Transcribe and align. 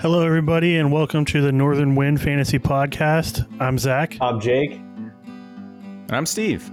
Hello, 0.00 0.24
everybody, 0.24 0.76
and 0.76 0.92
welcome 0.92 1.24
to 1.24 1.40
the 1.40 1.50
Northern 1.50 1.94
Wind 1.96 2.20
Fantasy 2.20 2.58
Podcast. 2.58 3.46
I'm 3.60 3.78
Zach, 3.78 4.16
I'm 4.20 4.40
Jake. 4.40 4.72
And 4.72 6.12
I'm 6.12 6.24
Steve. 6.26 6.70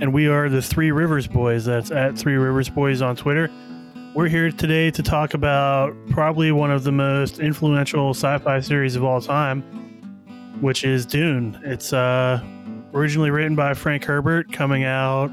and 0.00 0.12
we 0.12 0.28
are 0.28 0.48
the 0.48 0.62
Three 0.62 0.92
Rivers 0.92 1.26
Boys. 1.26 1.64
That's 1.64 1.90
at 1.90 2.16
Three 2.16 2.36
Rivers 2.36 2.68
Boys 2.68 3.02
on 3.02 3.16
Twitter. 3.16 3.50
We're 4.14 4.28
here 4.28 4.50
today 4.52 4.90
to 4.92 5.02
talk 5.02 5.34
about 5.34 5.94
probably 6.10 6.52
one 6.52 6.70
of 6.70 6.84
the 6.84 6.92
most 6.92 7.40
influential 7.40 8.10
sci-fi 8.10 8.60
series 8.60 8.94
of 8.94 9.02
all 9.02 9.20
time, 9.20 9.62
which 10.60 10.84
is 10.84 11.04
Dune. 11.04 11.60
It's 11.64 11.92
uh, 11.92 12.40
originally 12.94 13.30
written 13.30 13.56
by 13.56 13.74
Frank 13.74 14.04
Herbert, 14.04 14.52
coming 14.52 14.84
out 14.84 15.30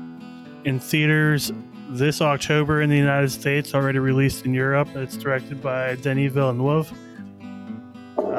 in 0.66 0.80
theaters 0.80 1.52
this 1.90 2.22
October 2.22 2.82
in 2.82 2.90
the 2.90 2.98
United 2.98 3.30
States, 3.30 3.76
already 3.76 4.00
released 4.00 4.46
in 4.46 4.54
Europe. 4.56 4.90
It's 4.96 5.16
directed 5.16 5.62
by 5.62 5.96
Denis 5.98 6.32
Villeneuve. 6.34 6.92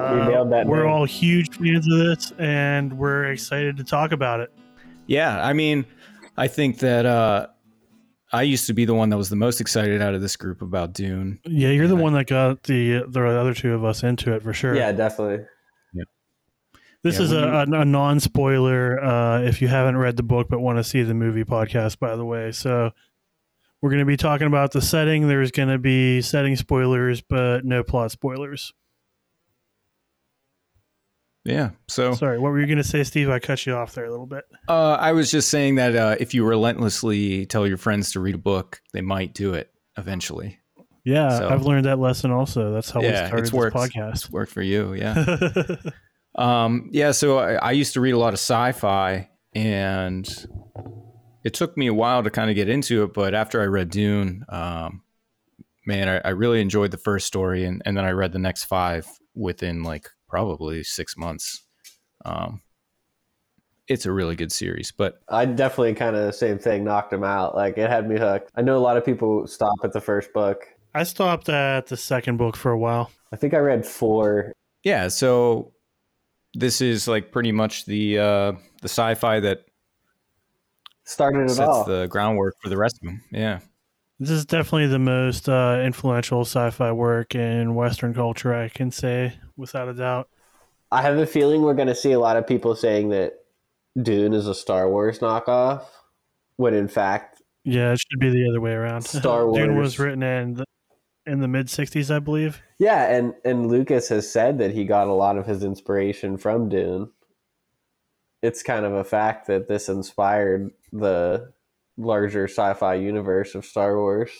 Uh, 0.07 0.29
nailed 0.29 0.53
that 0.53 0.67
We're 0.67 0.85
name. 0.85 0.93
all 0.93 1.05
huge 1.05 1.51
fans 1.57 1.87
of 1.93 1.99
this, 1.99 2.33
and 2.39 2.97
we're 2.99 3.25
excited 3.27 3.77
to 3.79 3.85
talk 3.85 4.13
about 4.13 4.41
it. 4.41 4.53
Yeah, 5.07 5.45
I 5.45 5.53
mean, 5.53 5.85
I 6.37 6.49
think 6.49 6.79
that 6.81 7.07
uh, 7.07 7.47
I 8.33 8.43
used 8.43 8.67
to 8.67 8.73
be 8.73 8.85
the 8.85 8.95
one 8.95 9.09
that 9.11 9.17
was 9.17 9.29
the 9.29 9.37
most 9.37 9.61
excited 9.61 10.03
out 10.03 10.15
of 10.15 10.21
this 10.21 10.37
group 10.37 10.63
about 10.63 10.93
Dune. 10.93 11.39
Yeah, 11.45 11.69
you're 11.71 11.89
the 11.89 11.97
Yeah. 11.97 12.03
one 12.03 12.13
that 12.15 12.27
got 12.27 12.65
the 12.65 13.05
the 13.09 13.25
other 13.27 13.55
two 13.55 13.73
of 13.75 13.85
us 13.85 14.03
into 14.03 14.33
it 14.33 14.43
for 14.43 14.53
sure. 14.53 14.75
Yeah, 14.75 14.93
definitely. 14.93 15.45
this 17.03 17.19
Yeah, 17.19 17.23
is 17.25 17.33
a, 17.33 17.37
when 17.37 17.75
a, 17.75 17.81
a 17.81 17.85
non 17.85 18.19
spoiler 18.19 19.03
uh, 19.03 19.41
if 19.43 19.63
you 19.63 19.69
haven't 19.69 19.97
read 19.97 20.17
the 20.17 20.25
book 20.25 20.49
but 20.51 20.59
want 20.61 20.79
to 20.79 20.85
see 20.85 21.03
the 21.03 21.15
movie 21.15 21.45
podcast. 21.45 21.99
By 22.01 22.17
the 22.17 22.25
way, 22.25 22.51
so 22.51 22.91
we're 23.81 23.91
going 23.91 24.01
to 24.01 24.07
be 24.07 24.17
talking 24.17 24.49
about 24.49 24.73
the 24.73 24.81
setting. 24.81 25.29
There's 25.29 25.53
going 25.53 25.69
to 25.69 25.79
be 25.79 26.21
setting 26.23 26.57
spoilers, 26.57 27.21
but 27.21 27.65
no 27.65 27.85
plot 27.85 28.11
spoilers. 28.11 28.73
Yeah. 31.47 31.71
So 31.89 32.13
Sorry, 32.15 32.39
what 32.39 32.51
were 32.51 32.61
you 32.61 32.67
going 32.67 32.79
to 32.79 32.85
say, 32.85 33.05
Steve? 33.05 33.31
I 33.31 33.39
cut 33.39 33.65
you 33.67 33.75
off 33.75 33.95
there 33.95 34.05
a 34.05 34.11
little 34.11 34.27
bit. 34.27 34.45
uh, 34.69 34.95
I 35.01 35.13
was 35.13 35.31
just 35.31 35.49
saying 35.49 35.77
that 35.77 35.95
uh, 35.95 36.17
if 36.19 36.35
you 36.35 36.45
relentlessly 36.45 37.47
tell 37.47 37.67
your 37.67 37.77
friends 37.77 38.13
to 38.13 38.21
read 38.21 38.35
a 38.35 38.39
book, 38.39 38.81
they 38.93 39.01
might 39.01 39.33
do 39.33 39.55
it 39.55 39.71
eventually. 39.97 40.59
Yeah, 41.05 41.39
So- 41.39 41.49
I've 41.49 41.63
learned 41.63 41.87
that 41.87 42.01
lesson 42.01 42.33
also. 42.33 42.73
That's 42.73 42.91
how 42.91 42.99
we 43.01 43.07
Yeah, 43.07 43.29
started 43.29 43.43
it's 43.45 43.51
this 43.53 43.57
worked. 43.59 43.77
podcast. 43.77 44.11
It's 44.15 44.31
worked 44.31 44.51
for 44.53 44.63
you. 44.63 44.93
Yeah. 44.95 45.77
Um, 46.39 46.91
yeah, 46.93 47.13
so 47.13 47.39
I, 47.39 47.55
I 47.55 47.71
used 47.73 47.95
to 47.95 48.01
read 48.03 48.11
a 48.13 48.19
lot 48.19 48.29
of 48.35 48.39
sci-fi, 48.39 49.31
and 49.55 50.29
it 51.45 51.55
took 51.55 51.75
me 51.79 51.87
a 51.87 51.95
while 51.95 52.23
to 52.23 52.29
kind 52.29 52.51
of 52.51 52.57
get 52.57 52.69
into 52.69 53.05
it. 53.05 53.15
But 53.15 53.35
after 53.35 53.61
I 53.63 53.65
read 53.65 53.89
Dune, 53.89 54.45
um, 54.51 55.01
man, 55.87 56.09
I, 56.11 56.19
I 56.29 56.31
really 56.33 56.61
enjoyed 56.61 56.91
the 56.91 56.99
first 56.99 57.27
story, 57.27 57.65
and, 57.65 57.81
and 57.87 57.97
then 57.97 58.05
I 58.05 58.11
read 58.11 58.33
the 58.33 58.39
next 58.39 58.65
five 58.65 59.07
within 59.35 59.83
like 59.83 60.11
probably 60.29 60.83
six 60.83 61.17
months. 61.17 61.63
Um, 62.25 62.63
it's 63.89 64.05
a 64.07 64.13
really 64.13 64.35
good 64.35 64.51
series, 64.51 64.91
but 64.93 65.21
I 65.29 65.45
definitely 65.45 65.95
kind 65.95 66.17
of 66.17 66.27
the 66.27 66.33
same 66.33 66.59
thing 66.59 66.83
knocked 66.85 67.13
him 67.13 67.23
out. 67.23 67.55
Like 67.55 67.79
it 67.79 67.89
had 67.89 68.09
me 68.09 68.19
hooked. 68.19 68.51
I 68.57 68.63
know 68.63 68.77
a 68.77 68.81
lot 68.81 68.97
of 68.97 69.05
people 69.05 69.47
stop 69.47 69.77
at 69.85 69.93
the 69.93 70.01
first 70.01 70.33
book. 70.33 70.65
I 70.95 71.05
stopped 71.05 71.49
at 71.49 71.87
the 71.87 71.97
second 71.97 72.37
book 72.39 72.57
for 72.57 72.73
a 72.73 72.79
while. 72.79 73.11
I 73.33 73.37
think 73.37 73.55
I 73.55 73.59
read 73.59 73.87
four. 73.87 74.53
yeah, 74.83 75.09
so 75.09 75.73
this 76.55 76.81
is 76.81 77.07
like 77.07 77.31
pretty 77.31 77.53
much 77.53 77.85
the 77.85 78.19
uh, 78.19 78.53
the 78.83 78.89
sci-fi 78.89 79.41
that 79.41 79.61
Started 81.05 81.45
it 81.45 81.51
sets 81.51 81.61
all. 81.69 81.85
the 81.85 82.09
groundwork 82.09 82.55
for 82.63 82.69
the 82.69 82.77
rest 82.77 82.97
of 82.97 83.07
them. 83.07 83.23
Yeah. 83.31 83.61
This 84.19 84.31
is 84.31 84.47
definitely 84.47 84.87
the 84.87 84.99
most 84.99 85.49
uh, 85.49 85.81
influential 85.85 86.41
sci-fi 86.43 86.91
work 86.93 87.35
in 87.35 87.75
Western 87.75 88.15
culture. 88.15 88.55
I 88.55 88.69
can 88.69 88.91
say 88.91 89.35
without 89.57 89.89
a 89.89 89.95
doubt. 89.95 90.29
I 90.91 91.03
have 91.03 91.19
a 91.19 91.27
feeling 91.27 91.63
we're 91.63 91.75
going 91.75 91.89
to 91.89 91.95
see 91.95 92.13
a 92.13 92.19
lot 92.19 92.37
of 92.37 92.47
people 92.47 92.75
saying 92.77 93.11
that 93.11 93.35
Dune 94.01 94.33
is 94.33 94.47
a 94.47 94.55
Star 94.55 94.89
Wars 94.89 95.19
knockoff, 95.19 95.85
when 96.57 96.73
in 96.75 96.89
fact, 96.89 97.43
Yeah, 97.65 97.93
it 97.93 98.01
should 98.01 98.21
be 98.21 98.31
the 98.31 98.49
other 98.49 98.61
way 98.61 98.73
around. 98.73 99.03
Star 99.05 99.43
Dune 99.53 99.75
Wars. 99.75 99.85
was 99.85 99.99
written 99.99 100.23
in 100.23 100.55
the, 100.55 100.65
in 101.27 101.41
the 101.41 101.49
mid 101.49 101.67
'60s, 101.67 102.15
I 102.15 102.21
believe. 102.21 102.63
yeah, 102.79 103.15
and 103.15 103.35
and 103.45 103.69
Lucas 103.69 104.09
has 104.09 104.31
said 104.31 104.59
that 104.59 104.71
he 104.71 104.85
got 104.85 105.09
a 105.09 105.13
lot 105.13 105.37
of 105.37 105.47
his 105.47 105.63
inspiration 105.65 106.37
from 106.39 106.69
Dune. 106.69 107.11
It's 108.43 108.63
kind 108.63 108.87
of 108.87 108.93
a 108.95 109.05
fact 109.05 109.47
that 109.49 109.67
this 109.69 109.89
inspired 109.89 110.71
the 110.93 111.53
larger 111.97 112.47
sci-fi 112.47 112.95
universe 112.95 113.55
of 113.55 113.65
Star 113.65 113.97
Wars. 113.99 114.31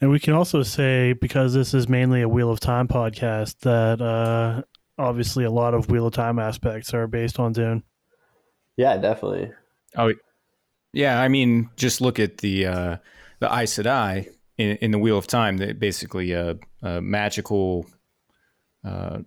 And 0.00 0.10
we 0.10 0.20
can 0.20 0.34
also 0.34 0.62
say 0.62 1.14
because 1.14 1.54
this 1.54 1.72
is 1.72 1.88
mainly 1.88 2.22
a 2.22 2.28
Wheel 2.28 2.50
of 2.50 2.60
Time 2.60 2.86
podcast 2.86 3.60
that 3.60 4.02
uh, 4.02 4.62
obviously 4.98 5.44
a 5.44 5.50
lot 5.50 5.74
of 5.74 5.90
Wheel 5.90 6.06
of 6.06 6.12
Time 6.12 6.38
aspects 6.38 6.92
are 6.92 7.06
based 7.06 7.38
on 7.38 7.52
Dune. 7.52 7.82
Yeah, 8.76 8.98
definitely. 8.98 9.52
Oh, 9.96 10.12
yeah. 10.92 11.20
I 11.20 11.28
mean, 11.28 11.70
just 11.76 12.00
look 12.02 12.18
at 12.18 12.38
the 12.38 12.66
uh, 12.66 12.96
the 13.40 13.46
Aes 13.46 13.74
Sedai 13.74 14.28
in, 14.58 14.76
in 14.76 14.90
the 14.90 14.98
Wheel 14.98 15.16
of 15.16 15.26
Time. 15.26 15.56
That 15.56 15.78
basically 15.78 16.32
a, 16.32 16.58
a 16.82 17.00
magical 17.00 17.86
uh, 18.84 19.20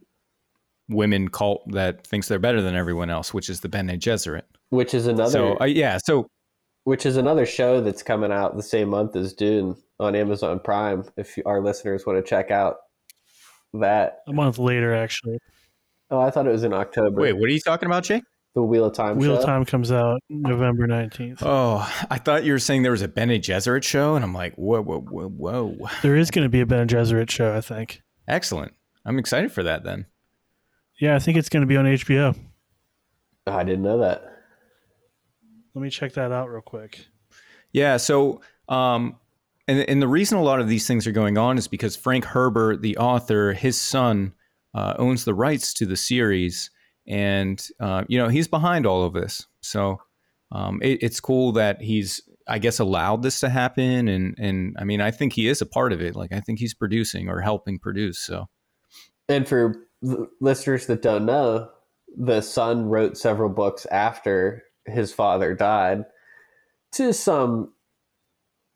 women 0.87 1.29
cult 1.29 1.63
that 1.71 2.05
thinks 2.05 2.27
they're 2.27 2.37
better 2.37 2.61
than 2.61 2.75
everyone 2.75 3.09
else, 3.09 3.33
which 3.33 3.49
is 3.49 3.61
the 3.61 3.69
Bene 3.69 3.97
Gesserit. 3.97 4.43
Which 4.69 4.93
is 4.93 5.07
another 5.07 5.31
So 5.31 5.57
uh, 5.59 5.65
yeah, 5.65 5.97
so 5.97 6.29
which 6.83 7.05
is 7.05 7.17
another 7.17 7.45
show 7.45 7.81
that's 7.81 8.03
coming 8.03 8.31
out 8.31 8.55
the 8.55 8.63
same 8.63 8.89
month 8.89 9.15
as 9.15 9.33
Dune 9.33 9.75
on 9.99 10.15
Amazon 10.15 10.59
Prime. 10.59 11.05
If 11.17 11.37
our 11.45 11.61
listeners 11.61 12.05
want 12.05 12.23
to 12.23 12.27
check 12.27 12.51
out 12.51 12.77
that, 13.73 14.19
A 14.27 14.33
month 14.33 14.57
later, 14.57 14.93
actually, 14.93 15.39
oh, 16.09 16.19
I 16.19 16.31
thought 16.31 16.47
it 16.47 16.51
was 16.51 16.63
in 16.63 16.73
October. 16.73 17.21
wait, 17.21 17.33
what 17.33 17.49
are 17.49 17.53
you 17.53 17.59
talking 17.59 17.87
about, 17.87 18.03
Jake? 18.03 18.23
the 18.55 18.63
Wheel 18.63 18.85
of 18.85 18.93
Time 18.93 19.17
Wheel 19.17 19.35
show. 19.35 19.39
of 19.39 19.45
Time 19.45 19.63
comes 19.63 19.91
out 19.91 20.19
November 20.29 20.87
19th. 20.87 21.39
Oh, 21.43 21.87
I 22.09 22.17
thought 22.17 22.43
you 22.43 22.51
were 22.51 22.59
saying 22.59 22.81
there 22.81 22.91
was 22.91 23.01
a 23.01 23.07
Bene 23.07 23.37
Gesserit 23.39 23.83
show, 23.83 24.15
and 24.15 24.23
I'm 24.25 24.33
like, 24.33 24.55
whoa, 24.55 24.81
whoa, 24.81 25.01
whoa, 25.01 25.27
whoa. 25.27 25.89
There 26.01 26.15
is 26.15 26.31
going 26.31 26.45
to 26.45 26.49
be 26.49 26.61
a 26.61 26.65
Bene 26.65 26.87
Gesserit 26.87 27.29
show, 27.29 27.55
I 27.55 27.61
think. 27.61 28.01
Excellent. 28.27 28.73
I'm 29.05 29.19
excited 29.19 29.51
for 29.51 29.63
that 29.63 29.83
then. 29.83 30.07
Yeah, 30.99 31.15
I 31.15 31.19
think 31.19 31.37
it's 31.37 31.49
going 31.49 31.61
to 31.61 31.67
be 31.67 31.77
on 31.77 31.85
HBO. 31.85 32.35
I 33.47 33.63
didn't 33.63 33.83
know 33.83 33.99
that. 33.99 34.23
Let 35.73 35.81
me 35.81 35.89
check 35.89 36.13
that 36.13 36.31
out 36.31 36.49
real 36.49 36.61
quick. 36.61 37.05
Yeah. 37.71 37.97
So, 37.97 38.41
um, 38.67 39.17
and 39.67 39.87
and 39.87 40.01
the 40.01 40.07
reason 40.07 40.37
a 40.37 40.43
lot 40.43 40.59
of 40.59 40.67
these 40.67 40.87
things 40.87 41.05
are 41.05 41.11
going 41.11 41.37
on 41.37 41.57
is 41.57 41.67
because 41.67 41.95
Frank 41.95 42.25
Herbert, 42.25 42.81
the 42.81 42.97
author, 42.97 43.53
his 43.53 43.79
son, 43.79 44.33
uh, 44.73 44.95
owns 44.97 45.25
the 45.25 45.33
rights 45.33 45.73
to 45.75 45.85
the 45.85 45.95
series, 45.95 46.71
and 47.07 47.65
uh, 47.79 48.03
you 48.07 48.17
know 48.17 48.29
he's 48.29 48.47
behind 48.47 48.85
all 48.85 49.03
of 49.03 49.13
this. 49.13 49.45
So, 49.61 50.01
um, 50.51 50.79
it, 50.81 51.03
it's 51.03 51.19
cool 51.19 51.51
that 51.53 51.81
he's, 51.81 52.21
I 52.47 52.57
guess, 52.57 52.79
allowed 52.79 53.21
this 53.21 53.39
to 53.41 53.49
happen, 53.49 54.07
and 54.07 54.35
and 54.39 54.75
I 54.79 54.83
mean, 54.85 55.01
I 55.01 55.11
think 55.11 55.33
he 55.33 55.47
is 55.47 55.61
a 55.61 55.67
part 55.67 55.93
of 55.93 56.01
it. 56.01 56.15
Like, 56.15 56.31
I 56.33 56.39
think 56.39 56.57
he's 56.59 56.73
producing 56.73 57.29
or 57.29 57.41
helping 57.41 57.77
produce. 57.77 58.17
So, 58.17 58.47
And 59.27 59.47
for 59.47 59.75
the 60.01 60.27
listeners 60.41 60.87
that 60.87 61.03
don't 61.03 61.25
know, 61.25 61.69
the 62.17 62.41
son 62.41 62.85
wrote 62.85 63.17
several 63.17 63.49
books 63.49 63.85
after 63.91 64.63
his 64.89 65.13
father 65.13 65.53
died 65.53 66.05
to 66.93 67.13
some 67.13 67.73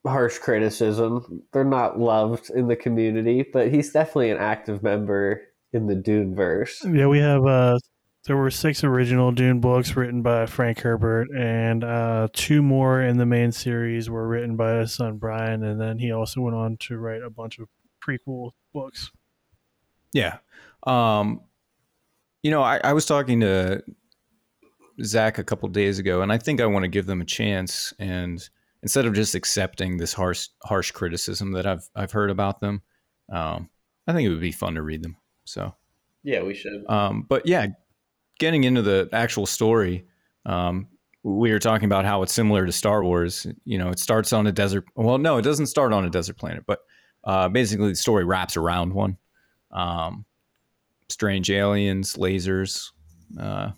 harsh 0.05 0.37
criticism. 0.37 1.43
They're 1.53 1.63
not 1.63 1.99
loved 1.99 2.49
in 2.49 2.67
the 2.67 2.75
community, 2.75 3.45
but 3.51 3.71
he's 3.71 3.91
definitely 3.91 4.31
an 4.31 4.37
active 4.37 4.83
member 4.83 5.41
in 5.71 5.87
the 5.87 5.95
Dune 5.95 6.35
verse. 6.35 6.85
Yeah, 6.85 7.07
we 7.07 7.19
have. 7.19 7.45
Uh, 7.45 7.79
there 8.25 8.37
were 8.37 8.51
six 8.51 8.83
original 8.83 9.31
Dune 9.31 9.59
books 9.59 9.95
written 9.97 10.21
by 10.21 10.45
Frank 10.45 10.79
Herbert, 10.79 11.27
and 11.35 11.83
uh, 11.83 12.29
two 12.31 12.61
more 12.61 13.01
in 13.01 13.17
the 13.17 13.25
main 13.25 13.51
series 13.51 14.09
were 14.09 14.27
written 14.27 14.55
by 14.55 14.77
his 14.77 14.93
son 14.93 15.17
Brian. 15.17 15.63
And 15.63 15.79
then 15.79 15.97
he 15.99 16.11
also 16.11 16.41
went 16.41 16.55
on 16.55 16.77
to 16.81 16.97
write 16.97 17.21
a 17.21 17.29
bunch 17.29 17.59
of 17.59 17.67
prequel 18.01 18.51
books. 18.73 19.11
yeah. 20.13 20.37
Um, 20.85 21.41
you 22.43 22.51
know, 22.51 22.61
I, 22.61 22.79
I 22.83 22.93
was 22.93 23.05
talking 23.05 23.39
to 23.39 23.81
Zach 25.01 25.37
a 25.37 25.43
couple 25.43 25.67
days 25.69 25.99
ago, 25.99 26.21
and 26.21 26.31
I 26.31 26.37
think 26.37 26.61
I 26.61 26.65
want 26.65 26.83
to 26.83 26.89
give 26.89 27.05
them 27.05 27.21
a 27.21 27.25
chance. 27.25 27.93
And 27.99 28.47
instead 28.81 29.05
of 29.05 29.13
just 29.13 29.33
accepting 29.35 29.97
this 29.97 30.13
harsh 30.13 30.49
harsh 30.63 30.91
criticism 30.91 31.51
that 31.53 31.65
I've 31.65 31.89
I've 31.95 32.11
heard 32.11 32.29
about 32.29 32.59
them, 32.59 32.81
um, 33.31 33.69
I 34.07 34.13
think 34.13 34.27
it 34.27 34.29
would 34.29 34.41
be 34.41 34.51
fun 34.51 34.75
to 34.75 34.81
read 34.81 35.03
them. 35.03 35.17
So, 35.45 35.73
Yeah, 36.23 36.43
we 36.43 36.53
should. 36.53 36.89
um, 36.89 37.25
but 37.27 37.45
yeah, 37.45 37.67
getting 38.39 38.63
into 38.63 38.81
the 38.81 39.09
actual 39.11 39.45
story, 39.45 40.05
um, 40.45 40.87
we 41.23 41.51
were 41.51 41.59
talking 41.59 41.85
about 41.85 42.05
how 42.05 42.21
it's 42.21 42.33
similar 42.33 42.65
to 42.65 42.71
Star 42.71 43.03
Wars. 43.03 43.47
You 43.65 43.77
know, 43.77 43.89
it 43.89 43.99
starts 43.99 44.31
on 44.33 44.45
a 44.47 44.51
desert. 44.51 44.85
Well, 44.95 45.17
no, 45.17 45.37
it 45.37 45.41
doesn't 45.43 45.67
start 45.67 45.91
on 45.93 46.05
a 46.05 46.09
desert 46.09 46.37
planet, 46.37 46.63
but 46.67 46.79
uh, 47.23 47.49
basically 47.49 47.89
the 47.89 47.95
story 47.95 48.25
wraps 48.25 48.57
around 48.57 48.93
one. 48.93 49.17
Um, 49.71 50.25
strange 51.09 51.49
aliens, 51.49 52.15
lasers, 52.15 52.91
uh, 53.39 53.71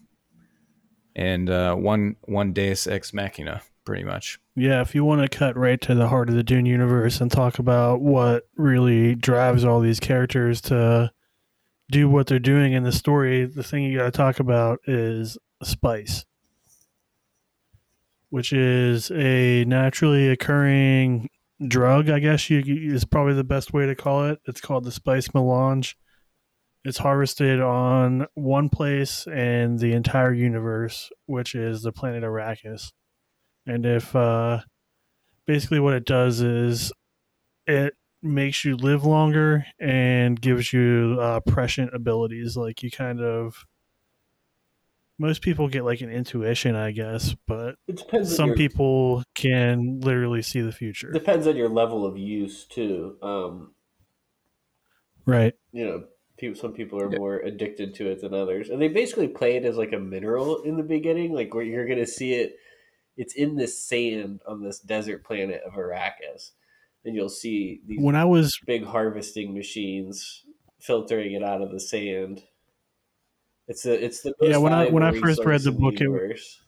and 1.15 1.50
uh, 1.50 1.75
one 1.75 2.15
one 2.23 2.53
Deus 2.53 2.88
ex 2.88 3.13
machina, 3.13 3.62
pretty 3.85 4.03
much. 4.03 4.39
Yeah, 4.56 4.81
if 4.81 4.95
you 4.95 5.03
want 5.03 5.21
to 5.21 5.38
cut 5.38 5.57
right 5.57 5.79
to 5.81 5.95
the 5.95 6.07
heart 6.07 6.29
of 6.29 6.35
the 6.35 6.44
Dune 6.44 6.65
universe 6.65 7.19
and 7.19 7.31
talk 7.31 7.59
about 7.59 8.01
what 8.01 8.47
really 8.56 9.15
drives 9.15 9.65
all 9.65 9.79
these 9.81 10.00
characters 10.00 10.62
to 10.62 11.12
do 11.91 12.09
what 12.09 12.27
they're 12.27 12.39
doing 12.39 12.73
in 12.73 12.83
the 12.83 12.91
story, 12.91 13.45
the 13.45 13.63
thing 13.63 13.83
you 13.83 13.97
got 13.97 14.06
to 14.06 14.12
talk 14.12 14.39
about 14.39 14.79
is 14.88 15.38
spice, 15.62 16.25
which 18.29 18.53
is 18.53 19.12
a 19.12 19.65
naturally 19.65 20.29
occurring 20.29 21.29
drug. 21.67 22.09
I 22.09 22.19
guess 22.19 22.50
you 22.50 22.63
is 22.94 23.06
probably 23.06 23.33
the 23.33 23.44
best 23.44 23.73
way 23.73 23.85
to 23.85 23.95
call 23.95 24.25
it. 24.25 24.39
It's 24.45 24.62
called 24.62 24.83
the 24.83 24.91
spice 24.91 25.33
melange. 25.33 25.97
It's 26.86 27.00
harvested 27.00 27.60
on 27.60 28.28
one 28.36 28.70
place 28.70 29.26
in 29.26 29.78
the 29.78 29.94
entire 29.94 30.32
universe, 30.34 31.10
which 31.26 31.56
is 31.56 31.82
the 31.82 31.92
planet 31.92 32.24
Arrakis. 32.24 32.92
And 33.66 33.86
if 33.86 34.16
uh, 34.16 34.62
basically 35.48 35.80
what 35.80 35.96
it 35.96 36.06
does 36.06 36.42
is 36.42 36.92
it 37.66 37.96
makes 38.22 38.64
you 38.64 38.76
live 38.76 39.04
longer 39.04 39.66
and 39.80 40.40
gives 40.40 40.72
you 40.74 41.18
uh, 41.20 41.40
prescient 41.42 41.92
abilities. 41.96 42.56
Like 42.56 42.84
you 42.84 42.92
kind 42.92 43.20
of, 43.20 43.66
most 45.18 45.42
people 45.42 45.68
get 45.68 45.86
like 45.86 46.02
an 46.02 46.12
intuition, 46.12 46.76
I 46.76 46.92
guess, 46.92 47.36
but 47.48 47.78
some 48.24 48.50
your- 48.50 48.56
people 48.58 49.24
can 49.34 50.02
literally 50.02 50.44
see 50.44 50.62
the 50.62 50.72
future. 50.72 51.10
depends 51.12 51.48
on 51.48 51.56
your 51.56 51.70
level 51.70 52.06
of 52.06 52.16
use 52.18 52.66
too. 52.66 53.18
Um, 53.24 53.72
Right. 55.26 55.54
you 55.72 55.84
know, 55.86 56.04
people, 56.38 56.60
some 56.60 56.74
people 56.74 57.02
are 57.02 57.10
more 57.10 57.38
addicted 57.38 57.94
to 57.96 58.10
it 58.10 58.22
than 58.22 58.34
others, 58.34 58.70
and 58.70 58.82
they 58.82 58.88
basically 58.88 59.28
play 59.28 59.56
it 59.56 59.66
as 59.66 59.78
like 59.78 59.94
a 59.94 60.00
mineral 60.00 60.62
in 60.64 60.78
the 60.78 60.84
beginning, 60.84 61.34
like 61.34 61.54
where 61.54 61.64
you're 61.64 61.88
gonna 61.88 62.06
see 62.06 62.34
it. 62.34 62.58
It's 63.18 63.34
in 63.36 63.56
this 63.56 63.82
sand 63.82 64.42
on 64.48 64.62
this 64.64 64.80
desert 64.80 65.24
planet 65.24 65.62
of 65.66 65.74
Arrakis, 65.74 66.52
and 67.06 67.16
you'll 67.16 67.30
see 67.30 67.82
these 67.88 68.00
When 68.02 68.16
I 68.16 68.26
was 68.26 68.60
big 68.66 68.84
harvesting 68.86 69.54
machines 69.54 70.44
filtering 70.80 71.34
it 71.34 71.44
out 71.44 71.62
of 71.62 71.72
the 71.72 71.80
sand. 71.80 72.44
It's 73.68 73.84
the 73.84 74.04
it's 74.04 74.22
the 74.22 74.34
most 74.40 74.50
Yeah, 74.52 74.58
when 74.58 74.74
I- 74.74 74.90
when 74.90 75.02
I 75.04 75.20
first 75.20 75.44
read 75.44 75.62
the 75.62 75.72
book, 75.72 75.96
it- 75.96 76.02
universe. 76.02 76.62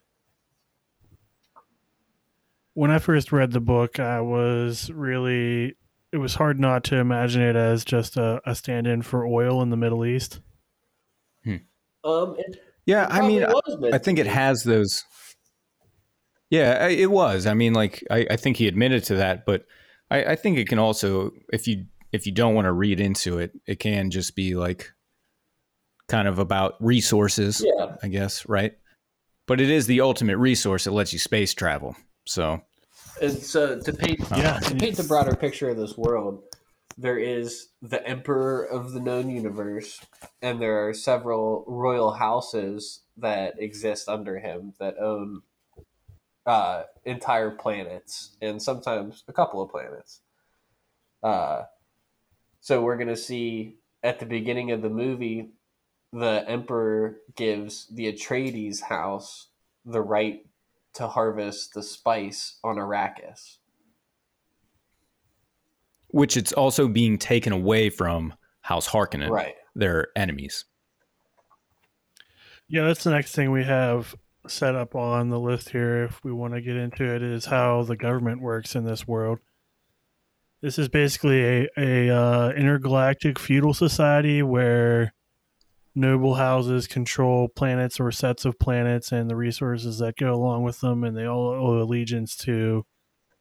when 2.73 2.91
I 2.91 2.99
first 2.99 3.31
read 3.31 3.51
the 3.51 3.59
book, 3.59 3.99
I 3.99 4.21
was 4.21 4.89
really 4.91 5.75
it 6.11 6.17
was 6.17 6.35
hard 6.35 6.59
not 6.59 6.83
to 6.85 6.97
imagine 6.97 7.41
it 7.41 7.55
as 7.55 7.83
just 7.85 8.17
a, 8.17 8.41
a 8.45 8.55
stand-in 8.55 9.01
for 9.01 9.25
oil 9.25 9.61
in 9.61 9.69
the 9.69 9.77
Middle 9.77 10.05
East. 10.05 10.39
um, 12.03 12.35
it 12.37 12.59
Yeah, 12.85 13.07
I 13.09 13.21
mean, 13.27 13.41
probably 13.41 13.61
was 13.67 13.77
meant 13.79 13.93
I 13.93 13.97
think 13.97 14.19
it 14.19 14.27
has 14.27 14.63
those. 14.63 15.03
Yeah, 16.49 16.77
I- 16.81 16.89
it 16.89 17.11
was. 17.11 17.45
I 17.45 17.53
mean, 17.53 17.73
like 17.73 18.03
I, 18.09 18.25
I 18.31 18.35
think 18.37 18.57
he 18.57 18.67
admitted 18.67 19.03
to 19.05 19.15
that, 19.15 19.45
but 19.45 19.65
I, 20.09 20.23
I 20.23 20.35
think 20.35 20.57
it 20.57 20.69
can 20.69 20.79
also, 20.79 21.31
if 21.51 21.67
you 21.67 21.85
if 22.13 22.25
you 22.25 22.31
don't 22.31 22.55
want 22.55 22.65
to 22.65 22.71
read 22.71 23.01
into 23.01 23.37
it, 23.39 23.51
it 23.67 23.79
can 23.79 24.09
just 24.11 24.35
be 24.35 24.55
like 24.55 24.89
kind 26.07 26.27
of 26.29 26.39
about 26.39 26.75
resources, 26.79 27.61
Yeah, 27.65 27.97
I 28.01 28.07
guess, 28.07 28.47
right? 28.47 28.77
But 29.45 29.59
it 29.59 29.69
is 29.69 29.87
the 29.87 29.99
ultimate 30.01 30.37
resource 30.37 30.85
that 30.85 30.91
lets 30.91 31.11
you 31.11 31.19
space 31.19 31.53
travel. 31.53 31.97
So 32.25 32.61
and 33.21 33.33
so 33.33 33.79
to 33.79 33.93
paint 33.93 34.19
Yeah. 34.31 34.59
to 34.59 34.75
paint 34.75 34.97
the 34.97 35.03
broader 35.03 35.35
picture 35.35 35.69
of 35.69 35.77
this 35.77 35.97
world, 35.97 36.43
there 36.97 37.17
is 37.17 37.69
the 37.81 38.05
emperor 38.07 38.63
of 38.63 38.91
the 38.93 38.99
known 38.99 39.29
universe, 39.29 40.01
and 40.41 40.59
there 40.61 40.87
are 40.87 40.93
several 40.93 41.63
royal 41.67 42.13
houses 42.13 43.01
that 43.17 43.61
exist 43.61 44.09
under 44.09 44.39
him 44.39 44.73
that 44.79 44.97
own 44.97 45.41
uh, 46.45 46.83
entire 47.03 47.51
planets 47.51 48.37
and 48.41 48.61
sometimes 48.61 49.23
a 49.27 49.33
couple 49.33 49.61
of 49.61 49.69
planets. 49.69 50.21
Uh, 51.21 51.63
so 52.61 52.81
we're 52.81 52.97
gonna 52.97 53.17
see 53.17 53.75
at 54.01 54.19
the 54.19 54.25
beginning 54.25 54.71
of 54.71 54.81
the 54.81 54.89
movie, 54.89 55.49
the 56.13 56.45
emperor 56.47 57.17
gives 57.35 57.85
the 57.87 58.11
Atreides 58.11 58.81
house 58.81 59.49
the 59.85 60.01
right 60.01 60.46
to 60.97 61.07
harvest 61.07 61.73
the 61.73 61.83
spice 61.83 62.59
on 62.63 62.75
Arrakis. 62.75 63.57
which 66.09 66.37
it's 66.37 66.53
also 66.53 66.87
being 66.87 67.17
taken 67.17 67.51
away 67.51 67.89
from 67.89 68.33
House 68.61 68.87
Harkonnen, 68.87 69.29
Right. 69.29 69.55
their 69.75 70.07
enemies. 70.15 70.63
Yeah, 72.69 72.85
that's 72.85 73.03
the 73.03 73.11
next 73.11 73.35
thing 73.35 73.51
we 73.51 73.65
have 73.65 74.15
set 74.47 74.73
up 74.73 74.95
on 74.95 75.29
the 75.29 75.39
list 75.39 75.69
here. 75.69 76.05
If 76.05 76.23
we 76.23 76.31
want 76.31 76.53
to 76.53 76.61
get 76.61 76.77
into 76.77 77.03
it, 77.03 77.21
is 77.21 77.45
how 77.45 77.83
the 77.83 77.97
government 77.97 78.41
works 78.41 78.73
in 78.73 78.85
this 78.85 79.05
world. 79.05 79.39
This 80.61 80.79
is 80.79 80.87
basically 80.87 81.43
a, 81.43 81.67
a 81.77 82.09
uh, 82.09 82.49
intergalactic 82.51 83.37
feudal 83.37 83.73
society 83.73 84.41
where 84.41 85.13
noble 85.97 86.35
houses 86.35 86.85
control 86.85 87.47
planets 87.47 87.99
or 87.99 88.11
sets 88.11 88.45
of 88.45 88.59
planets 88.59 89.11
and 89.11 89.27
the 89.27 89.35
resources 89.35 89.97
that 89.97 90.15
go 90.15 90.31
along 90.31 90.61
with 90.61 90.79
them, 90.79 91.03
and 91.03 91.17
they 91.17 91.25
all 91.25 91.47
owe 91.47 91.81
allegiance 91.81 92.37
to 92.37 92.85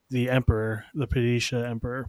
the 0.09 0.31
emperor, 0.31 0.87
the 0.95 1.07
Padisha 1.07 1.69
emperor. 1.69 2.09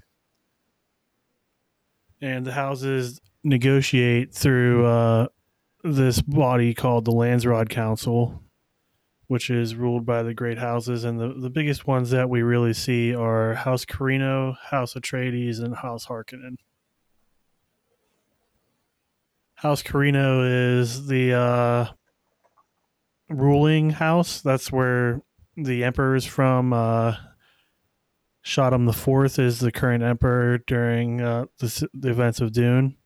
And 2.21 2.45
the 2.45 2.53
houses 2.53 3.19
negotiate 3.43 4.33
through 4.33 4.85
uh, 4.85 5.27
this 5.83 6.21
body 6.21 6.73
called 6.73 7.03
the 7.03 7.11
Landsraad 7.11 7.69
Council, 7.69 8.41
which 9.27 9.49
is 9.49 9.75
ruled 9.75 10.05
by 10.05 10.23
the 10.23 10.33
great 10.33 10.59
houses. 10.59 11.03
And 11.03 11.19
the, 11.19 11.33
the 11.33 11.49
biggest 11.49 11.85
ones 11.85 12.09
that 12.11 12.29
we 12.29 12.41
really 12.41 12.73
see 12.73 13.13
are 13.13 13.53
House 13.53 13.83
Corrino, 13.83 14.55
House 14.57 14.93
Atreides, 14.93 15.59
and 15.61 15.75
House 15.75 16.05
Harkonnen. 16.05 16.55
House 19.57 19.81
Corrino 19.81 20.79
is 20.79 21.07
the 21.07 21.33
uh, 21.33 21.85
ruling 23.27 23.89
house. 23.89 24.39
That's 24.41 24.71
where 24.71 25.21
the 25.55 25.83
emperor 25.83 26.15
is 26.15 26.25
from. 26.25 26.73
Uh, 26.73 27.15
Shaddam 28.45 28.85
the 28.85 28.93
Fourth 28.93 29.39
is 29.39 29.59
the 29.59 29.71
current 29.71 30.03
emperor 30.03 30.59
during 30.59 31.21
uh, 31.21 31.45
the, 31.57 31.89
the 31.95 32.09
events 32.09 32.39
of 32.39 32.51
Dune. 32.51 32.97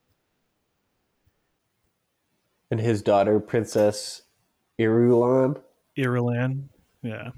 And 2.70 2.82
his 2.82 3.02
daughter, 3.02 3.40
Princess 3.40 4.24
Irulan. 4.78 5.58
Irulan. 5.98 6.68
Yeah. 7.02 7.30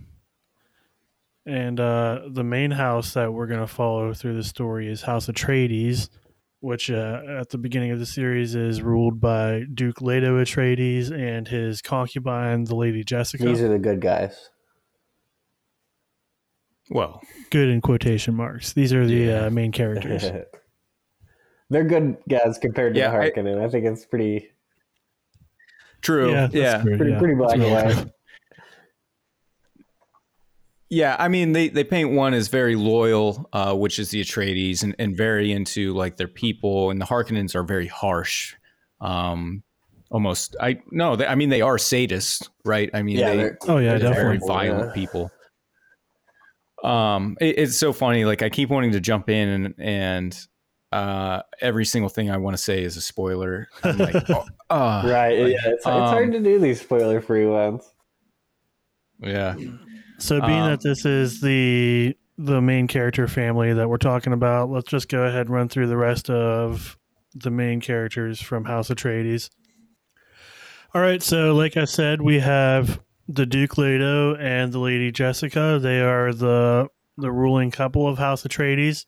And 1.45 1.80
uh, 1.80 2.21
the 2.31 2.44
main 2.44 2.71
house 2.71 3.13
that 3.13 3.31
we're 3.31 3.48
going 3.48 3.60
to 3.60 3.68
follow 3.68 4.12
through 4.13 4.38
the 4.38 4.44
story 4.44 4.92
is 4.92 5.04
House 5.04 5.27
Atreides, 5.27 6.10
which 6.63 6.89
uh, 6.89 7.21
at 7.27 7.50
the 7.50 7.57
beginning 7.57 7.92
of 7.92 8.00
the 8.00 8.06
series 8.06 8.56
is 8.56 8.82
ruled 8.82 9.20
by 9.20 9.65
Duke 9.74 10.00
Leto 10.01 10.41
Atreides 10.41 11.12
and 11.12 11.46
his 11.46 11.82
concubine, 11.82 12.63
the 12.63 12.74
Lady 12.75 13.03
Jessica. 13.03 13.43
These 13.43 13.62
are 13.62 13.67
the 13.67 13.77
good 13.77 14.00
guys. 14.00 14.50
Well, 16.89 17.22
Good 17.50 17.67
in 17.67 17.82
quotation 17.82 18.34
marks. 18.36 18.72
These 18.72 18.93
are 18.93 19.05
the 19.05 19.13
Yeah. 19.13 19.46
uh, 19.46 19.50
main 19.50 19.74
characters. 19.74 20.24
They're 21.70 21.84
good 21.84 22.15
guys 22.29 22.58
compared 22.58 22.93
to 22.93 23.00
Yeah, 23.00 23.12
the 23.12 23.17
I- 23.17 23.29
Harkonnen. 23.32 23.62
I, 23.62 23.67
think 23.70 23.86
it's 23.86 24.05
pretty 24.05 24.51
true. 26.01 26.32
Yeah, 26.32 26.48
Yeah, 26.51 26.82
pretty 26.82 27.12
yeah. 27.12 27.20
pretty 27.20 27.36
black 27.36 27.55
and 27.55 27.63
white. 27.63 28.12
Yeah, 30.93 31.15
I 31.17 31.27
mean 31.27 31.53
they, 31.53 31.69
they 31.69 31.83
paint 31.83 32.12
one 32.12 32.33
as 32.35 32.50
very 32.50 32.75
loyal, 32.75 33.50
uh, 33.51 33.73
which 33.73 33.97
is 33.97 34.09
the 34.12 34.21
Atreides, 34.21 34.83
and, 34.83 34.95
and 35.00 35.17
very 35.17 35.51
into 35.51 35.93
like 35.93 36.17
their 36.17 36.27
people, 36.27 36.91
and 36.91 37.01
the 37.01 37.05
Harkonnens 37.05 37.55
are 37.55 37.63
very 37.63 37.88
harsh. 37.88 38.53
Um, 39.01 39.63
almost, 40.12 40.55
I 40.62 40.81
no, 40.91 41.15
they, 41.15 41.25
I 41.25 41.33
mean 41.35 41.50
they 41.50 41.62
are 41.62 41.77
sadists, 41.77 42.47
right? 42.63 42.91
I 42.93 43.01
mean 43.01 43.17
Yeah, 43.17 43.31
they, 43.31 43.38
they're- 43.38 43.57
Oh, 43.67 43.77
yeah, 43.77 43.97
they're 43.97 44.13
very 44.13 44.38
definitely. 44.38 44.47
violent 44.47 44.88
yeah. 44.89 44.93
people. 44.93 45.31
Um, 46.83 47.38
it- 47.41 47.57
it's 47.57 47.77
so 47.77 47.91
funny. 47.93 48.25
Like 48.25 48.41
I 48.43 48.50
keep 48.50 48.69
wanting 48.69 48.91
to 48.91 49.00
jump 49.00 49.29
in 49.29 49.50
and 49.50 49.73
and 49.79 50.47
uh, 50.91 51.41
every 51.59 51.85
single 51.85 52.09
thing 52.09 52.29
I 52.29 52.38
want 52.38 52.55
to 52.55 52.62
say 52.62 52.83
is 52.83 52.97
a 52.97 53.01
spoiler. 53.01 53.67
I'm 53.83 53.97
like, 53.97 54.15
oh, 54.29 54.45
uh, 54.69 55.01
Right. 55.03 55.39
like, 55.39 55.53
yeah, 55.53 55.69
it's, 55.71 55.77
it's 55.77 55.85
hard 55.85 56.27
um, 56.27 56.31
to 56.33 56.39
do 56.39 56.59
these 56.59 56.81
spoiler 56.81 57.19
free 57.19 57.47
ones. 57.47 57.83
yeah. 59.19 59.55
So, 60.24 60.39
being 60.39 60.62
Um, 60.62 60.72
that 60.72 60.82
this 60.82 61.06
is 61.06 61.42
the 61.42 62.15
the 62.38 62.62
main 62.62 62.88
character 62.88 63.27
family 63.27 63.74
that 63.74 63.89
we're 63.89 63.98
talking 63.98 64.32
about, 64.34 64.70
let's 64.70 64.89
just 64.89 65.10
go 65.10 65.24
ahead 65.24 65.42
and 65.42 65.50
run 65.50 65.68
through 65.70 65.88
the 65.88 65.98
rest 65.98 66.30
of 66.30 66.98
the 67.36 67.51
main 67.51 67.82
characters 67.82 68.42
from 68.42 68.65
House 68.65 68.89
Atreides. 68.89 69.50
All 70.96 71.01
right, 71.01 71.22
so 71.22 71.53
like 71.53 71.75
I 71.75 71.86
said, 71.86 72.22
we 72.22 72.39
have 72.39 73.01
the 73.27 73.46
Duke 73.46 73.77
Leto 73.77 74.36
and 74.36 74.72
the 74.72 74.80
Lady 74.80 75.12
Jessica. 75.12 75.77
They 75.82 76.00
are 76.00 76.34
the 76.34 76.88
the 77.18 77.32
ruling 77.32 77.70
couple 77.70 78.08
of 78.08 78.18
House 78.18 78.44
Atreides. 78.44 79.06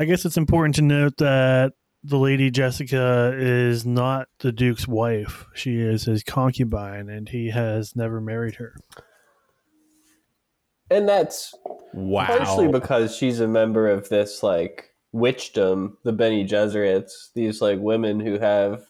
I 0.00 0.06
guess 0.06 0.24
it's 0.24 0.38
important 0.38 0.74
to 0.76 0.82
note 0.82 1.18
that 1.18 1.74
the 2.02 2.18
Lady 2.18 2.50
Jessica 2.50 3.32
is 3.36 3.84
not 3.84 4.28
the 4.38 4.52
Duke's 4.52 4.88
wife. 4.88 5.44
She 5.54 5.76
is 5.76 6.04
his 6.04 6.24
concubine, 6.24 7.10
and 7.10 7.28
he 7.28 7.50
has 7.50 7.94
never 7.94 8.22
married 8.22 8.54
her. 8.54 8.74
And 10.92 11.08
that's 11.08 11.54
Wow. 11.94 12.26
partially 12.26 12.68
because 12.68 13.16
she's 13.16 13.40
a 13.40 13.48
member 13.48 13.88
of 13.88 14.08
this 14.08 14.42
like 14.42 14.90
witchdom, 15.12 15.96
the 16.04 16.12
Bene 16.12 16.46
Gesserits, 16.46 17.32
these 17.34 17.60
like 17.60 17.78
women 17.78 18.20
who 18.20 18.38
have 18.38 18.84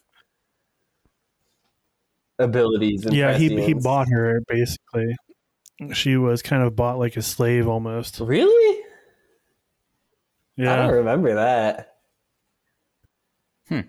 abilities. 2.39 3.05
And 3.05 3.15
yeah, 3.15 3.37
he 3.37 3.61
he 3.61 3.73
bought 3.73 4.09
her 4.09 4.41
basically. 4.47 5.15
She 5.93 6.17
was 6.17 6.41
kind 6.41 6.63
of 6.63 6.75
bought 6.75 6.99
like 6.99 7.17
a 7.17 7.21
slave 7.21 7.67
almost. 7.67 8.19
Really? 8.19 8.83
Yeah, 10.55 10.73
I 10.73 10.75
don't 10.75 10.93
remember 10.93 11.35
that. 11.35 11.97
Hmm. 13.67 13.79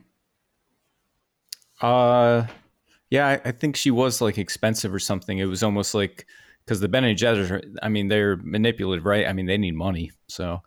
Uh, 1.81 2.47
yeah, 3.11 3.29
I, 3.29 3.49
I 3.49 3.53
think 3.53 3.77
she 3.77 3.91
was 3.91 4.21
like 4.21 4.39
expensive 4.39 4.95
or 4.95 4.99
something. 4.99 5.39
It 5.39 5.45
was 5.45 5.63
almost 5.63 5.95
like 5.95 6.27
because 6.65 6.81
the 6.81 6.89
Bene 6.89 7.15
Gesserit, 7.15 7.75
I 7.83 7.89
mean, 7.89 8.09
they're 8.09 8.37
manipulative, 8.37 9.05
right? 9.05 9.27
I 9.27 9.33
mean, 9.33 9.47
they 9.47 9.59
need 9.59 9.75
money, 9.75 10.11
so. 10.29 10.63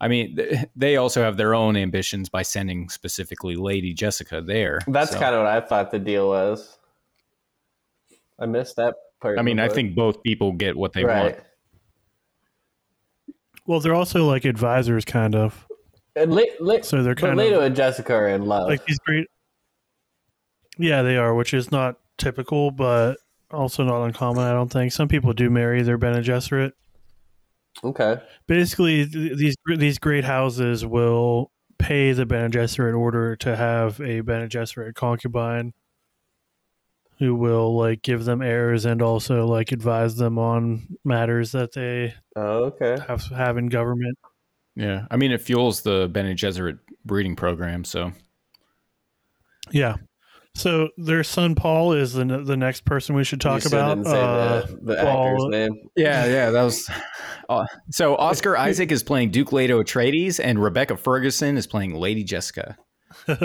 I 0.00 0.08
mean, 0.08 0.34
th- 0.34 0.66
they 0.74 0.96
also 0.96 1.22
have 1.22 1.36
their 1.36 1.54
own 1.54 1.76
ambitions 1.76 2.28
by 2.28 2.42
sending 2.42 2.88
specifically 2.88 3.54
Lady 3.54 3.94
Jessica 3.94 4.42
there. 4.42 4.80
That's 4.88 5.12
so. 5.12 5.18
kind 5.20 5.32
of 5.34 5.42
what 5.42 5.50
I 5.50 5.60
thought 5.60 5.92
the 5.92 6.00
deal 6.00 6.28
was. 6.28 6.76
I 8.38 8.46
missed 8.46 8.76
that 8.76 8.94
part. 9.20 9.38
I 9.38 9.42
mean, 9.42 9.60
I 9.60 9.68
think 9.68 9.94
both 9.94 10.20
people 10.24 10.50
get 10.52 10.76
what 10.76 10.92
they 10.92 11.04
right. 11.04 11.36
want. 11.36 11.44
well, 13.66 13.78
they're 13.78 13.94
also 13.94 14.26
like 14.26 14.44
advisors, 14.44 15.04
kind 15.04 15.36
of. 15.36 15.66
And 16.16 16.34
La- 16.34 16.42
La- 16.58 16.80
So 16.82 17.04
they're 17.04 17.14
but 17.14 17.20
kind 17.20 17.36
Leto 17.38 17.58
of 17.58 17.62
and 17.64 17.76
Jessica 17.76 18.12
are 18.14 18.28
in 18.28 18.46
love. 18.46 18.68
like 18.68 18.84
these 18.86 18.98
great. 18.98 19.28
Yeah, 20.78 21.02
they 21.02 21.16
are, 21.16 21.32
which 21.34 21.54
is 21.54 21.70
not 21.70 22.00
typical, 22.18 22.72
but 22.72 23.18
also 23.52 23.82
not 23.84 24.02
uncommon. 24.04 24.44
I 24.44 24.52
don't 24.52 24.70
think 24.72 24.92
some 24.92 25.08
people 25.08 25.32
do 25.32 25.50
marry 25.50 25.82
their 25.82 25.98
Bene 25.98 26.20
Gesserit. 26.22 26.72
okay. 27.84 28.16
Basically, 28.46 29.06
th- 29.06 29.36
these 29.38 29.56
these 29.76 29.98
great 29.98 30.24
houses 30.24 30.84
will 30.84 31.50
pay 31.78 32.12
the 32.12 32.26
Bene 32.26 32.50
Gesserit 32.50 32.96
order 32.98 33.36
to 33.36 33.56
have 33.56 34.00
a 34.00 34.20
Bene 34.20 34.48
Gesserit 34.48 34.94
concubine, 34.94 35.72
who 37.18 37.34
will 37.34 37.76
like 37.76 38.02
give 38.02 38.24
them 38.24 38.42
heirs 38.42 38.84
and 38.84 39.00
also 39.02 39.46
like 39.46 39.72
advise 39.72 40.16
them 40.16 40.38
on 40.38 40.96
matters 41.04 41.52
that 41.52 41.72
they 41.72 42.14
Oh, 42.36 42.64
okay. 42.64 42.98
have 43.06 43.22
have 43.26 43.56
in 43.58 43.68
government. 43.68 44.18
Yeah, 44.74 45.06
I 45.10 45.16
mean, 45.16 45.32
it 45.32 45.40
fuels 45.42 45.82
the 45.82 46.08
Bene 46.10 46.34
Gesserit 46.34 46.78
breeding 47.04 47.36
program. 47.36 47.84
So 47.84 48.12
Yeah. 49.70 49.96
So 50.54 50.90
their 50.98 51.24
son 51.24 51.54
Paul 51.54 51.92
is 51.94 52.12
the 52.12 52.24
the 52.24 52.56
next 52.56 52.84
person 52.84 53.14
we 53.14 53.24
should 53.24 53.40
talk 53.40 53.64
You 53.64 53.68
about. 53.68 53.94
didn't 53.96 54.06
say 54.06 54.20
Uh, 54.20 54.60
the, 54.66 54.78
the 54.82 54.96
Paul- 54.96 55.26
actor's 55.32 55.44
name. 55.48 55.70
yeah, 55.96 56.26
yeah, 56.26 56.50
that 56.50 56.62
was. 56.62 56.90
Uh, 57.48 57.64
so 57.90 58.16
Oscar 58.16 58.56
Isaac 58.68 58.92
is 58.92 59.02
playing 59.02 59.30
Duke 59.30 59.52
Leto 59.52 59.82
Atreides, 59.82 60.38
and 60.42 60.62
Rebecca 60.62 60.96
Ferguson 60.96 61.56
is 61.56 61.66
playing 61.66 61.94
Lady 61.94 62.22
Jessica. 62.22 62.76
Sorry 63.26 63.36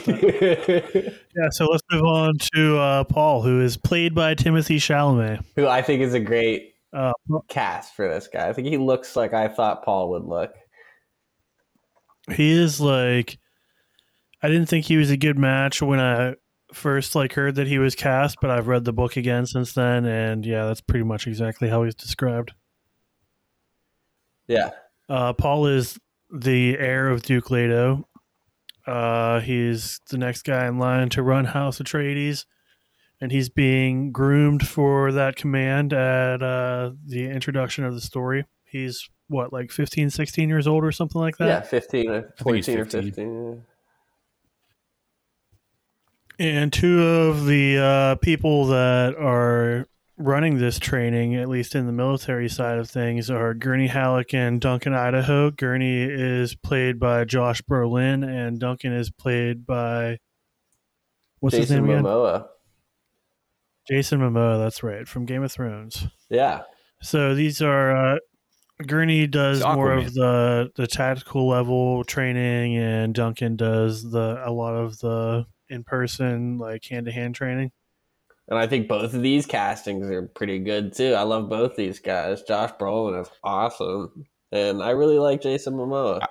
that. 0.00 1.14
Yeah, 1.36 1.48
so 1.50 1.66
let's 1.66 1.82
move 1.92 2.04
on 2.04 2.34
to 2.54 2.78
uh, 2.78 3.04
Paul, 3.04 3.42
who 3.42 3.60
is 3.60 3.76
played 3.76 4.14
by 4.14 4.34
Timothée 4.34 4.76
Chalamet. 4.76 5.44
Who 5.56 5.66
I 5.68 5.82
think 5.82 6.00
is 6.02 6.14
a 6.14 6.20
great 6.20 6.74
Uh, 6.92 7.12
cast 7.48 7.94
for 7.94 8.08
this 8.08 8.28
guy. 8.28 8.48
I 8.48 8.52
think 8.52 8.68
he 8.68 8.76
looks 8.76 9.14
like 9.16 9.34
I 9.34 9.48
thought 9.48 9.84
Paul 9.84 10.10
would 10.10 10.24
look. 10.24 10.52
he 12.32 12.52
is 12.52 12.80
like, 12.80 13.38
I 14.44 14.48
didn't 14.48 14.68
think 14.68 14.84
he 14.84 14.98
was 14.98 15.10
a 15.10 15.16
good 15.16 15.38
match 15.38 15.80
when 15.80 15.98
I 15.98 16.34
first 16.74 17.14
like 17.14 17.32
heard 17.32 17.54
that 17.54 17.66
he 17.66 17.78
was 17.78 17.94
cast, 17.94 18.36
but 18.42 18.50
I've 18.50 18.68
read 18.68 18.84
the 18.84 18.92
book 18.92 19.16
again 19.16 19.46
since 19.46 19.72
then, 19.72 20.04
and 20.04 20.44
yeah, 20.44 20.66
that's 20.66 20.82
pretty 20.82 21.02
much 21.02 21.26
exactly 21.26 21.70
how 21.70 21.82
he's 21.82 21.94
described. 21.94 22.52
Yeah. 24.46 24.72
Uh, 25.08 25.32
Paul 25.32 25.66
is 25.68 25.98
the 26.30 26.78
heir 26.78 27.08
of 27.08 27.22
Duke 27.22 27.50
Leto. 27.50 28.06
Uh, 28.86 29.40
he's 29.40 30.02
the 30.10 30.18
next 30.18 30.42
guy 30.42 30.66
in 30.66 30.78
line 30.78 31.08
to 31.08 31.22
run 31.22 31.46
House 31.46 31.78
Atreides, 31.78 32.44
and 33.22 33.32
he's 33.32 33.48
being 33.48 34.12
groomed 34.12 34.68
for 34.68 35.10
that 35.12 35.36
command 35.36 35.94
at 35.94 36.42
uh, 36.42 36.90
the 37.06 37.30
introduction 37.30 37.82
of 37.82 37.94
the 37.94 38.00
story. 38.02 38.44
He's 38.66 39.08
what, 39.28 39.54
like 39.54 39.72
15, 39.72 40.10
16 40.10 40.50
years 40.50 40.66
old 40.66 40.84
or 40.84 40.92
something 40.92 41.18
like 41.18 41.38
that? 41.38 41.46
Yeah, 41.46 41.60
15 41.62 42.10
or 42.10 42.22
think 42.36 42.56
he's 42.56 42.66
14 42.66 42.78
or 42.78 42.84
15. 42.84 43.64
15. 46.38 46.46
And 46.46 46.72
two 46.72 47.02
of 47.02 47.46
the 47.46 47.78
uh, 47.78 48.14
people 48.16 48.66
that 48.66 49.14
are 49.16 49.86
running 50.16 50.58
this 50.58 50.78
training, 50.78 51.34
at 51.34 51.48
least 51.48 51.74
in 51.74 51.86
the 51.86 51.92
military 51.92 52.48
side 52.48 52.78
of 52.78 52.88
things, 52.88 53.30
are 53.30 53.54
Gurney 53.54 53.88
Halleck 53.88 54.32
and 54.34 54.60
Duncan 54.60 54.94
Idaho. 54.94 55.50
Gurney 55.50 56.02
is 56.02 56.54
played 56.54 56.98
by 56.98 57.24
Josh 57.24 57.62
Brolin, 57.62 58.26
and 58.26 58.58
Duncan 58.58 58.92
is 58.92 59.10
played 59.10 59.66
by 59.66 60.18
what's 61.40 61.56
his 61.56 61.68
Jason 61.68 61.86
name 61.86 61.90
again? 61.90 62.04
Momoa. 62.04 62.46
Jason 63.88 64.20
Momoa. 64.20 64.58
That's 64.58 64.82
right, 64.82 65.06
from 65.06 65.26
Game 65.26 65.42
of 65.42 65.52
Thrones. 65.52 66.06
Yeah. 66.30 66.62
So 67.02 67.34
these 67.34 67.60
are 67.60 68.14
uh, 68.14 68.18
Gurney 68.86 69.26
does 69.26 69.62
more 69.62 69.92
of 69.92 70.14
the 70.14 70.70
the 70.74 70.86
tactical 70.86 71.48
level 71.48 72.02
training, 72.04 72.76
and 72.76 73.14
Duncan 73.14 73.56
does 73.56 74.10
the 74.10 74.42
a 74.44 74.50
lot 74.50 74.74
of 74.74 74.98
the 75.00 75.46
in 75.74 75.84
person 75.84 76.56
like 76.58 76.84
hand 76.86 77.06
to 77.06 77.12
hand 77.12 77.34
training. 77.34 77.70
And 78.48 78.58
I 78.58 78.66
think 78.66 78.88
both 78.88 79.14
of 79.14 79.22
these 79.22 79.46
castings 79.46 80.06
are 80.10 80.22
pretty 80.22 80.58
good 80.58 80.92
too. 80.94 81.14
I 81.14 81.22
love 81.22 81.48
both 81.48 81.76
these 81.76 81.98
guys. 81.98 82.42
Josh 82.42 82.70
Brolin 82.78 83.20
is 83.22 83.28
awesome. 83.42 84.26
And 84.52 84.82
I 84.82 84.90
really 84.90 85.18
like 85.18 85.40
Jason 85.42 85.74
Momoa. 85.74 86.24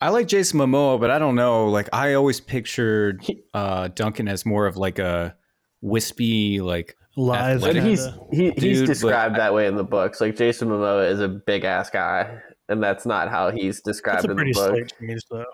I 0.00 0.08
like 0.10 0.26
Jason 0.28 0.58
Momoa, 0.58 1.00
but 1.00 1.10
I 1.10 1.18
don't 1.18 1.34
know. 1.34 1.68
Like 1.68 1.88
I 1.92 2.14
always 2.14 2.40
pictured 2.40 3.24
uh, 3.54 3.88
Duncan 3.88 4.28
as 4.28 4.44
more 4.44 4.66
of 4.66 4.76
like 4.76 4.98
a 4.98 5.34
wispy, 5.80 6.60
like 6.60 6.96
Live, 7.16 7.58
Athletic. 7.58 7.76
And 7.82 7.86
he's 7.90 8.08
he, 8.32 8.50
he's 8.50 8.78
Dude, 8.78 8.80
but- 8.88 8.92
described 8.94 9.36
that 9.36 9.54
way 9.54 9.66
in 9.66 9.76
the 9.76 9.84
books. 9.84 10.20
Like 10.20 10.36
Jason 10.36 10.68
Momoa 10.68 11.08
is 11.10 11.20
a 11.20 11.28
big 11.28 11.64
ass 11.64 11.88
guy, 11.90 12.38
and 12.68 12.82
that's 12.82 13.06
not 13.06 13.28
how 13.28 13.50
he's 13.50 13.76
That's 13.76 13.98
described 13.98 14.24
a 14.26 14.30
in 14.30 14.30
the 14.30 14.34
pretty 14.36 14.52
book. 14.52 14.70
slight 14.70 14.92
change, 15.00 15.22
though. 15.30 15.44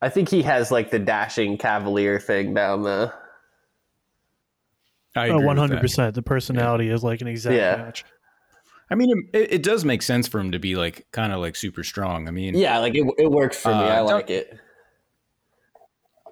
I 0.00 0.08
think 0.08 0.28
he 0.28 0.42
has 0.42 0.70
like 0.70 0.90
the 0.90 0.98
dashing 0.98 1.58
cavalier 1.58 2.20
thing 2.20 2.54
down 2.54 2.82
the. 2.82 3.12
I 5.16 5.28
Oh, 5.30 5.36
agree 5.36 5.46
with 5.46 5.56
that. 5.56 5.60
hundred 5.60 5.80
percent. 5.80 6.14
The 6.14 6.22
personality 6.22 6.88
is 6.90 7.02
like 7.02 7.20
an 7.20 7.26
exact 7.28 7.56
Yeah. 7.56 7.76
match. 7.76 8.04
I 8.90 8.94
mean, 8.94 9.28
it, 9.34 9.52
it 9.54 9.62
does 9.62 9.84
make 9.84 10.02
sense 10.02 10.28
for 10.28 10.38
him 10.40 10.52
to 10.52 10.58
be 10.58 10.76
like 10.76 11.06
kind 11.12 11.32
of 11.32 11.40
like 11.40 11.56
super 11.56 11.82
strong. 11.82 12.28
I 12.28 12.30
mean, 12.30 12.54
Yeah, 12.56 12.78
like 12.78 12.94
it, 12.94 13.06
it 13.18 13.30
works 13.30 13.58
for 13.58 13.68
me. 13.70 13.74
Uh, 13.74 13.80
I 13.82 13.96
don't- 13.96 14.06
like 14.06 14.30
it. 14.30 14.58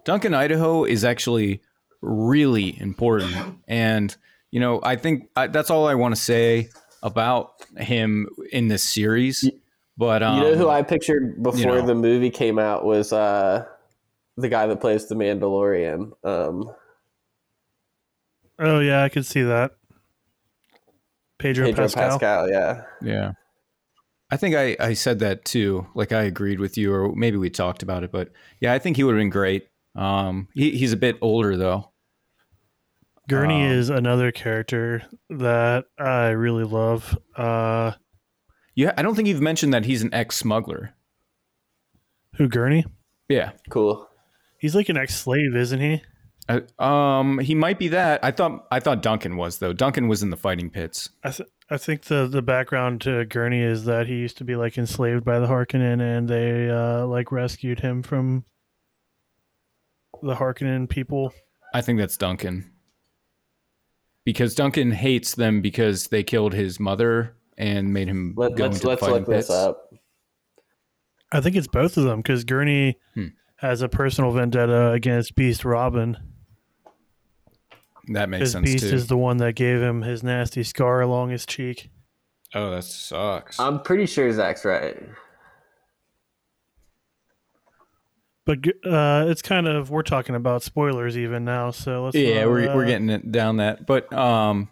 Duncan 0.05 0.35
Idaho 0.35 0.85
is 0.85 1.05
actually 1.05 1.61
really 2.01 2.81
important, 2.81 3.59
and 3.67 4.17
you 4.53 4.61
know, 4.61 4.79
I 4.85 4.95
think 4.95 5.29
I, 5.35 5.49
that's 5.49 5.69
all 5.71 5.89
I 5.89 5.95
want 5.97 6.15
to 6.15 6.21
say 6.21 6.69
about 7.03 7.55
him 7.77 8.29
in 8.53 8.69
this 8.69 8.85
series. 8.85 9.51
But 9.99 10.23
um, 10.23 10.39
you 10.39 10.45
know 10.45 10.55
who 10.57 10.69
I 10.69 10.83
pictured 10.83 11.43
before 11.43 11.77
know. 11.77 11.87
the 11.87 11.95
movie 11.95 12.31
came 12.31 12.59
out 12.59 12.85
was 12.85 13.13
uh, 13.13 13.65
the 14.37 14.49
guy 14.49 14.67
that 14.67 14.81
plays 14.81 15.09
the 15.09 15.15
Mandalorian. 15.15 16.13
Um, 16.25 16.71
Oh 18.59 18.81
yeah, 18.81 19.03
I 19.03 19.09
could 19.09 19.27
see 19.27 19.43
that. 19.43 19.73
Pedro, 21.39 21.67
Pedro 21.67 21.85
Pascal. 21.85 22.11
Pascal. 22.11 22.49
Yeah, 22.51 22.83
Yeah. 23.03 23.33
I 24.31 24.37
think 24.37 24.57
I, 24.57 24.77
I 24.81 24.95
said 24.95 25.21
that 25.21 25.45
too. 25.45 25.87
Like 25.95 26.11
I 26.13 26.23
agreed 26.23 26.59
with 26.59 26.77
you, 26.77 26.93
or 26.93 27.15
maybe 27.15 27.37
we 27.37 27.49
talked 27.51 27.83
about 27.83 28.03
it, 28.03 28.11
but 28.11 28.33
yeah, 28.61 28.73
I 28.73 28.79
think 28.79 28.97
he 28.97 29.05
would 29.05 29.15
have 29.15 29.21
been 29.21 29.31
great. 29.31 29.69
Um, 29.95 30.49
he, 30.55 30.73
he's 30.73 30.93
a 30.93 30.97
bit 30.97 31.17
older 31.21 31.57
though. 31.57 31.93
Gurney 33.29 33.65
Um, 33.67 33.73
is 33.73 33.91
another 33.91 34.33
character 34.33 35.03
that 35.31 35.85
I 35.99 36.31
really 36.31 36.65
love. 36.65 37.17
Uh, 37.37 37.93
Yeah, 38.77 38.93
I 38.97 39.03
don't 39.03 39.15
think 39.15 39.27
you've 39.27 39.41
mentioned 39.41 39.73
that 39.75 39.87
he's 39.87 40.03
an 40.03 40.15
ex 40.15 40.37
smuggler. 40.37 40.95
who 42.35 42.47
Gurney? 42.47 42.85
Yeah. 43.29 43.53
cool. 43.71 44.09
He's 44.59 44.75
like 44.75 44.89
an 44.89 44.97
ex-slave, 44.97 45.57
isn't 45.57 45.81
he? 45.81 46.03
Uh, 46.49 46.83
um, 46.83 47.39
he 47.39 47.55
might 47.55 47.79
be 47.79 47.89
that. 47.89 48.25
I 48.25 48.31
thought 48.31 48.67
I 48.71 48.79
thought 48.79 49.03
Duncan 49.03 49.37
was 49.37 49.59
though. 49.59 49.73
Duncan 49.73 50.07
was 50.07 50.23
in 50.23 50.31
the 50.31 50.37
fighting 50.37 50.71
pits. 50.71 51.11
I 51.25 51.31
th- 51.31 51.49
I 51.69 51.77
think 51.77 52.03
the 52.03 52.29
the 52.29 52.43
background 52.43 53.01
to 53.01 53.25
Gurney 53.25 53.63
is 53.63 53.85
that 53.87 54.07
he 54.07 54.15
used 54.15 54.39
to 54.39 54.45
be 54.45 54.55
like 54.55 54.79
enslaved 54.79 55.25
by 55.25 55.41
the 55.41 55.49
Harkonnen, 55.49 56.01
and 56.01 56.29
they 56.29 56.71
uh, 56.71 57.05
like 57.07 57.33
rescued 57.33 57.81
him 57.81 58.03
from 58.03 58.45
the 60.23 60.37
Harkonnen 60.37 60.89
people. 60.89 61.33
I 61.75 61.81
think 61.81 61.99
that's 61.99 62.17
Duncan. 62.17 62.71
Because 64.25 64.55
Duncan 64.55 64.93
hates 64.93 65.35
them 65.35 65.61
because 65.61 66.09
they 66.09 66.23
killed 66.23 66.55
his 66.55 66.79
mother 66.79 67.37
and 67.59 67.93
made 67.93 68.09
him 68.09 68.35
Let, 68.37 68.55
go 68.57 68.65
let's 68.65 68.77
into 68.77 68.89
let's 68.89 69.01
fighting 69.01 69.17
look 69.17 69.27
this 69.27 69.47
pits. 69.47 69.51
up. 69.51 69.91
I 71.33 71.41
think 71.41 71.57
it's 71.57 71.67
both 71.67 71.97
of 71.97 72.05
them 72.05 72.21
because 72.21 72.45
Gurney 72.45 72.99
Hmm. 73.15 73.27
has 73.57 73.83
a 73.83 73.89
personal 73.89 74.31
vendetta 74.33 74.93
against 74.93 75.35
Beast 75.35 75.63
Rabban. 75.63 76.17
That 78.09 78.29
makes 78.29 78.41
Because 78.41 78.53
sense 78.53 78.65
Beast 78.71 78.89
too. 78.91 78.95
is 78.95 79.07
the 79.09 79.17
one 79.17 79.39
that 79.39 79.55
gave 79.55 79.81
him 79.83 80.03
his 80.03 80.23
nasty 80.23 80.63
scar 80.63 81.01
along 81.01 81.31
his 81.31 81.45
cheek. 81.45 81.91
oh, 82.55 82.71
that 82.71 82.85
sucks. 82.85 83.59
I'm 83.59 83.83
pretty 83.83 84.07
sure 84.07 84.31
Zach's 84.33 84.65
right. 84.65 84.97
But 88.45 88.59
uh, 88.89 89.25
it's 89.29 89.43
kind 89.43 89.67
of 89.67 89.91
we're 89.91 90.03
talking 90.05 90.37
about 90.37 90.63
spoilers 90.63 91.19
even 91.19 91.45
now, 91.45 91.73
so 91.73 92.05
let's. 92.05 92.17
Yeah, 92.17 92.43
not, 92.43 92.49
we're 92.51 92.71
uh, 92.71 92.77
we're 92.77 92.87
getting 92.87 93.11
it 93.11 93.33
down 93.33 93.57
that. 93.57 93.87
But 93.87 94.13
um, 94.13 94.69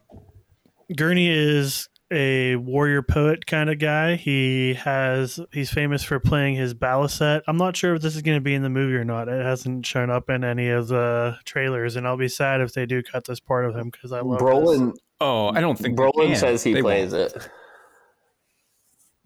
Gurney 0.96 1.28
is 1.28 1.88
a 2.12 2.56
warrior 2.56 3.02
poet 3.02 3.46
kind 3.46 3.70
of 3.70 3.78
guy. 3.78 4.16
He 4.16 4.75
has 4.75 5.40
he's 5.52 5.70
famous 5.70 6.02
for 6.04 6.20
playing 6.20 6.56
his 6.56 6.75
baliset. 6.75 7.42
I'm 7.49 7.56
not 7.56 7.76
sure 7.76 7.94
if 7.94 8.02
this 8.02 8.14
is 8.14 8.23
going 8.23 8.37
to 8.37 8.42
be 8.42 8.54
in 8.54 8.62
the 8.62 8.68
movie 8.70 8.94
or 8.94 9.04
not. 9.04 9.28
It 9.28 9.44
hasn't 9.44 9.87
shown 9.87 10.11
up 10.11 10.28
in 10.30 10.44
any 10.44 10.68
of 10.68 10.88
the 10.88 11.37
trailers, 11.44 11.96
and 11.96 12.06
I'll 12.06 12.16
be 12.16 12.28
sad 12.28 12.61
if 12.61 12.73
they 12.75 12.87
do 12.87 13.02
cut 13.02 13.25
this 13.25 13.40
part 13.40 13.64
of 13.64 13.75
him 13.75 13.90
because 13.90 14.12
I 14.12 14.20
love 14.20 14.38
this. 14.38 14.46
Brolin, 14.46 14.92
oh, 15.20 15.49
I 15.49 15.61
don't 15.61 15.78
think 15.78 15.99
Brolin 15.99 16.37
says 16.37 16.62
he 16.62 16.75
They 16.75 16.82
plays 16.82 17.12
won't. 17.12 17.34
it. 17.37 17.49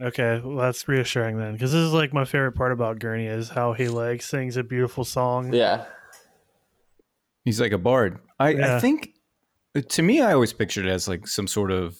Okay, 0.00 0.40
well, 0.44 0.56
that's 0.58 0.86
reassuring 0.86 1.38
then, 1.38 1.54
because 1.54 1.72
this 1.72 1.80
is 1.80 1.92
like 1.92 2.12
my 2.14 2.24
favorite 2.24 2.52
part 2.52 2.70
about 2.70 3.00
Gurney 3.00 3.26
is 3.26 3.48
how 3.48 3.72
he 3.72 3.88
like 3.88 4.22
sings 4.22 4.56
a 4.56 4.62
beautiful 4.62 5.04
song. 5.04 5.52
Yeah. 5.52 5.86
He's 7.44 7.60
like 7.60 7.72
a 7.72 7.78
bard. 7.78 8.18
I, 8.38 8.50
Yeah. 8.50 8.76
I 8.76 8.80
think 8.80 9.10
to 9.88 10.02
me, 10.02 10.20
I 10.20 10.34
always 10.34 10.52
pictured 10.52 10.86
it 10.86 10.90
as 10.90 11.08
like 11.08 11.26
some 11.26 11.48
sort 11.48 11.72
of 11.72 11.98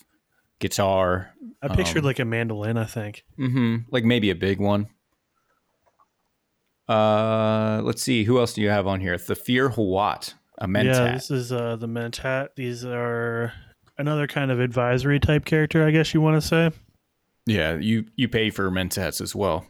guitar. 0.59 1.31
I 1.63 1.69
pictured 1.75 1.99
Um, 1.99 2.05
like 2.05 2.19
a 2.19 2.25
mandolin. 2.25 2.77
I 2.77 2.85
think. 2.85 3.25
Mm-hmm. 3.39 3.77
Like 3.91 4.05
maybe 4.05 4.31
a 4.31 4.35
big 4.35 4.61
one. 4.61 4.89
Uh, 6.89 7.81
let's 7.85 8.03
see. 8.03 8.25
Who 8.25 8.39
else 8.39 8.55
do 8.55 8.63
you 8.63 8.71
have 8.71 8.87
on 8.87 9.01
here? 9.01 9.17
Thufir 9.17 9.75
Hawat, 9.75 10.35
a 10.59 10.67
mentat. 10.67 10.85
Yeah, 10.85 11.13
this 11.13 11.31
is 11.31 11.53
uh, 11.53 11.77
the 11.77 11.87
mentat. 11.87 12.49
These 12.57 12.85
are 12.85 13.53
another 13.99 14.27
kind 14.27 14.51
of 14.51 14.59
advisory 14.61 15.21
type 15.21 15.45
character, 15.45 15.85
I 15.87 15.91
guess 15.91 16.15
you 16.15 16.21
want 16.21 16.41
to 16.41 16.47
say. 16.47 16.71
Yeah, 17.45 17.77
you 17.77 18.07
you 18.17 18.29
pay 18.29 18.51
for 18.51 18.71
mentats 18.71 19.21
as 19.21 19.35
well. 19.35 19.67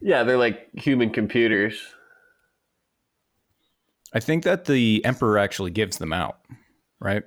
Yeah, 0.00 0.24
they're 0.24 0.36
like 0.38 0.68
human 0.74 1.10
computers. 1.10 1.80
I 4.12 4.20
think 4.20 4.44
that 4.44 4.64
the 4.66 5.04
emperor 5.04 5.38
actually 5.38 5.70
gives 5.72 5.98
them 5.98 6.12
out, 6.12 6.38
right? 7.00 7.24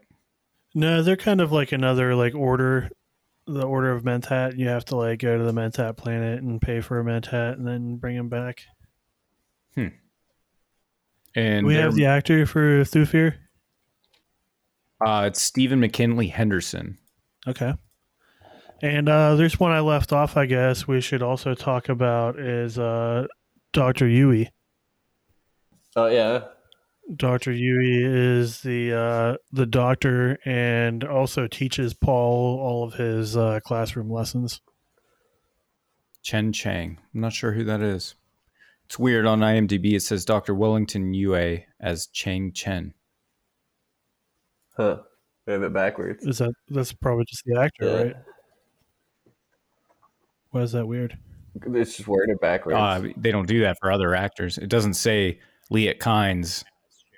No, 0.76 1.02
they're 1.02 1.18
kind 1.18 1.42
of 1.42 1.52
like 1.52 1.72
another 1.72 2.14
like 2.16 2.36
order, 2.36 2.90
the 3.48 3.64
order 3.64 3.92
of 3.92 4.04
mentat. 4.04 4.58
You 4.58 4.68
have 4.68 4.86
to 4.86 4.96
like 4.96 5.20
go 5.20 5.38
to 5.38 5.44
the 5.44 5.54
mentat 5.54 5.98
planet 5.98 6.42
and 6.44 6.62
pay 6.62 6.82
for 6.82 7.00
a 7.00 7.04
mentat 7.04 7.54
and 7.54 7.66
then 7.66 7.98
bring 7.98 8.16
him 8.16 8.30
back. 8.30 8.62
Hmm. 9.76 9.88
And 11.36 11.66
we 11.66 11.76
have 11.76 11.96
the 11.96 12.06
actor 12.06 12.46
for 12.46 12.84
Thufir. 12.84 13.36
uh, 15.06 15.26
it's 15.28 15.42
Stephen 15.42 15.80
McKinley 15.80 16.28
Henderson. 16.28 16.98
Okay. 17.48 17.74
And 18.82 19.10
uh, 19.10 19.36
there's 19.36 19.60
one 19.60 19.72
I 19.72 19.80
left 19.80 20.14
off. 20.14 20.38
I 20.38 20.46
guess 20.46 20.88
we 20.88 21.02
should 21.02 21.22
also 21.22 21.56
talk 21.56 21.90
about 21.90 22.40
is 22.40 22.78
uh, 22.78 23.26
Doctor 23.74 24.06
Yueh. 24.06 24.50
Oh 25.96 26.08
yeah. 26.08 26.44
Doctor 27.16 27.52
Yueh 27.52 28.40
is 28.40 28.62
the 28.62 28.94
uh, 28.94 29.38
the 29.52 29.66
doctor 29.66 30.38
and 30.44 31.04
also 31.06 31.48
teaches 31.48 31.94
Paul 31.94 32.60
all 32.60 32.84
of 32.84 32.96
his 32.96 33.38
uh, 33.38 33.60
classroom 33.64 34.10
lessons. 34.12 34.60
Chen 36.22 36.52
Chang. 36.52 36.98
I'm 37.14 37.22
not 37.22 37.32
sure 37.32 37.54
who 37.54 37.64
that 37.64 37.82
is. 37.82 38.16
It's 38.86 39.00
weird 39.00 39.26
on 39.26 39.40
IMDb. 39.40 39.94
It 39.94 40.02
says 40.02 40.26
Dr. 40.26 40.54
Wellington 40.54 41.14
Yueh 41.14 41.64
as 41.80 42.08
Chang 42.08 42.52
Chen. 42.52 42.94
Huh. 44.76 45.00
They 45.46 45.54
have 45.54 45.64
it 45.64 45.74
backwards. 45.74 46.26
Is 46.26 46.40
that 46.40 46.52
that's 46.68 46.92
probably 46.92 47.24
just 47.30 47.44
the 47.46 47.58
actor, 47.60 47.86
Yeah. 47.86 48.04
right? 48.04 48.16
Why 50.52 50.62
is 50.62 50.74
that 50.74 50.86
weird? 50.86 51.18
It's 51.56 51.96
just 51.98 52.08
worded 52.08 52.40
backwards. 52.42 52.76
Uh, 52.78 53.14
they 53.16 53.32
don't 53.32 53.48
do 53.48 53.62
that 53.62 53.78
for 53.80 53.92
other 53.92 54.14
actors. 54.14 54.58
It 54.58 54.68
doesn't 54.68 54.96
say 54.96 55.40
Liet 55.72 56.00
Kynes 56.00 56.64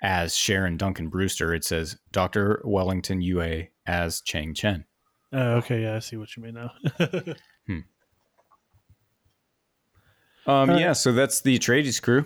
as 0.02 0.36
Sharon 0.36 0.78
Duncan 0.78 1.10
Brewster. 1.10 1.54
It 1.54 1.64
says 1.64 1.98
Dr. 2.12 2.62
Wellington 2.66 3.22
Yueh 3.22 3.68
as 3.86 4.22
Chang 4.22 4.54
Chen. 4.54 4.86
Oh, 5.32 5.54
okay, 5.58 5.84
yeah, 5.84 5.96
I 5.96 6.00
see 6.00 6.16
what 6.18 6.36
you 6.36 6.44
mean 6.44 6.56
now. 6.56 6.72
Um, 10.48 10.70
Uh, 10.72 10.78
yeah, 10.78 10.94
so 10.94 11.12
that's 11.12 11.42
the 11.42 11.58
Atreides 11.60 12.02
crew. 12.02 12.26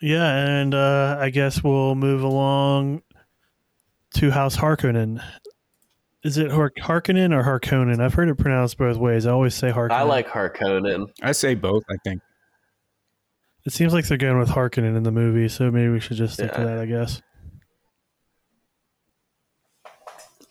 yeah, 0.00 0.36
and 0.60 0.74
uh, 0.74 1.16
I 1.18 1.30
guess 1.30 1.62
we'll 1.64 1.94
move 1.96 2.22
along 2.22 3.02
to 4.14 4.30
House 4.30 4.56
Harkonnen. 4.56 5.20
Is 6.22 6.38
it 6.38 6.50
Har- 6.50 6.72
Harkonnen 6.80 7.32
or 7.34 7.42
Harkonnen? 7.42 8.00
I've 8.00 8.14
heard 8.14 8.28
it 8.28 8.36
pronounced 8.36 8.78
both 8.78 8.96
ways. 8.96 9.26
I 9.26 9.32
always 9.32 9.54
say 9.54 9.70
Harkonnen. 9.72 9.92
I 9.92 10.02
like 10.02 10.28
Harkonnen. 10.28 11.06
I 11.22 11.32
say 11.32 11.54
both, 11.54 11.82
I 11.90 11.96
think. 12.04 12.20
It 13.68 13.74
seems 13.74 13.92
like 13.92 14.06
they're 14.06 14.16
going 14.16 14.38
with 14.38 14.48
Harkonnen 14.48 14.96
in 14.96 15.02
the 15.02 15.12
movie, 15.12 15.46
so 15.46 15.70
maybe 15.70 15.90
we 15.90 16.00
should 16.00 16.16
just 16.16 16.32
stick 16.32 16.54
to 16.54 16.64
that. 16.64 16.78
I 16.78 16.86
guess. 16.86 17.20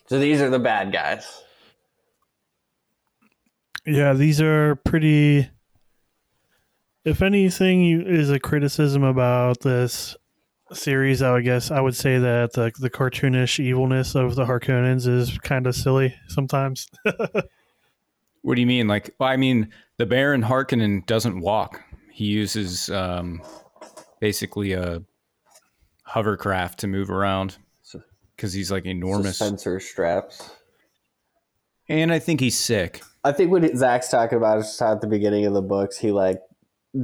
So 0.06 0.20
these 0.20 0.40
are 0.40 0.52
the 0.52 0.60
bad 0.60 0.92
guys. 0.92 1.42
Yeah, 3.88 4.14
these 4.14 4.40
are 4.40 4.76
pretty. 4.76 5.50
If 7.06 7.24
anything 7.24 7.82
you, 7.82 8.02
is 8.02 8.30
a 8.30 8.40
criticism 8.40 9.02
about 9.02 9.62
this 9.62 10.16
series, 10.72 11.24
I 11.24 11.32
would 11.32 11.44
guess 11.44 11.72
I 11.72 11.82
would 11.82 11.96
say 11.96 12.20
that 12.20 12.54
the 12.54 12.72
the 12.80 12.92
cartoonish 12.92 13.60
evilness 13.60 14.14
of 14.14 14.36
the 14.36 14.46
Harkonnens 14.46 15.08
is 15.08 15.40
kind 15.40 15.66
of 15.66 15.74
silly 15.74 16.14
sometimes. 16.28 16.88
What 18.48 18.56
do 18.56 18.62
you 18.62 18.68
mean? 18.68 18.88
Like, 18.88 19.14
well, 19.20 19.28
I 19.28 19.36
mean, 19.36 19.74
the 19.98 20.06
Baron 20.06 20.42
Harkonnen 20.42 21.06
doesn't 21.06 21.42
walk. 21.42 21.82
He 22.18 22.26
uses 22.26 22.90
um, 22.90 23.44
basically 24.20 24.74
a 24.74 25.04
hovercraft 26.02 26.80
to 26.80 26.88
move 26.88 27.12
around 27.12 27.58
because 28.36 28.54
he's 28.54 28.72
like 28.72 28.86
enormous. 28.88 29.38
Sensor 29.38 29.80
straps. 29.80 30.50
And 31.88 32.12
I 32.12 32.18
think 32.18 32.40
he's 32.40 32.58
sick. 32.58 33.04
I 33.24 33.34
think 33.34 33.52
what 33.52 33.64
Zach's 33.78 34.10
talking 34.10 34.36
about 34.40 34.58
is 34.58 34.66
just 34.66 34.80
how 34.80 34.94
at 34.94 35.02
the 35.02 35.06
beginning 35.06 35.46
of 35.46 35.54
the 35.54 35.62
books 35.62 35.96
he 35.96 36.12
like 36.12 36.42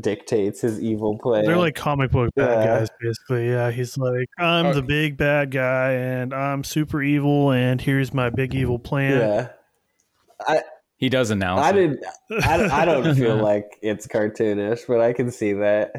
dictates 0.01 0.61
his 0.61 0.81
evil 0.81 1.19
plan. 1.19 1.45
They're 1.45 1.57
like 1.57 1.75
comic 1.75 2.09
book 2.09 2.33
bad 2.33 2.65
Yeah. 2.65 2.79
guys, 2.79 2.89
basically. 2.99 3.49
Yeah, 3.49 3.69
he's 3.69 3.95
like, 3.95 4.27
I'm 4.39 4.65
Uh, 4.65 4.73
the 4.73 4.81
big 4.81 5.15
bad 5.15 5.51
guy, 5.51 5.91
and 5.91 6.33
I'm 6.33 6.63
super 6.63 7.03
evil, 7.03 7.51
and 7.51 7.79
here's 7.79 8.15
my 8.15 8.31
big 8.31 8.55
evil 8.55 8.79
plan. 8.79 9.19
yeah. 10.49 10.61
He 11.03 11.09
does 11.09 11.31
announce 11.31 11.59
I 11.59 11.71
it. 11.71 11.73
didn't. 11.73 12.05
I, 12.47 12.81
I 12.83 12.85
don't 12.85 13.13
feel 13.17 13.35
like 13.35 13.77
it's 13.81 14.07
cartoonish, 14.07 14.87
but 14.87 15.01
I 15.01 15.11
can 15.11 15.31
see 15.31 15.51
that. 15.51 15.91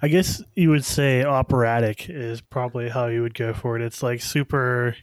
I 0.00 0.06
guess 0.06 0.40
you 0.54 0.70
would 0.70 0.84
say 0.84 1.24
operatic 1.24 2.08
is 2.08 2.40
probably 2.40 2.88
how 2.88 3.08
you 3.08 3.22
would 3.22 3.34
go 3.34 3.52
for 3.52 3.74
it. 3.74 3.82
It's 3.82 4.00
like 4.00 4.20
super 4.20 4.94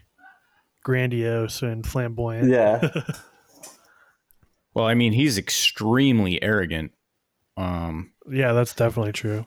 grandiose 0.86 1.64
and 1.64 1.86
flamboyant. 1.86 2.50
Yeah. 2.50 2.90
Well, 4.74 4.86
I 4.86 4.94
mean, 4.94 5.12
he's 5.12 5.38
extremely 5.38 6.42
arrogant. 6.42 6.94
Um, 7.58 8.14
Yeah, 8.32 8.54
that's 8.54 8.74
definitely 8.74 9.12
true. 9.12 9.46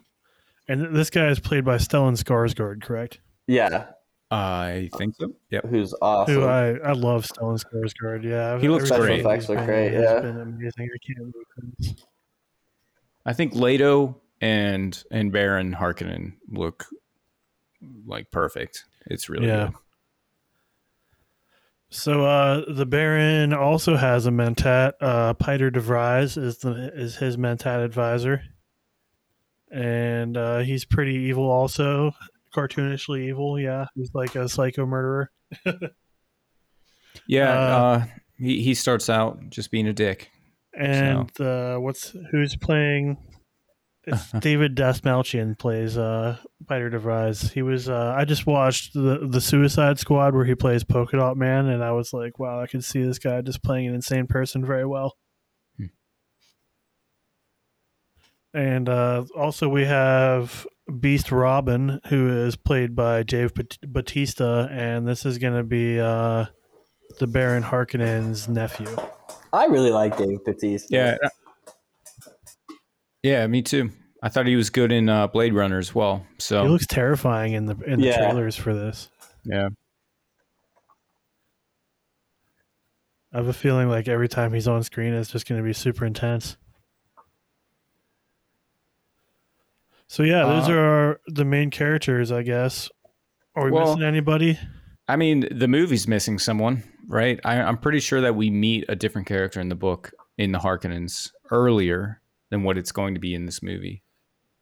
And 0.69 0.95
this 0.95 1.09
guy 1.09 1.29
is 1.29 1.41
played 1.41 1.65
by 1.65 1.77
Stellan 1.77 2.23
Skarsgård, 2.23 2.83
correct? 2.83 3.21
Yeah. 3.47 3.87
I 4.35 4.91
think 4.97 5.15
so. 5.17 5.33
Yep. 5.51 5.67
Who's 5.67 5.95
awesome. 6.03 6.35
Who 6.35 6.45
I, 6.45 6.71
I 6.79 6.93
love 6.93 7.27
Stellan 7.27 7.63
Skarsgård. 7.63 8.25
Yeah, 8.25 8.59
He 8.59 8.69
looks 8.69 8.91
great. 8.91 9.13
he's 9.17 9.21
Special 9.21 9.31
effects 9.31 9.49
look 9.49 9.59
been 9.59 9.67
great, 9.67 9.87
in 9.89 9.95
has 9.95 10.03
yeah. 10.05 10.21
been 10.21 10.41
amazing. 10.41 10.89
I 10.95 10.99
can't 11.07 11.33
believe. 11.79 11.97
I 13.27 13.33
think 13.33 13.55
Leto 13.55 14.21
and 14.41 15.03
and 15.11 15.31
Baron 15.33 15.75
Harkonnen 15.75 16.35
look 16.49 16.87
like 18.07 18.31
perfect. 18.31 18.85
It's 19.07 19.29
really 19.29 19.47
Yeah. 19.47 19.67
good. 19.67 19.75
So 21.91 22.25
uh, 22.25 22.65
the 22.73 22.87
Baron 22.87 23.53
also 23.53 23.97
has 23.97 24.27
a 24.27 24.31
mentat. 24.31 24.95
Uh, 25.01 25.33
Peter 25.35 25.71
DeVries 25.71 26.37
is 26.37 26.59
the 26.59 26.91
is 26.93 27.17
his 27.17 27.37
mentat 27.37 27.85
advisor, 27.85 28.43
and 29.71 30.37
uh, 30.37 30.59
he's 30.61 30.85
pretty 30.85 31.15
evil. 31.15 31.49
Also, 31.49 32.13
cartoonishly 32.55 33.29
evil. 33.29 33.59
Yeah, 33.59 33.87
he's 33.95 34.15
like 34.15 34.35
a 34.37 34.49
psycho 34.49 34.87
murderer. 34.87 35.31
Yeah, 37.27 37.51
Uh, 37.51 37.79
uh, 37.79 38.05
he 38.37 38.63
he 38.63 38.75
starts 38.75 39.09
out 39.09 39.39
just 39.49 39.71
being 39.71 39.87
a 39.87 39.93
dick. 39.93 40.31
And 40.77 41.31
uh, 41.41 41.77
what's 41.77 42.15
who's 42.31 42.57
playing? 42.57 43.19
It's 44.05 44.33
David 44.41 44.75
Dastmalchian 44.77 45.59
plays 45.59 45.97
uh, 45.97 46.37
Peter 46.69 46.91
de 46.91 46.99
Vries. 46.99 47.53
He 47.53 47.63
was. 47.63 47.89
Uh, 47.89 48.13
I 48.17 48.25
just 48.25 48.47
watched 48.47 48.95
the 48.95 49.29
the 49.31 49.41
Suicide 49.41 49.99
Squad 49.99 50.35
where 50.35 50.45
he 50.45 50.55
plays 50.55 50.83
Polka 50.85 51.17
Dot 51.17 51.37
Man, 51.37 51.67
and 51.67 51.83
I 51.83 51.93
was 51.93 52.13
like, 52.13 52.39
wow, 52.39 52.61
I 52.61 52.67
could 52.67 52.85
see 52.85 53.03
this 53.05 53.19
guy 53.21 53.41
just 53.41 53.63
playing 53.63 53.87
an 53.87 53.95
insane 53.95 54.27
person 54.27 54.67
very 54.67 54.85
well. 54.85 55.17
Hmm. 55.79 55.87
And 58.53 58.89
uh, 58.89 59.25
also 59.37 59.69
we 59.69 59.85
have 59.85 60.67
Beast 61.01 61.29
Rabban, 61.29 62.05
who 62.07 62.29
is 62.29 62.57
played 62.57 62.95
by 62.95 63.23
Dave 63.23 63.53
Batista, 63.87 64.69
and 64.71 65.09
this 65.09 65.25
is 65.25 65.39
going 65.39 65.55
to 65.57 65.63
be 65.63 65.99
uh, 65.99 66.47
the 67.19 67.27
Baron 67.27 67.63
Harkonnen's 67.63 68.49
nephew. 68.49 68.95
I 69.53 69.67
really 69.67 69.91
like 69.91 70.17
Dave 70.19 70.45
Batista. 70.45 70.95
Yeah, 70.95 71.17
Yeah, 73.23 73.47
me 73.47 73.63
too. 73.63 73.91
I 74.23 74.29
thought 74.29 74.47
he 74.47 74.57
was 74.57 74.69
good 74.71 74.93
in 74.93 75.09
uh, 75.09 75.27
Blade 75.29 75.55
Runner 75.55 75.79
as 75.79 75.95
well. 75.95 76.27
So 76.39 76.63
He 76.63 76.69
looks 76.69 76.87
terrifying 76.87 77.55
in 77.55 77.67
the 77.67 77.77
in 77.87 78.01
the 78.01 78.07
Yeah. 78.07 78.19
trailers 78.19 78.57
for 78.57 78.75
this. 78.75 79.09
yeah, 79.45 79.69
I 83.33 83.39
have 83.39 83.49
a 83.49 83.53
feeling 83.53 83.89
like 83.89 84.07
every 84.09 84.29
time 84.29 84.53
he's 84.53 84.69
on 84.69 84.83
screen, 84.83 85.13
it's 85.15 85.31
just 85.31 85.47
going 85.49 85.61
to 85.61 85.65
be 85.67 85.73
super 85.73 86.05
intense. 86.05 86.57
So 90.09 90.23
yeah, 90.23 90.45
those 90.45 90.69
Uh, 90.69 90.73
are 90.73 91.21
the 91.27 91.45
main 91.45 91.71
characters, 91.71 92.31
I 92.31 92.43
guess. 92.43 92.91
Are 93.57 93.65
we 93.67 93.71
Well- 93.73 93.95
missing 93.97 94.03
anybody? 94.07 94.59
I 95.07 95.17
mean 95.17 95.47
the 95.51 95.69
movie's 95.69 96.09
missing 96.09 96.39
someone, 96.39 96.83
right? 97.09 97.39
I, 97.45 97.61
I'm 97.61 97.77
pretty 97.77 98.01
sure 98.01 98.21
that 98.23 98.35
we 98.37 98.51
meet 98.51 98.87
a 98.89 98.97
different 98.97 99.27
character 99.29 99.61
in 99.61 99.69
the 99.69 99.75
book 99.75 100.13
in 100.39 100.53
the 100.53 100.59
Harkonnens 100.59 101.31
earlier 101.51 102.21
than 102.51 102.63
what 102.63 102.79
it's 102.79 102.91
going 102.93 103.15
to 103.15 103.21
be 103.21 103.35
in 103.35 103.45
this 103.47 103.63
movie. 103.63 104.03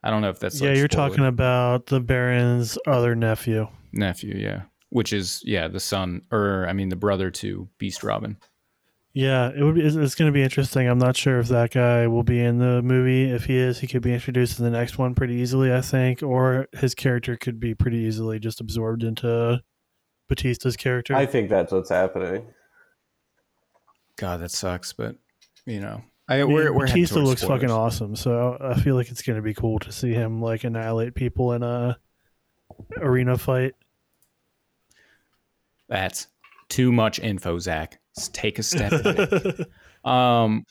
I 0.02 0.10
don't 0.10 0.20
know 0.20 0.30
if 0.30 0.40
that's 0.40 0.60
yeah, 0.60 0.70
like, 0.70 0.78
you're 0.78 0.88
talking 0.88 1.24
about 1.24 1.86
the 1.86 2.00
Baron's 2.00 2.76
other 2.88 3.14
nephew. 3.14 3.68
nephew, 3.92 4.34
yeah, 4.36 4.62
which 4.90 5.12
is 5.12 5.42
yeah 5.44 5.68
the 5.68 5.78
son 5.78 6.22
or 6.32 6.66
I 6.68 6.72
mean 6.72 6.88
the 6.88 6.96
brother 6.96 7.30
to 7.30 7.68
Beast 7.78 8.00
Rabban. 8.02 8.36
Yeah, 9.14 9.50
it 9.54 9.62
would 9.62 9.74
be. 9.74 9.82
It's, 9.82 9.94
it's 9.94 10.14
going 10.14 10.30
to 10.30 10.32
be 10.32 10.42
interesting. 10.42 10.88
I'm 10.88 10.98
not 10.98 11.16
sure 11.16 11.38
if 11.38 11.48
that 11.48 11.72
guy 11.72 12.06
will 12.06 12.22
be 12.22 12.40
in 12.40 12.58
the 12.58 12.80
movie. 12.80 13.30
If 13.30 13.44
he 13.44 13.58
is, 13.58 13.78
he 13.80 13.86
could 13.86 14.00
be 14.00 14.14
introduced 14.14 14.58
in 14.58 14.64
the 14.64 14.70
next 14.70 14.96
one 14.96 15.14
pretty 15.14 15.34
easily, 15.34 15.72
I 15.72 15.82
think, 15.82 16.22
or 16.22 16.66
his 16.72 16.94
character 16.94 17.36
could 17.36 17.60
be 17.60 17.74
pretty 17.74 17.98
easily 17.98 18.38
just 18.38 18.60
absorbed 18.60 19.02
into 19.02 19.60
Batista's 20.28 20.78
character. 20.78 21.14
I 21.14 21.26
think 21.26 21.50
that's 21.50 21.72
what's 21.72 21.90
happening. 21.90 22.46
God, 24.16 24.40
that 24.40 24.50
sucks, 24.50 24.94
but 24.94 25.16
you 25.66 25.80
know, 25.80 26.02
I, 26.28 26.40
I 26.40 26.44
mean, 26.44 26.54
we're, 26.54 26.72
we're 26.72 26.86
Batista 26.86 27.16
towards 27.16 27.28
looks 27.28 27.44
fucking 27.44 27.70
awesome, 27.70 28.16
so 28.16 28.56
I 28.60 28.80
feel 28.80 28.94
like 28.94 29.10
it's 29.10 29.22
going 29.22 29.36
to 29.36 29.42
be 29.42 29.52
cool 29.52 29.78
to 29.80 29.92
see 29.92 30.12
him 30.12 30.40
like 30.40 30.64
annihilate 30.64 31.14
people 31.14 31.52
in 31.52 31.62
a 31.62 31.98
arena 32.96 33.36
fight. 33.36 33.74
That's 35.88 36.28
too 36.70 36.92
much 36.92 37.18
info, 37.18 37.58
Zach. 37.58 37.98
Let's 38.16 38.28
take 38.28 38.58
a 38.58 38.62
step. 38.62 38.92
um, 40.04 40.64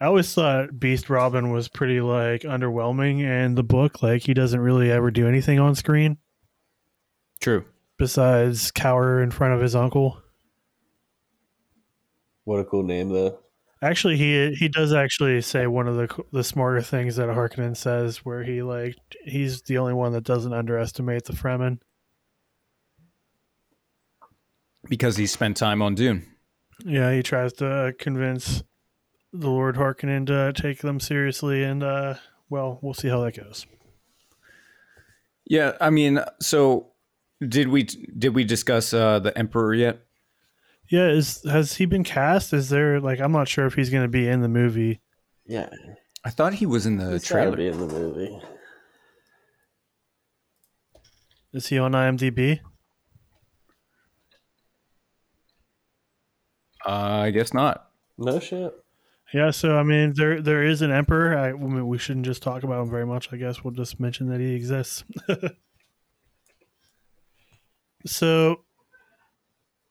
I 0.00 0.06
always 0.06 0.32
thought 0.32 0.78
Beast 0.78 1.06
Rabban 1.06 1.52
was 1.52 1.68
pretty 1.68 2.00
like 2.00 2.42
underwhelming 2.42 3.20
in 3.20 3.54
the 3.54 3.64
book. 3.64 4.02
Like 4.02 4.22
he 4.22 4.34
doesn't 4.34 4.60
really 4.60 4.90
ever 4.90 5.10
do 5.10 5.26
anything 5.26 5.58
on 5.58 5.74
screen 5.74 6.18
true. 7.40 7.64
besides 7.98 8.70
cower 8.70 9.22
in 9.22 9.30
front 9.30 9.54
of 9.54 9.60
his 9.60 9.74
uncle. 9.74 10.22
What 12.44 12.60
a 12.60 12.64
cool 12.64 12.82
name, 12.82 13.10
though. 13.10 13.38
Actually, 13.82 14.16
he 14.16 14.54
he 14.54 14.68
does 14.68 14.92
actually 14.92 15.40
say 15.40 15.66
one 15.66 15.86
of 15.86 15.96
the 15.96 16.24
the 16.32 16.42
smarter 16.42 16.82
things 16.82 17.16
that 17.16 17.28
Harkonnen 17.28 17.76
says, 17.76 18.18
where 18.18 18.42
he 18.42 18.62
like 18.62 18.96
he's 19.24 19.62
the 19.62 19.78
only 19.78 19.94
one 19.94 20.12
that 20.12 20.24
doesn't 20.24 20.52
underestimate 20.52 21.24
the 21.24 21.32
Fremen. 21.32 21.78
Because 24.88 25.16
he 25.16 25.26
spent 25.26 25.56
time 25.56 25.82
on 25.82 25.94
Dune. 25.94 26.26
Yeah, 26.84 27.12
he 27.12 27.22
tries 27.22 27.52
to 27.54 27.94
convince 27.98 28.62
the 29.32 29.48
Lord 29.48 29.76
Harkonnen 29.76 30.26
to 30.26 30.52
take 30.52 30.80
them 30.80 31.00
seriously, 31.00 31.62
and 31.64 31.82
uh, 31.82 32.14
well, 32.48 32.78
we'll 32.82 32.94
see 32.94 33.08
how 33.08 33.20
that 33.24 33.36
goes. 33.36 33.66
Yeah, 35.44 35.72
I 35.80 35.90
mean, 35.90 36.20
so 36.40 36.92
did 37.46 37.68
we 37.68 37.84
did 37.84 38.34
we 38.34 38.44
discuss 38.44 38.92
uh, 38.92 39.18
the 39.18 39.36
Emperor 39.36 39.74
yet? 39.74 40.00
Yeah, 40.88 41.08
is 41.08 41.42
has 41.44 41.74
he 41.76 41.84
been 41.84 42.04
cast? 42.04 42.52
Is 42.52 42.68
there 42.68 43.00
like 43.00 43.20
I'm 43.20 43.32
not 43.32 43.48
sure 43.48 43.66
if 43.66 43.74
he's 43.74 43.90
going 43.90 44.04
to 44.04 44.08
be 44.08 44.28
in 44.28 44.40
the 44.40 44.48
movie. 44.48 45.00
Yeah, 45.46 45.68
I 46.24 46.30
thought 46.30 46.54
he 46.54 46.66
was 46.66 46.86
in 46.86 46.98
the 46.98 47.12
he's 47.12 47.24
trailer. 47.24 47.56
be 47.56 47.68
in 47.68 47.78
the 47.78 47.86
movie. 47.86 48.38
Is 51.52 51.68
he 51.68 51.78
on 51.78 51.92
IMDb? 51.92 52.60
Uh, 56.88 57.24
I 57.24 57.30
guess 57.32 57.52
not. 57.52 57.90
No 58.16 58.40
shit. 58.40 58.72
Yeah, 59.34 59.50
so 59.50 59.76
I 59.76 59.82
mean, 59.82 60.14
there 60.16 60.40
there 60.40 60.62
is 60.62 60.80
an 60.80 60.90
emperor. 60.90 61.36
I, 61.36 61.50
I 61.50 61.52
mean, 61.52 61.86
we 61.86 61.98
shouldn't 61.98 62.24
just 62.24 62.42
talk 62.42 62.62
about 62.62 62.80
him 62.80 62.90
very 62.90 63.04
much. 63.04 63.30
I 63.30 63.36
guess 63.36 63.62
we'll 63.62 63.74
just 63.74 64.00
mention 64.00 64.30
that 64.30 64.40
he 64.40 64.54
exists. 64.54 65.04
so, 68.06 68.62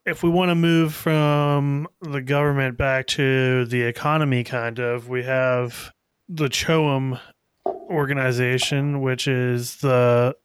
if 0.08 0.24
we 0.24 0.32
want 0.32 0.50
to 0.50 0.56
move 0.56 0.96
from 0.96 1.88
the 2.02 2.22
government 2.22 2.80
back 2.80 3.06
to 3.08 3.66
the 3.66 3.84
economy, 3.84 4.44
kind 4.44 4.80
of, 4.80 5.08
we 5.08 5.22
have 5.22 5.94
the 6.28 6.50
CHOAM 6.50 7.20
organization, 7.68 9.02
which 9.02 9.28
is 9.28 9.78
the, 9.78 10.36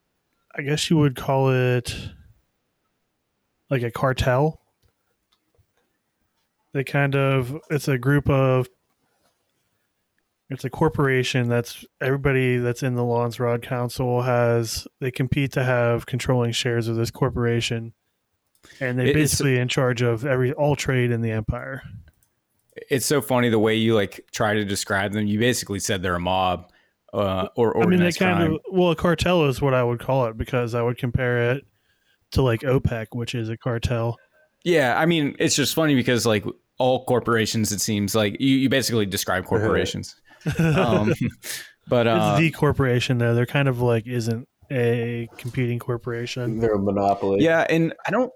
I 0.54 0.60
guess 0.60 0.90
you 0.90 0.98
would 0.98 1.16
call 1.16 1.50
it 1.50 1.96
like 3.70 3.82
a 3.82 3.90
cartel. 3.90 4.62
They 6.72 6.85
kind 6.85 7.14
of, 7.14 7.58
it's 7.70 7.88
a 7.88 7.98
group 7.98 8.28
of 8.28 8.68
it's 10.48 10.64
a 10.64 10.70
corporation 10.70 11.48
that's 11.48 11.85
everybody 12.00 12.58
that's 12.58 12.82
in 12.82 12.94
the 12.94 13.02
Landsraad 13.02 13.62
Council 13.62 14.20
has 14.22 14.87
they 15.00 15.11
compete 15.11 15.52
to 15.52 15.64
have 15.64 16.04
controlling 16.04 16.52
shares 16.52 16.88
of 16.88 16.96
this 16.96 17.11
corporation, 17.11 17.94
and 18.78 18.98
they're 18.98 19.14
basically 19.14 19.58
in 19.58 19.68
charge 19.68 20.02
of 20.02 20.26
every 20.26 20.52
all 20.52 20.76
trade 20.76 21.11
in 21.11 21.22
the 21.22 21.30
empire. 21.30 21.82
It's 22.90 23.06
so 23.06 23.22
funny 23.22 23.48
the 23.48 23.58
way 23.58 23.76
you 23.76 23.94
like 23.94 24.26
try 24.30 24.52
to 24.52 24.64
describe 24.64 25.12
them. 25.12 25.26
You 25.26 25.38
basically 25.38 25.78
said 25.78 26.02
they're 26.02 26.16
a 26.16 26.20
mob 26.20 26.70
uh, 27.12 27.48
or 27.56 27.82
I 27.82 27.87
mean, 27.87 28.00
they 28.00 28.12
kind 28.12 28.38
crime. 28.38 28.52
of 28.54 28.61
well, 28.70 28.90
a 28.90 28.96
cartel 28.96 29.46
is 29.46 29.61
what 29.61 29.74
I 29.74 29.85
would 29.85 30.00
call 30.00 30.26
it 30.26 30.37
because 30.37 30.74
I 30.74 30.82
would 30.82 30.96
compare 30.96 31.52
it 31.52 31.66
to 32.32 32.42
like 32.42 32.61
OPEC, 32.61 33.08
which 33.12 33.35
is 33.35 33.50
a 33.50 33.56
cartel. 33.56 34.16
Yeah, 34.64 34.98
I 34.98 35.07
mean, 35.07 35.35
it's 35.38 35.57
just 35.57 35.75
funny 35.75 35.94
because 35.94 36.25
like 36.27 36.44
all 36.79 37.05
corporations, 37.05 37.72
it 37.72 37.81
seems 37.81 38.14
like 38.14 38.40
you, 38.40 38.57
you 38.57 38.68
basically 38.68 39.07
describe 39.07 39.44
corporations. 39.44 40.14
um, 40.59 41.12
but 41.88 42.07
uh, 42.07 42.37
it's 42.37 42.40
the 42.40 42.51
corporation 42.51 43.18
though. 43.18 43.35
They're 43.35 43.46
kind 43.46 43.68
of 43.68 43.81
like 43.81 44.07
isn't 44.07 44.48
a 44.70 45.29
competing 45.38 45.79
corporation. 45.79 46.59
They're 46.61 46.75
a 46.75 46.79
monopoly. 46.79 47.42
yeah, 47.44 47.66
and 47.68 47.92
I 48.07 48.11
don't. 48.11 48.33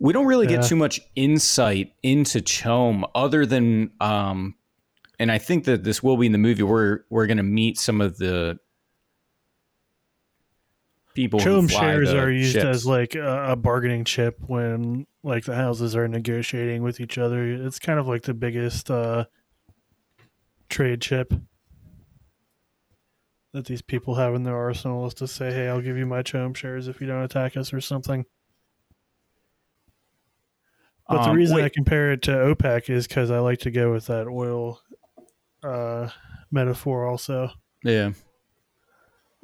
We 0.00 0.12
don't 0.12 0.26
really 0.26 0.46
Yeah. 0.46 0.56
get 0.56 0.66
too 0.66 0.76
much 0.76 1.00
insight 1.14 1.92
into 2.02 2.40
CHOAM 2.40 3.04
other 3.14 3.46
than, 3.46 3.92
um, 4.00 4.56
and 5.20 5.30
I 5.30 5.38
think 5.38 5.64
that 5.64 5.84
this 5.84 6.02
will 6.02 6.16
be 6.16 6.26
in 6.26 6.32
the 6.32 6.38
movie. 6.38 6.64
We're 6.64 7.00
we're 7.10 7.26
going 7.26 7.36
to 7.38 7.44
meet 7.44 7.78
some 7.78 8.00
of 8.00 8.18
the 8.18 8.58
people. 11.14 11.40
CHOAM 11.40 11.68
shares 11.68 12.12
are 12.12 12.30
used 12.30 12.52
ships. 12.52 12.64
as 12.64 12.86
like 12.86 13.14
a, 13.14 13.52
a 13.52 13.56
bargaining 13.56 14.04
chip 14.04 14.38
when 14.46 15.06
like 15.22 15.44
the 15.44 15.54
houses 15.54 15.94
are 15.96 16.06
negotiating 16.08 16.82
with 16.82 17.00
each 17.00 17.16
other. 17.18 17.44
It's 17.46 17.78
kind 17.78 17.98
of 17.98 18.06
like 18.06 18.22
the 18.22 18.34
biggest 18.34 18.90
uh, 18.90 19.24
trade 20.68 21.00
chip 21.00 21.32
that 23.52 23.66
these 23.66 23.82
people 23.82 24.16
have 24.16 24.34
in 24.34 24.42
their 24.42 24.56
arsenal 24.56 25.06
is 25.06 25.14
to 25.14 25.28
say, 25.28 25.52
"Hey, 25.52 25.68
I'll 25.68 25.80
give 25.80 25.96
you 25.96 26.06
my 26.06 26.22
CHOAM 26.22 26.54
shares 26.54 26.88
if 26.88 27.00
you 27.00 27.06
don't 27.06 27.22
attack 27.22 27.56
us" 27.56 27.72
or 27.72 27.80
something. 27.80 28.26
But 31.08 31.22
the 31.24 31.30
Um, 31.30 31.36
reason 31.36 31.56
wait. 31.56 31.64
I 31.64 31.68
compare 31.68 32.12
it 32.12 32.22
to 32.22 32.30
OPEC 32.32 32.88
is 32.90 33.06
because 33.06 33.30
I 33.30 33.38
like 33.38 33.58
to 33.60 33.70
go 33.70 33.92
with 33.92 34.06
that 34.06 34.26
oil 34.26 34.80
uh, 35.62 36.08
metaphor 36.50 37.06
also. 37.06 37.50
yeah. 37.82 38.12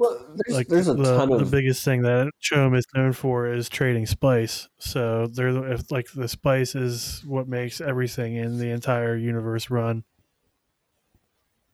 Well, 0.00 0.18
there's, 0.34 0.56
like 0.56 0.68
there's 0.68 0.88
a 0.88 0.94
the, 0.94 1.18
ton 1.18 1.28
the 1.28 1.44
biggest 1.44 1.84
thing 1.84 2.00
that 2.02 2.30
CHOAM 2.40 2.74
is 2.74 2.86
known 2.94 3.12
for 3.12 3.46
is 3.46 3.68
trading 3.68 4.06
spice. 4.06 4.66
So 4.78 5.26
they're 5.26 5.52
the- 5.52 5.72
if 5.72 5.92
like 5.92 6.10
the 6.14 6.26
spice 6.26 6.74
is 6.74 7.22
what 7.26 7.46
makes 7.46 7.82
everything 7.82 8.34
in 8.34 8.56
the 8.56 8.70
entire 8.70 9.14
universe 9.14 9.68
run. 9.68 10.04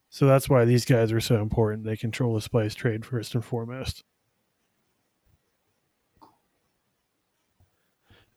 So 0.09 0.27
that's 0.27 0.49
why 0.49 0.65
these 0.65 0.83
guys 0.83 1.13
are 1.13 1.21
so 1.21 1.41
important. 1.41 1.85
They 1.85 1.95
control 1.95 2.35
the 2.35 2.41
spice 2.41 2.75
trade 2.75 3.05
first 3.05 3.33
and 3.33 3.45
foremost. 3.45 4.03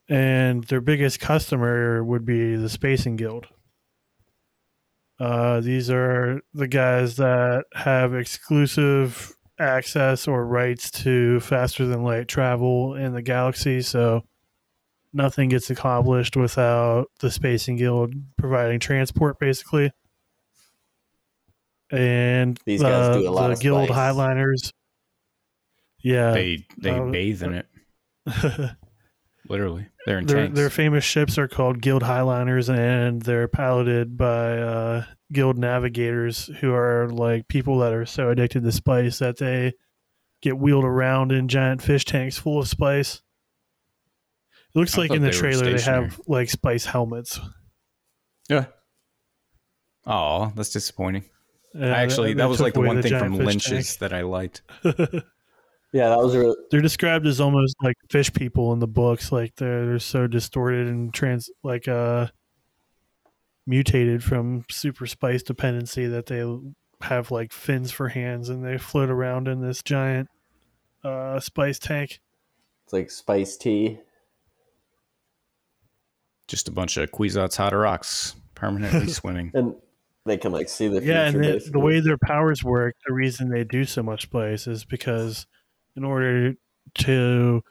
And 0.09 0.63
their 0.65 0.81
biggest 0.81 1.19
customer 1.19 2.05
would 2.05 2.25
be 2.25 2.55
the 2.55 2.69
Spacing 2.69 3.17
Guild. 3.17 3.49
Uh, 5.19 5.61
these 5.61 5.91
are 5.91 6.43
the 6.55 6.69
guys 6.69 7.17
that 7.17 7.65
have 7.75 8.15
exclusive 8.15 9.35
access 9.61 10.27
or 10.27 10.45
rights 10.47 10.91
to 10.91 11.39
faster 11.41 11.87
than 11.87 12.03
light 12.03 12.27
travel 12.29 12.95
in 12.95 13.13
the 13.13 13.23
galaxy. 13.23 13.83
So 13.83 14.25
nothing 15.13 15.49
gets 15.51 15.71
accomplished 15.71 16.37
without 16.37 17.07
the 17.21 17.31
Spacing 17.31 17.77
Guild 17.77 18.15
providing 18.37 18.81
transport, 18.81 19.39
basically. 19.39 19.93
And 21.91 22.59
These 22.65 22.83
guys 22.83 23.15
the- 23.17 23.23
do 23.23 23.29
a 23.29 23.31
lot 23.31 23.49
the 23.49 23.53
of 23.55 23.61
Guild 23.61 23.89
spice. 23.89 24.15
Highliners. 24.15 24.73
Yeah. 26.03 26.33
They 26.33 26.67
they 26.79 26.91
uh, 26.91 27.05
bathe 27.07 27.43
in 27.43 27.55
it. 27.55 27.67
literally. 29.51 29.89
They're 30.07 30.19
in 30.19 30.27
Their, 30.27 30.37
tanks. 30.45 30.57
their 30.57 30.71
famous 30.71 31.05
ships 31.05 31.37
are 31.37 31.49
called 31.49 31.83
Guild 31.83 32.03
Highliners, 32.03 32.75
and 32.75 33.21
they're 33.21 33.49
piloted 33.49 34.17
by 34.17 34.59
uh, 34.59 35.05
Guild 35.33 35.59
Navigators, 35.59 36.47
who 36.61 36.73
are 36.73 37.09
like 37.11 37.49
people 37.49 37.79
that 37.81 37.93
are 37.93 38.07
so 38.07 38.31
addicted 38.31 38.63
to 38.63 38.73
spice 38.73 39.19
that 39.19 39.37
they 39.37 39.75
get 40.41 40.57
wheeled 40.59 40.85
around 40.85 41.33
in 41.33 41.49
giant 41.49 41.83
fish 41.83 42.05
tanks 42.07 42.39
full 42.39 42.59
of 42.61 42.69
spice. 42.69 43.21
It 44.75 44.79
looks 44.79 44.97
I 44.97 45.03
like 45.03 45.11
in 45.11 45.21
the 45.23 45.31
they 45.31 45.37
trailer 45.37 45.77
they 45.77 45.83
have 45.83 46.19
like 46.27 46.49
spice 46.49 46.85
helmets. 46.87 47.39
yeah. 48.49 48.67
Oh, 50.07 50.51
that's 50.57 50.71
disappointing. 50.71 51.25
Uh, 51.79 51.85
Actually, 51.85 52.33
they 52.33 52.39
that 52.39 52.49
was 52.49 52.61
like 52.61 52.73
the 52.73 52.81
away 52.81 52.89
one 52.89 53.03
thing 53.03 53.19
from 53.19 53.37
fish 53.37 53.47
Lynch's 53.47 53.97
that 53.99 54.13
I 54.15 54.23
liked. 54.23 54.63
tank. 55.93 56.03
Yeah, 56.03 56.09
that 56.11 56.19
was 56.19 56.35
a 56.35 56.39
really, 56.39 56.57
they're 56.71 56.81
described 56.81 57.27
as 57.27 57.41
almost 57.41 57.77
like 57.83 57.97
fish 58.11 58.33
people 58.33 58.73
in 58.73 58.79
the 58.79 58.89
books 58.89 59.33
like 59.33 59.55
they're, 59.57 59.87
they're 59.87 59.99
so 59.99 60.27
distorted 60.27 60.87
and 60.89 61.13
trans 61.13 61.51
like 61.63 61.89
uh 61.89 62.29
mutated 63.67 64.25
from 64.25 64.65
super 64.71 65.07
spice 65.07 65.43
dependency 65.43 66.07
that 66.07 66.27
they 66.27 66.45
have 67.03 67.31
like 67.31 67.53
fins 67.53 67.91
for 67.91 68.09
hands 68.09 68.49
and 68.49 68.65
they 68.65 68.79
float 68.79 69.11
around 69.11 69.49
in 69.49 69.61
this 69.61 69.83
giant 69.83 70.29
uh 71.05 71.39
spice 71.39 71.79
tank 71.79 72.21
it's 72.91 72.93
like 72.93 73.11
spice 73.13 73.57
tea. 73.57 74.01
Just 76.49 76.67
a 76.67 76.73
bunch 76.73 76.97
of 76.97 77.09
Kwisatz 77.13 77.57
Haderachs 77.57 78.35
permanently 78.57 79.07
swimming. 79.13 79.53
And 79.55 79.77
they 80.27 80.37
can 80.37 80.51
like 80.51 80.69
see 80.69 80.89
the 80.89 81.01
yeah 81.01 81.27
and 81.27 81.37
future. 81.37 81.59
the, 81.67 81.71
the 81.71 81.79
way 81.79 82.01
their 82.01 82.19
powers 82.19 82.65
work 82.65 82.97
the 83.07 83.15
reason 83.15 83.49
they 83.49 83.63
do 83.63 83.85
so 83.85 84.03
much 84.03 84.23
spice 84.23 84.67
is 84.67 84.85
because 84.85 85.47
in 85.97 86.05
order 86.05 86.55
to 86.95 87.63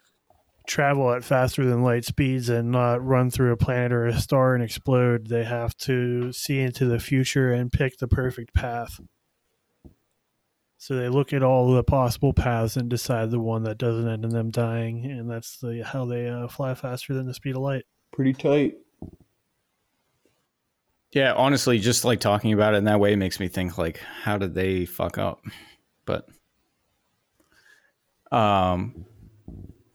travel 0.68 1.12
at 1.12 1.24
faster 1.24 1.66
than 1.66 1.82
light 1.82 2.06
speeds 2.06 2.48
and 2.48 2.72
not 2.72 3.04
run 3.04 3.32
through 3.32 3.52
a 3.52 3.58
planet 3.58 3.92
or 3.92 4.06
a 4.06 4.20
star 4.20 4.54
and 4.54 4.64
explode 4.64 5.28
they 5.28 5.44
have 5.44 5.76
to 5.76 6.32
see 6.32 6.60
into 6.60 6.86
the 6.86 7.00
future 7.00 7.52
and 7.52 7.72
pick 7.72 7.98
the 7.98 8.08
perfect 8.08 8.54
path 8.54 9.00
so 10.78 10.96
they 10.96 11.10
look 11.10 11.34
at 11.34 11.42
all 11.42 11.74
the 11.74 11.84
possible 11.84 12.34
paths 12.34 12.78
and 12.78 12.88
decide 12.88 13.32
the 13.32 13.40
one 13.40 13.64
that 13.64 13.80
doesn't 13.80 14.08
end 14.08 14.24
in 14.24 14.30
them 14.30 14.52
dying 14.52 15.06
and 15.06 15.30
that's 15.30 15.58
the 15.58 15.84
how 15.84 16.06
they 16.06 16.28
uh, 16.28 16.48
fly 16.48 16.76
faster 16.76 17.16
than 17.16 17.26
the 17.26 17.34
speed 17.34 17.56
of 17.56 17.64
light 17.64 17.86
pretty 18.12 18.34
tight. 18.34 18.78
Yeah, 21.12 21.34
honestly, 21.34 21.80
just 21.80 22.06
like 22.06 22.20
talking 22.20 22.54
about 22.54 22.76
it 22.76 22.78
in 22.78 22.84
that 22.84 23.00
way 23.00 23.16
makes 23.16 23.40
me 23.40 23.48
think 23.48 23.78
like, 23.78 23.98
how 23.98 24.38
did 24.38 24.54
they 24.54 24.86
fuck 24.86 25.18
up? 25.18 25.42
But, 26.06 26.28
um, 28.32 29.06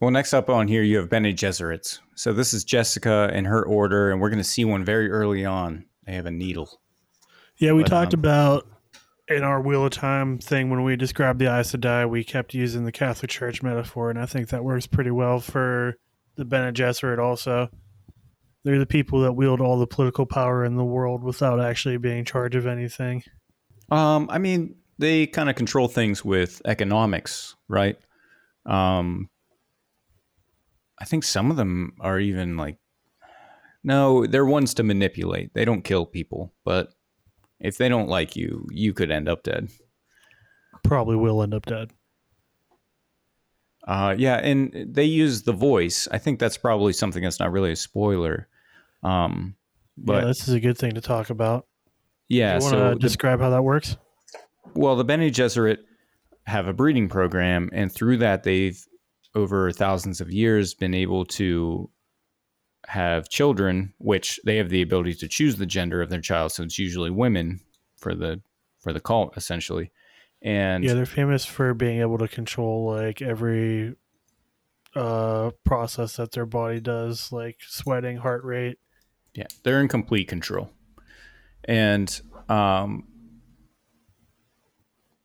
well, 0.01 0.11
next 0.11 0.35
up 0.35 0.49
on 0.49 0.69
here 0.69 0.83
you 0.83 0.99
have 0.99 1.09
Bene 1.09 1.33
Gesserits. 1.33 2.01
So 2.15 2.33
this 2.33 2.53
is 2.53 2.65
Jessica 2.65 3.31
in 3.33 3.45
her 3.47 3.65
order, 3.65 4.11
and 4.11 4.21
we're 4.21 4.31
going 4.31 4.39
to 4.39 4.45
see 4.45 4.65
one 4.65 4.85
very 4.85 5.11
early 5.11 5.45
on. 5.45 5.87
They 6.07 6.15
have 6.15 6.27
a 6.27 6.31
needle. 6.31 6.81
Yeah, 7.57 7.73
we 7.73 7.83
But, 7.83 7.89
talked 7.89 8.15
um, 8.15 8.21
about 8.21 8.67
in 9.29 9.43
our 9.43 9.61
Wheel 9.61 9.87
of 9.87 9.93
Time 9.93 10.39
thing 10.39 10.71
when 10.71 10.83
we 10.83 10.97
described 10.97 11.39
the 11.39 11.47
Aes 11.47 11.73
Sedai, 11.73 12.09
we 12.09 12.25
kept 12.25 12.55
using 12.55 12.85
the 12.85 12.93
Catholic 12.93 13.31
Church 13.31 13.63
metaphor, 13.63 14.11
and 14.11 14.19
I 14.19 14.27
think 14.27 14.49
that 14.49 14.65
works 14.65 14.87
pretty 14.87 15.11
well 15.11 15.41
for 15.41 15.97
the 16.37 16.45
Bene 16.45 16.73
Gesserit 16.73 17.19
also. 17.19 17.69
They're 18.65 18.79
the 18.79 18.87
people 18.87 19.21
that 19.21 19.33
wield 19.33 19.61
all 19.61 19.79
the 19.79 19.87
political 19.87 20.27
power 20.27 20.65
in 20.65 20.77
the 20.77 20.85
world 20.85 21.23
without 21.23 21.61
actually 21.61 21.99
being 21.99 22.19
in 22.19 22.25
charge 22.25 22.57
of 22.57 22.67
anything. 22.67 23.23
Um, 23.91 24.29
I 24.31 24.39
mean, 24.39 24.77
they 24.99 25.27
kind 25.27 25.51
of 25.51 25.57
control 25.57 25.89
things 25.89 26.25
with 26.25 26.63
economics, 26.65 27.57
right? 27.69 27.97
Um, 28.67 29.29
I 30.99 31.05
think 31.05 31.25
some 31.25 31.51
of 31.51 31.57
them 31.57 31.93
are 32.01 32.19
even 32.19 32.57
like, 32.57 32.79
no, 33.83 34.27
they're 34.27 34.47
ones 34.47 34.73
to 34.75 34.83
manipulate. 34.83 35.53
They 35.55 35.65
don't 35.65 35.83
kill 35.83 36.07
people, 36.07 36.53
but 36.65 36.95
if 37.61 37.77
they 37.77 37.89
don't 37.89 38.09
like 38.09 38.37
you, 38.37 38.67
you 38.71 38.93
could 38.95 39.11
end 39.11 39.29
up 39.29 39.43
dead. 39.43 39.69
Probably 40.83 41.17
will 41.17 41.43
end 41.43 41.53
up 41.55 41.67
dead. 41.67 41.91
Uh, 43.87 44.15
yeah, 44.17 44.37
and 44.37 44.73
they 44.95 45.05
use 45.05 45.43
the 45.43 45.53
voice. 45.53 46.09
I 46.11 46.17
think 46.19 46.39
that's 46.39 46.57
probably 46.57 46.93
something 46.95 47.23
that's 47.23 47.39
not 47.41 47.53
really 47.53 47.73
a 47.73 47.77
spoiler. 47.77 48.49
Um, 49.03 49.57
But 49.99 50.23
but 50.23 50.27
this 50.29 50.49
is 50.49 50.55
a 50.55 50.61
good 50.61 50.79
thing 50.79 50.95
to 50.95 51.03
talk 51.03 51.29
about. 51.29 51.67
yeah, 52.29 52.57
you 52.57 52.61
want 52.63 52.71
so 52.71 52.89
to 52.89 52.95
the- 52.95 53.01
describe 53.01 53.41
how 53.41 53.51
that 53.51 53.63
works? 53.65 53.97
Well, 54.75 54.97
the 54.97 55.05
Bene 55.05 55.29
Gesserit 55.31 55.79
have 56.47 56.67
a 56.67 56.73
breeding 56.73 57.09
program, 57.09 57.71
and 57.73 57.91
through 57.91 58.19
that, 58.19 58.43
they've 58.43 58.83
over 59.35 59.73
thousands 59.73 60.21
of 60.21 60.33
years 60.33 60.75
been 60.75 60.95
able 60.95 61.25
to 61.25 61.91
have 62.87 63.29
children, 63.29 63.95
which 63.99 64.39
they 64.45 64.57
have 64.57 64.69
the 64.69 64.83
ability 64.83 65.15
to 65.15 65.29
choose 65.29 65.57
the 65.57 65.67
gender 65.67 66.03
of 66.03 66.11
their 66.11 66.21
child. 66.21 66.53
So 66.53 66.63
it's 66.63 66.79
usually 66.79 67.11
women 67.11 67.61
for 67.97 68.15
the 68.15 68.41
for 68.79 68.93
the 68.93 69.01
cult, 69.01 69.37
essentially. 69.37 69.91
And 70.43 70.85
Yeah, 70.85 70.93
they're 70.93 71.07
famous 71.07 71.45
for 71.45 71.73
being 71.73 72.01
able 72.01 72.19
to 72.19 72.29
control 72.29 72.87
like 72.87 73.23
every 73.23 73.95
uh 74.95 75.51
process 75.65 76.17
that 76.17 76.33
their 76.33 76.47
body 76.47 76.81
does, 76.81 77.33
like 77.33 77.57
sweating, 77.67 78.19
heart 78.19 78.45
rate. 78.45 78.79
Yeah, 79.35 79.47
they're 79.63 79.81
in 79.81 79.89
complete 79.89 80.29
control. 80.29 80.71
And 81.65 82.21
um, 82.49 83.09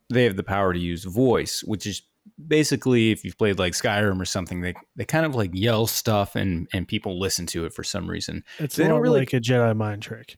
they 0.10 0.24
have 0.24 0.36
the 0.36 0.44
power 0.44 0.74
to 0.74 0.80
use 0.80 1.04
voice, 1.04 1.62
which 1.64 1.86
is 1.86 2.02
basically 2.48 3.12
if 3.12 3.24
you've 3.24 3.38
played 3.38 3.60
like 3.60 3.74
Skyrim 3.74 4.20
or 4.22 4.26
something, 4.26 4.62
they, 4.62 4.74
they 4.96 5.06
kind 5.06 5.26
of 5.26 5.36
like 5.36 5.52
yell 5.54 5.88
stuff 5.88 6.36
and, 6.36 6.68
and 6.74 6.88
people 6.88 7.20
listen 7.20 7.46
to 7.48 7.66
it 7.66 7.74
for 7.74 7.84
some 7.84 8.10
reason. 8.10 8.44
It's 8.60 8.76
They 8.76 8.88
don't 8.88 9.02
really- 9.02 9.20
like 9.20 9.34
a 9.34 9.40
Jedi 9.42 9.76
mind 9.76 10.02
trick. 10.02 10.38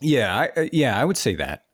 Yeah, 0.00 0.36
I, 0.56 0.60
uh, 0.60 0.68
yeah, 0.72 0.98
I 1.00 1.04
would 1.04 1.16
say 1.16 1.34
that. 1.36 1.64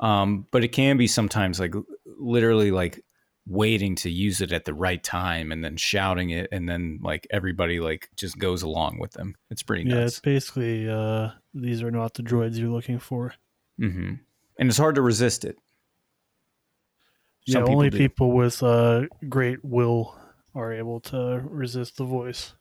Um, 0.00 0.46
but 0.50 0.64
it 0.64 0.68
can 0.68 0.96
be 0.96 1.06
sometimes 1.06 1.60
like 1.60 1.74
literally 2.06 2.70
like 2.70 3.04
waiting 3.46 3.94
to 3.94 4.10
use 4.10 4.40
it 4.40 4.52
at 4.52 4.64
the 4.64 4.72
right 4.74 5.02
time 5.04 5.52
and 5.52 5.62
then 5.62 5.76
shouting 5.76 6.30
it 6.30 6.48
and 6.50 6.66
then 6.68 6.98
like 7.02 7.26
everybody 7.30 7.78
like 7.78 8.08
just 8.16 8.38
goes 8.38 8.62
along 8.62 8.98
with 8.98 9.12
them. 9.12 9.34
It's 9.50 9.62
pretty 9.62 9.84
Yeah, 9.88 9.96
nuts. 9.96 10.12
it's 10.12 10.20
basically 10.20 10.88
uh 10.88 11.30
these 11.52 11.82
are 11.82 11.90
not 11.90 12.14
the 12.14 12.22
droids 12.22 12.56
you're 12.58 12.70
looking 12.70 12.98
for. 12.98 13.34
hmm 13.78 14.14
And 14.58 14.68
it's 14.68 14.78
hard 14.78 14.94
to 14.94 15.02
resist 15.02 15.44
it. 15.44 15.58
Yeah, 17.46 17.62
only 17.62 17.90
do. 17.90 17.98
people 17.98 18.32
with 18.32 18.62
uh 18.62 19.02
great 19.28 19.64
will 19.64 20.18
are 20.54 20.72
able 20.72 21.00
to 21.00 21.42
resist 21.44 21.96
the 21.96 22.04
voice. 22.04 22.54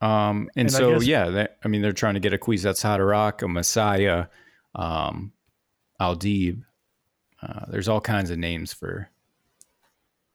Um, 0.00 0.50
and, 0.56 0.66
And 0.68 0.68
I 0.68 0.78
so, 0.78 0.92
guess- 0.94 1.06
yeah, 1.06 1.28
they, 1.30 1.48
I 1.64 1.68
mean, 1.68 1.82
they're 1.82 1.92
trying 1.92 2.14
to 2.14 2.20
get 2.20 2.32
a 2.34 2.38
Kwisatz 2.38 2.82
Haderach, 2.84 3.42
a 3.42 3.48
Messiah, 3.48 4.26
um, 4.74 5.32
Aldib. 6.00 6.62
Uh, 7.42 7.66
there's 7.68 7.88
all 7.88 8.00
kinds 8.00 8.30
of 8.30 8.38
names 8.38 8.72
for 8.72 9.10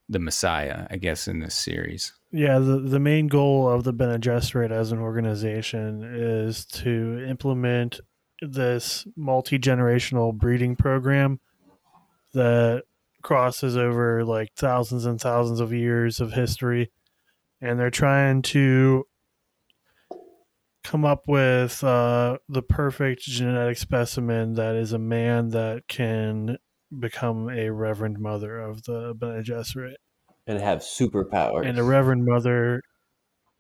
the 0.09 0.19
Messiah, 0.19 0.87
I 0.89 0.97
guess, 0.97 1.27
in 1.27 1.39
this 1.39 1.55
series. 1.55 2.13
Yeah, 2.31 2.59
the 2.59 2.79
the 2.79 2.99
main 2.99 3.27
goal 3.27 3.69
of 3.69 3.83
the 3.83 3.93
Bene 3.93 4.17
Gesserit 4.19 4.71
as 4.71 4.91
an 4.91 4.99
organization 4.99 6.03
is 6.03 6.65
to 6.67 7.25
implement 7.27 7.99
this 8.41 9.05
multi 9.15 9.59
generational 9.59 10.33
breeding 10.33 10.75
program 10.75 11.39
that 12.33 12.83
crosses 13.21 13.77
over 13.77 14.23
like 14.23 14.49
thousands 14.55 15.05
and 15.05 15.19
thousands 15.19 15.59
of 15.59 15.73
years 15.73 16.19
of 16.19 16.33
history, 16.33 16.91
and 17.59 17.79
they're 17.79 17.89
trying 17.89 18.41
to 18.41 19.05
come 20.83 21.05
up 21.05 21.27
with 21.27 21.83
uh, 21.83 22.37
the 22.49 22.61
perfect 22.63 23.21
genetic 23.21 23.77
specimen 23.77 24.55
that 24.55 24.75
is 24.75 24.93
a 24.93 24.99
man 24.99 25.49
that 25.49 25.87
can 25.87 26.57
become 26.99 27.49
a 27.49 27.69
reverend 27.69 28.19
mother 28.19 28.59
of 28.59 28.83
the 28.83 29.13
Bene 29.17 29.43
Gesserit 29.43 29.95
and 30.47 30.59
have 30.59 30.79
superpowers. 30.79 31.67
and 31.67 31.77
the 31.77 31.83
Reverend 31.83 32.25
Mother 32.25 32.81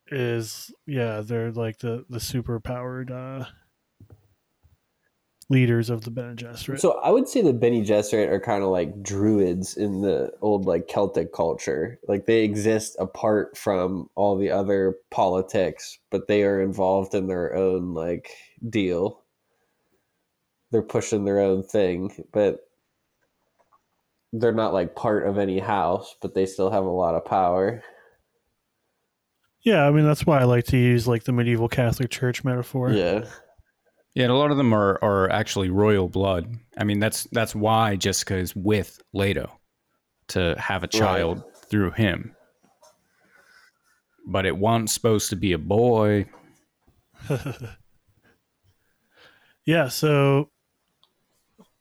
is 0.07 0.73
yeah, 0.85 1.21
they're 1.21 1.51
like 1.51 1.77
the 1.79 2.05
the 2.09 2.19
super 2.19 2.59
powered 2.59 3.11
uh 3.11 3.45
leaders 5.51 5.89
of 5.89 6.05
the 6.05 6.11
Bene 6.11 6.35
Gesserit. 6.35 6.79
So 6.79 6.99
I 7.01 7.11
would 7.11 7.27
say 7.27 7.41
the 7.41 7.53
Bene 7.53 7.85
Gesserit 7.85 8.29
are 8.29 8.39
kind 8.39 8.63
of 8.63 8.69
like 8.69 9.03
druids 9.03 9.75
in 9.77 10.01
the 10.01 10.31
old 10.41 10.65
like 10.65 10.87
Celtic 10.87 11.33
culture. 11.33 11.99
Like 12.07 12.25
they 12.25 12.43
exist 12.43 12.95
apart 12.99 13.57
from 13.57 14.09
all 14.15 14.37
the 14.37 14.49
other 14.49 14.95
politics, 15.11 15.99
but 16.09 16.27
they 16.27 16.43
are 16.43 16.61
involved 16.61 17.13
in 17.13 17.27
their 17.27 17.55
own 17.55 17.93
like 17.93 18.31
deal. 18.67 19.23
They're 20.71 20.81
pushing 20.81 21.25
their 21.25 21.39
own 21.39 21.63
thing, 21.63 22.25
but 22.31 22.61
they're 24.31 24.53
not 24.53 24.73
like 24.73 24.95
part 24.95 25.27
of 25.27 25.37
any 25.37 25.59
house, 25.59 26.15
but 26.21 26.33
they 26.33 26.45
still 26.45 26.71
have 26.71 26.85
a 26.85 26.89
lot 26.89 27.15
of 27.15 27.25
power. 27.25 27.83
yeah, 29.63 29.85
I 29.85 29.91
mean 29.91 30.05
that's 30.05 30.25
why 30.25 30.39
I 30.39 30.45
like 30.45 30.65
to 30.67 30.77
use 30.77 31.07
like 31.07 31.25
the 31.25 31.33
medieval 31.33 31.67
Catholic 31.67 32.09
Church 32.09 32.45
metaphor. 32.45 32.91
Yeah. 32.91 33.25
Yeah, 34.13 34.23
and 34.23 34.31
a 34.31 34.35
lot 34.35 34.51
of 34.51 34.57
them 34.57 34.73
are, 34.73 34.99
are 35.01 35.29
actually 35.29 35.69
royal 35.69 36.09
blood. 36.09 36.53
I 36.77 36.83
mean, 36.83 36.99
that's 36.99 37.23
that's 37.31 37.55
why 37.55 37.95
Jessica 37.95 38.35
is 38.35 38.55
with 38.55 39.01
Leto 39.13 39.49
to 40.29 40.55
have 40.59 40.83
a 40.83 40.87
child 40.87 41.43
through 41.69 41.91
him. 41.91 42.35
but 44.25 44.45
it 44.45 44.57
wasn't 44.57 44.89
supposed 44.89 45.29
to 45.29 45.35
be 45.35 45.53
a 45.53 45.57
boy. 45.57 46.25
yeah, 49.65 49.87
so 49.87 50.49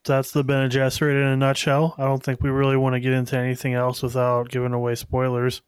that's 0.05 0.33
the 0.33 0.45
Bene 0.45 0.69
Gesserit 0.69 1.21
in 1.21 1.29
a 1.29 1.37
nutshell. 1.37 1.95
I 1.99 2.05
don't 2.05 2.23
think 2.23 2.43
we 2.43 2.51
really 2.51 2.77
want 2.77 2.95
to 2.95 3.01
get 3.01 3.13
into 3.13 3.37
anything 3.37 3.75
else 3.75 4.03
without 4.03 4.49
giving 4.49 4.73
away 4.73 4.95
spoilers. 4.95 5.63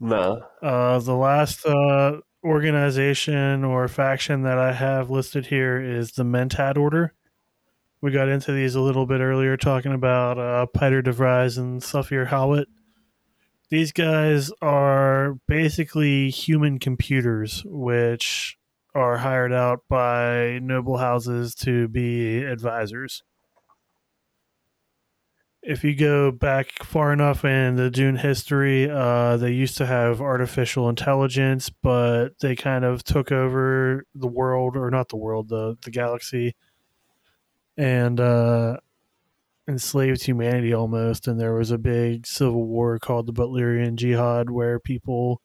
No. 0.00 0.42
Uh, 0.60 0.98
the 0.98 1.14
last 1.14 1.64
uh, 1.64 2.20
organization 2.44 3.64
or 3.64 3.88
faction 3.88 4.42
that 4.42 4.58
I 4.58 4.72
have 4.72 5.10
listed 5.10 5.46
here 5.46 5.80
is 5.80 6.12
the 6.12 6.24
Mentat 6.24 6.76
Order. 6.76 7.14
We 8.00 8.10
got 8.10 8.28
into 8.28 8.52
these 8.52 8.74
a 8.74 8.80
little 8.80 9.06
bit 9.06 9.20
earlier, 9.20 9.56
talking 9.56 9.92
about 9.92 10.38
uh, 10.38 10.66
Piter 10.66 11.02
de 11.02 11.12
Vries 11.12 11.56
and 11.56 11.80
Thufir 11.80 12.28
Hawat. 12.28 12.66
These 13.70 13.92
guys 13.92 14.50
are 14.60 15.38
basically 15.46 16.28
human 16.30 16.78
computers, 16.78 17.62
which 17.64 18.58
are 18.94 19.18
hired 19.18 19.52
out 19.52 19.80
by 19.88 20.58
noble 20.60 20.98
houses 20.98 21.54
to 21.54 21.88
be 21.88 22.42
advisors. 22.42 23.22
If 25.62 25.84
you 25.84 25.94
go 25.94 26.32
back 26.32 26.82
far 26.82 27.12
enough 27.12 27.44
in 27.44 27.76
the 27.76 27.88
Dune 27.88 28.16
history, 28.16 28.90
uh, 28.90 29.36
they 29.36 29.52
used 29.52 29.76
to 29.76 29.86
have 29.86 30.20
artificial 30.20 30.88
intelligence, 30.88 31.70
but 31.70 32.30
they 32.40 32.56
kind 32.56 32.84
of 32.84 33.04
took 33.04 33.30
over 33.30 34.04
the 34.12 34.26
world, 34.26 34.76
or 34.76 34.90
not 34.90 35.08
the 35.08 35.16
world, 35.16 35.48
the 35.48 35.76
the 35.82 35.92
galaxy, 35.92 36.56
and 37.76 38.18
uh, 38.18 38.78
enslaved 39.68 40.24
humanity 40.24 40.74
almost. 40.74 41.28
And 41.28 41.40
there 41.40 41.54
was 41.54 41.70
a 41.70 41.78
big 41.78 42.26
civil 42.26 42.64
war 42.64 42.98
called 42.98 43.26
the 43.26 43.32
Butlerian 43.32 43.94
Jihad, 43.94 44.50
where 44.50 44.80
people 44.80 45.40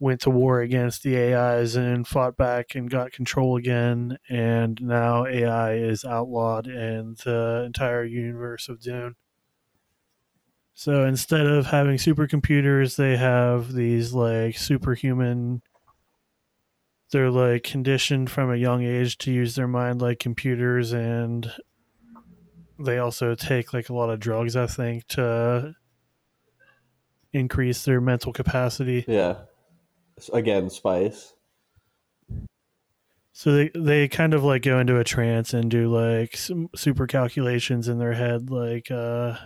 went 0.00 0.22
to 0.22 0.30
war 0.30 0.60
against 0.60 1.02
the 1.02 1.16
AIs 1.34 1.76
and 1.76 2.06
fought 2.08 2.36
back 2.38 2.74
and 2.74 2.90
got 2.90 3.12
control 3.12 3.56
again. 3.56 4.16
And 4.28 4.78
now 4.82 5.26
AI 5.26 5.74
is 5.74 6.02
outlawed 6.04 6.66
in 6.66 7.16
the 7.24 7.64
entire 7.66 8.04
universe 8.04 8.70
of 8.70 8.80
Dune. 8.80 9.16
So 10.74 11.04
instead 11.04 11.46
of 11.46 11.66
having 11.66 11.96
supercomputers, 11.96 12.96
they 12.96 13.16
have 13.16 13.72
these 13.72 14.12
like 14.12 14.58
superhuman. 14.58 15.62
They're 17.10 17.30
like 17.30 17.62
conditioned 17.62 18.30
from 18.30 18.50
a 18.50 18.56
young 18.56 18.82
age 18.82 19.16
to 19.18 19.32
use 19.32 19.54
their 19.54 19.68
mind 19.68 20.02
like 20.02 20.18
computers, 20.18 20.92
and 20.92 21.50
they 22.78 22.98
also 22.98 23.36
take 23.36 23.72
like 23.72 23.88
a 23.88 23.94
lot 23.94 24.10
of 24.10 24.18
drugs, 24.18 24.56
I 24.56 24.66
think, 24.66 25.06
to 25.08 25.76
increase 27.32 27.84
their 27.84 28.00
mental 28.00 28.32
capacity. 28.32 29.04
Yeah. 29.06 29.42
Again, 30.32 30.70
spice. 30.70 31.34
So 33.32 33.52
they 33.52 33.70
they 33.74 34.08
kind 34.08 34.34
of 34.34 34.42
like 34.42 34.62
go 34.62 34.78
into 34.80 34.98
a 34.98 35.04
trance 35.04 35.54
and 35.54 35.70
do 35.70 35.88
like 35.88 36.36
some 36.36 36.68
super 36.74 37.06
calculations 37.06 37.86
in 37.86 37.98
their 37.98 38.12
head, 38.12 38.50
like 38.50 38.90
uh, 38.90 39.36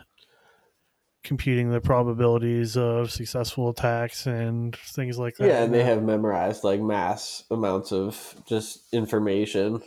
computing 1.29 1.71
the 1.71 1.81
probabilities 1.81 2.77
of 2.77 3.13
successful 3.13 3.69
attacks 3.69 4.27
and 4.27 4.75
things 4.75 5.19
like 5.19 5.37
that. 5.37 5.47
Yeah, 5.47 5.63
and 5.63 5.73
they 5.73 5.85
have 5.85 6.03
memorized 6.03 6.65
like 6.65 6.81
mass 6.81 7.45
amounts 7.51 7.93
of 7.93 8.35
just 8.49 8.93
information. 8.93 9.83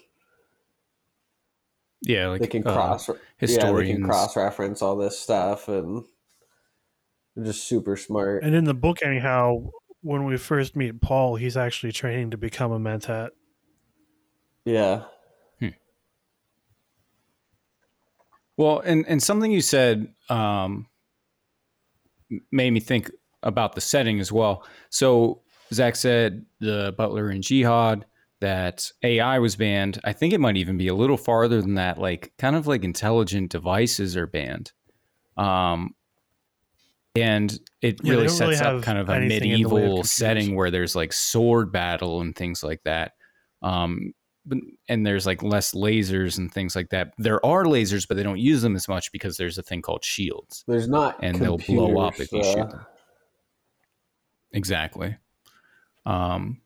Yeah, 2.01 2.27
like 2.27 2.41
they 2.41 2.47
can 2.47 2.65
uh, 2.65 2.73
cross 2.73 3.09
historians. 3.37 3.89
Yeah, 3.89 3.95
they 3.95 3.99
can 3.99 4.03
cross 4.05 4.37
reference 4.37 4.81
all 4.81 4.95
this 4.95 5.19
stuff 5.19 5.67
and 5.67 6.05
they're 7.35 7.45
just 7.45 7.67
super 7.67 7.97
smart. 7.97 8.43
And 8.43 8.55
in 8.55 8.63
the 8.65 8.73
book, 8.73 8.99
anyhow, 9.03 9.71
when 10.01 10.25
we 10.25 10.37
first 10.37 10.75
meet 10.75 11.01
Paul, 11.01 11.35
he's 11.35 11.57
actually 11.57 11.91
training 11.91 12.31
to 12.31 12.37
become 12.37 12.71
a 12.71 12.79
mentat. 12.79 13.29
Yeah. 14.63 15.03
Well, 18.61 18.79
and 18.79 19.07
and 19.07 19.23
something 19.23 19.51
you 19.51 19.61
said 19.61 20.13
um, 20.29 20.85
made 22.51 22.71
me 22.71 22.79
think 22.79 23.11
about 23.43 23.73
the 23.75 23.81
setting 23.81 24.19
as 24.19 24.31
well. 24.31 24.65
So 24.89 25.41
Zach 25.73 25.95
said 25.95 26.45
the 26.59 26.93
Butlerian 26.97 27.41
Jihad 27.41 28.05
that 28.39 28.91
AI 29.03 29.39
was 29.39 29.55
banned. 29.55 29.99
I 30.03 30.13
think 30.13 30.33
it 30.33 30.39
might 30.39 30.57
even 30.57 30.77
be 30.77 30.87
a 30.87 30.95
little 30.95 31.17
farther 31.17 31.61
than 31.61 31.75
that. 31.75 31.97
Like 31.99 32.33
kind 32.37 32.55
of 32.55 32.67
like 32.67 32.83
intelligent 32.83 33.51
devices 33.51 34.17
are 34.17 34.27
banned. 34.27 34.71
Um, 35.37 35.95
and 37.15 37.59
it 37.81 37.99
Yeah, 38.03 38.13
really 38.13 38.27
sets 38.27 38.61
really 38.61 38.77
up 38.77 38.83
kind 38.83 38.97
of 38.97 39.09
a 39.09 39.15
anything 39.15 39.51
in 39.51 39.61
the 39.61 39.69
way 39.69 39.85
of 39.85 39.97
medieval 39.97 40.03
setting 40.03 40.55
where 40.55 40.71
there's 40.71 40.95
like 40.95 41.13
sword 41.13 41.71
battle 41.71 42.21
and 42.21 42.35
things 42.35 42.63
like 42.63 42.81
that. 42.83 43.13
Um, 43.61 44.13
and 44.89 45.05
there's 45.05 45.25
like 45.25 45.43
less 45.43 45.73
lasers 45.73 46.37
and 46.37 46.51
things 46.51 46.75
like 46.75 46.89
that. 46.89 47.13
There 47.17 47.45
are 47.45 47.63
lasers, 47.65 48.07
but 48.07 48.17
they 48.17 48.23
don't 48.23 48.39
use 48.39 48.61
them 48.61 48.75
as 48.75 48.87
much 48.87 49.11
because 49.11 49.37
there's 49.37 49.57
a 49.57 49.63
thing 49.63 49.81
called 49.81 50.03
shields 50.03 50.63
There's 50.67 50.87
not 50.87 51.17
and 51.21 51.37
they'll 51.37 51.57
blow 51.57 51.97
up 51.99 52.19
if 52.19 52.31
you 52.31 52.43
shoot 52.43 52.69
them. 52.69 52.85
Exactly. 54.51 55.15
Um, 56.05 56.61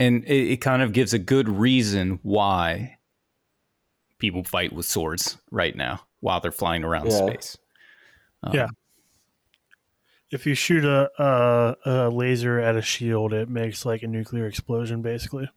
and 0.00 0.24
it, 0.24 0.52
it 0.52 0.56
kind 0.62 0.82
of 0.82 0.92
gives 0.92 1.12
a 1.12 1.18
good 1.18 1.48
reason 1.48 2.18
why 2.22 2.96
people 4.18 4.42
fight 4.42 4.72
with 4.72 4.86
swords 4.86 5.36
right 5.50 5.76
now 5.76 6.00
while 6.20 6.40
they're 6.40 6.50
flying 6.50 6.84
around 6.84 7.06
Yeah. 7.10 7.26
space. 7.26 7.58
Um, 8.42 8.54
Yeah. 8.54 8.68
If 10.30 10.46
you 10.46 10.54
shoot 10.54 10.84
a, 10.86 11.10
a 11.22 11.76
a 11.84 12.08
laser 12.08 12.58
at 12.58 12.74
a 12.74 12.80
shield, 12.80 13.34
it 13.34 13.50
makes 13.50 13.84
like 13.84 14.02
a 14.02 14.06
nuclear 14.06 14.46
explosion, 14.46 15.02
basically. 15.02 15.50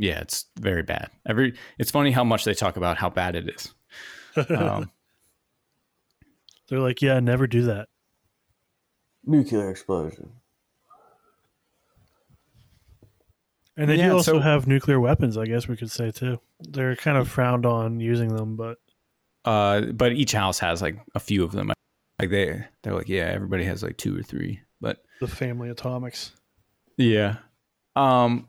Yeah, 0.00 0.20
it's 0.20 0.46
very 0.58 0.82
bad. 0.82 1.10
Every 1.28 1.54
it's 1.78 1.90
funny 1.90 2.10
how 2.10 2.24
much 2.24 2.44
they 2.44 2.54
talk 2.54 2.76
about 2.78 2.96
how 2.96 3.10
bad 3.10 3.36
it 3.36 3.48
is. 3.48 3.74
Um, 4.48 4.90
They're 6.68 6.78
like, 6.80 7.02
yeah, 7.02 7.18
never 7.20 7.46
do 7.46 7.62
that. 7.62 7.88
nuclear 9.26 9.70
explosion. 9.70 10.30
And 13.76 13.88
they 13.90 13.96
Yeah, 13.96 14.08
do 14.08 14.14
also 14.16 14.32
so- 14.34 14.40
have 14.40 14.66
nuclear 14.66 15.00
weapons, 15.00 15.36
I 15.36 15.46
guess 15.46 15.68
we 15.68 15.76
could 15.76 15.90
say 15.90 16.10
too. 16.10 16.40
They're 16.60 16.96
kind 16.96 17.16
of 17.18 17.28
frowned 17.28 17.66
on 17.66 18.00
using 18.00 18.34
them, 18.34 18.56
but 18.56 18.78
uh, 19.44 19.80
but 19.92 20.12
each 20.12 20.32
house 20.32 20.58
has 20.58 20.82
like 20.82 20.98
a 21.14 21.20
few 21.20 21.42
of 21.44 21.52
them. 21.52 21.72
Like 22.18 22.28
they 22.30 22.62
they're 22.82 22.94
like 22.94 23.08
yeah, 23.08 23.24
everybody 23.32 23.64
has 23.64 23.82
like 23.82 23.96
two 23.96 24.18
or 24.18 24.22
three, 24.22 24.60
but 24.80 25.02
the 25.20 25.26
family 25.28 25.70
atomics. 25.70 26.32
Yeah. 26.98 27.36
Um 27.96 28.48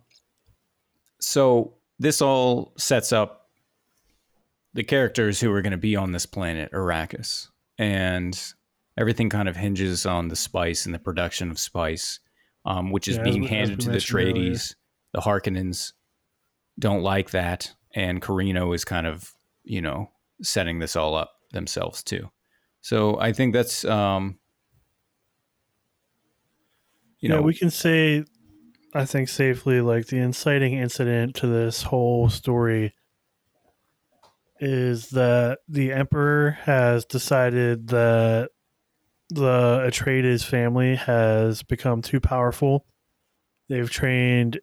so 1.22 1.76
this 2.00 2.22
all 2.22 2.74
sets 2.78 3.14
up 3.14 3.50
the 4.74 4.84
characters 4.84 5.40
who 5.40 5.52
are 5.52 5.62
going 5.62 5.72
to 5.72 5.78
be 5.78 5.96
on 5.96 6.12
this 6.12 6.26
planet 6.26 6.72
Arrakis 6.72 7.48
and 7.78 8.54
everything 8.98 9.30
kind 9.30 9.50
of 9.50 9.56
hinges 9.56 10.06
on 10.06 10.28
the 10.28 10.36
spice 10.36 10.86
and 10.86 10.94
the 10.96 11.00
production 11.00 11.52
of 11.52 11.60
spice 11.60 12.20
um, 12.66 12.92
which 12.92 13.08
is 13.08 13.18
Yeah, 13.18 13.24
being 13.24 13.44
handed 13.44 13.80
to 13.82 13.90
the 13.90 13.92
mentioned 13.94 14.20
earlier. 14.22 14.62
The 15.14 15.22
Harkonnens 15.22 15.94
don't 16.80 17.02
like 17.04 17.32
that 17.32 17.74
and 17.96 18.22
Corrino 18.22 18.74
is 18.74 18.86
kind 18.86 19.08
of, 19.08 19.34
you 19.64 19.82
know, 19.82 20.12
setting 20.42 20.80
this 20.80 20.96
all 20.96 21.16
up 21.16 21.34
themselves 21.52 22.04
too. 22.04 22.30
So 22.82 23.20
I 23.20 23.34
think 23.34 23.54
that's 23.54 23.86
um 23.86 24.40
you 27.20 27.30
yeah, 27.30 27.36
know 27.36 27.42
we 27.42 27.54
can 27.54 27.70
say, 27.70 28.26
I 28.94 29.06
think 29.06 29.30
safely, 29.30 29.80
like 29.80 30.08
the 30.08 30.18
inciting 30.18 30.74
incident 30.74 31.36
to 31.38 31.48
this 31.48 31.84
whole 31.84 32.30
story 32.30 32.94
is 34.60 35.10
that 35.10 35.60
the 35.68 35.92
emperor 35.92 36.52
has 36.64 37.06
decided 37.06 37.88
that 37.88 38.50
the 39.30 39.82
Atreides 39.88 40.44
family 40.44 40.96
has 40.96 41.64
become 41.64 42.02
too 42.02 42.20
powerful. 42.20 42.86
They've 43.70 43.90
trained 43.90 44.60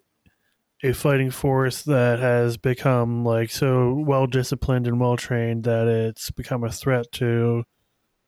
a 0.82 0.92
fighting 0.92 1.30
force 1.30 1.82
that 1.82 2.18
has 2.20 2.56
become 2.56 3.24
like 3.24 3.50
so 3.50 3.94
well 3.94 4.26
disciplined 4.26 4.86
and 4.86 5.00
well 5.00 5.16
trained 5.16 5.64
that 5.64 5.88
it's 5.88 6.30
become 6.30 6.62
a 6.62 6.70
threat 6.70 7.10
to 7.12 7.64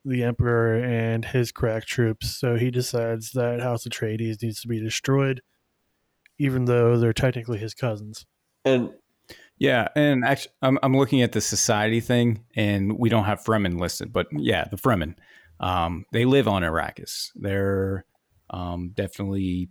the 0.05 0.25
emperor 0.25 0.83
and 0.83 1.27
his 1.27 1.53
crack 1.53 1.85
troops. 1.85 2.35
So 2.35 2.57
he 2.57 2.71
decides 2.71 3.33
that 3.33 3.61
House 3.61 3.87
Atreides 3.87 4.43
needs 4.43 4.63
to 4.63 4.69
be 4.69 4.81
destroyed, 4.81 5.43
even 6.41 6.65
though 6.65 6.99
they're 6.99 7.13
technically 7.13 7.59
his 7.59 7.75
cousins. 7.75 8.27
And 8.65 8.91
Yeah, 9.59 9.89
and 9.95 10.25
actually, 10.25 10.53
I'm 10.63 10.79
I'm 10.83 10.97
looking 10.97 11.23
at 11.23 11.33
the 11.33 11.41
society 11.41 12.01
thing, 12.01 12.45
and 12.57 12.99
we 12.99 13.11
don't 13.11 13.25
have 13.25 13.45
Fremen 13.45 13.79
listed, 13.79 14.13
but 14.13 14.27
yeah, 14.33 14.65
the 14.65 14.77
Fremen, 14.77 15.15
um, 15.61 16.07
they 16.13 16.25
live 16.25 16.49
on 16.49 16.63
Arrakis. 16.63 17.31
They're 17.37 18.07
um, 18.49 18.93
definitely 18.95 19.69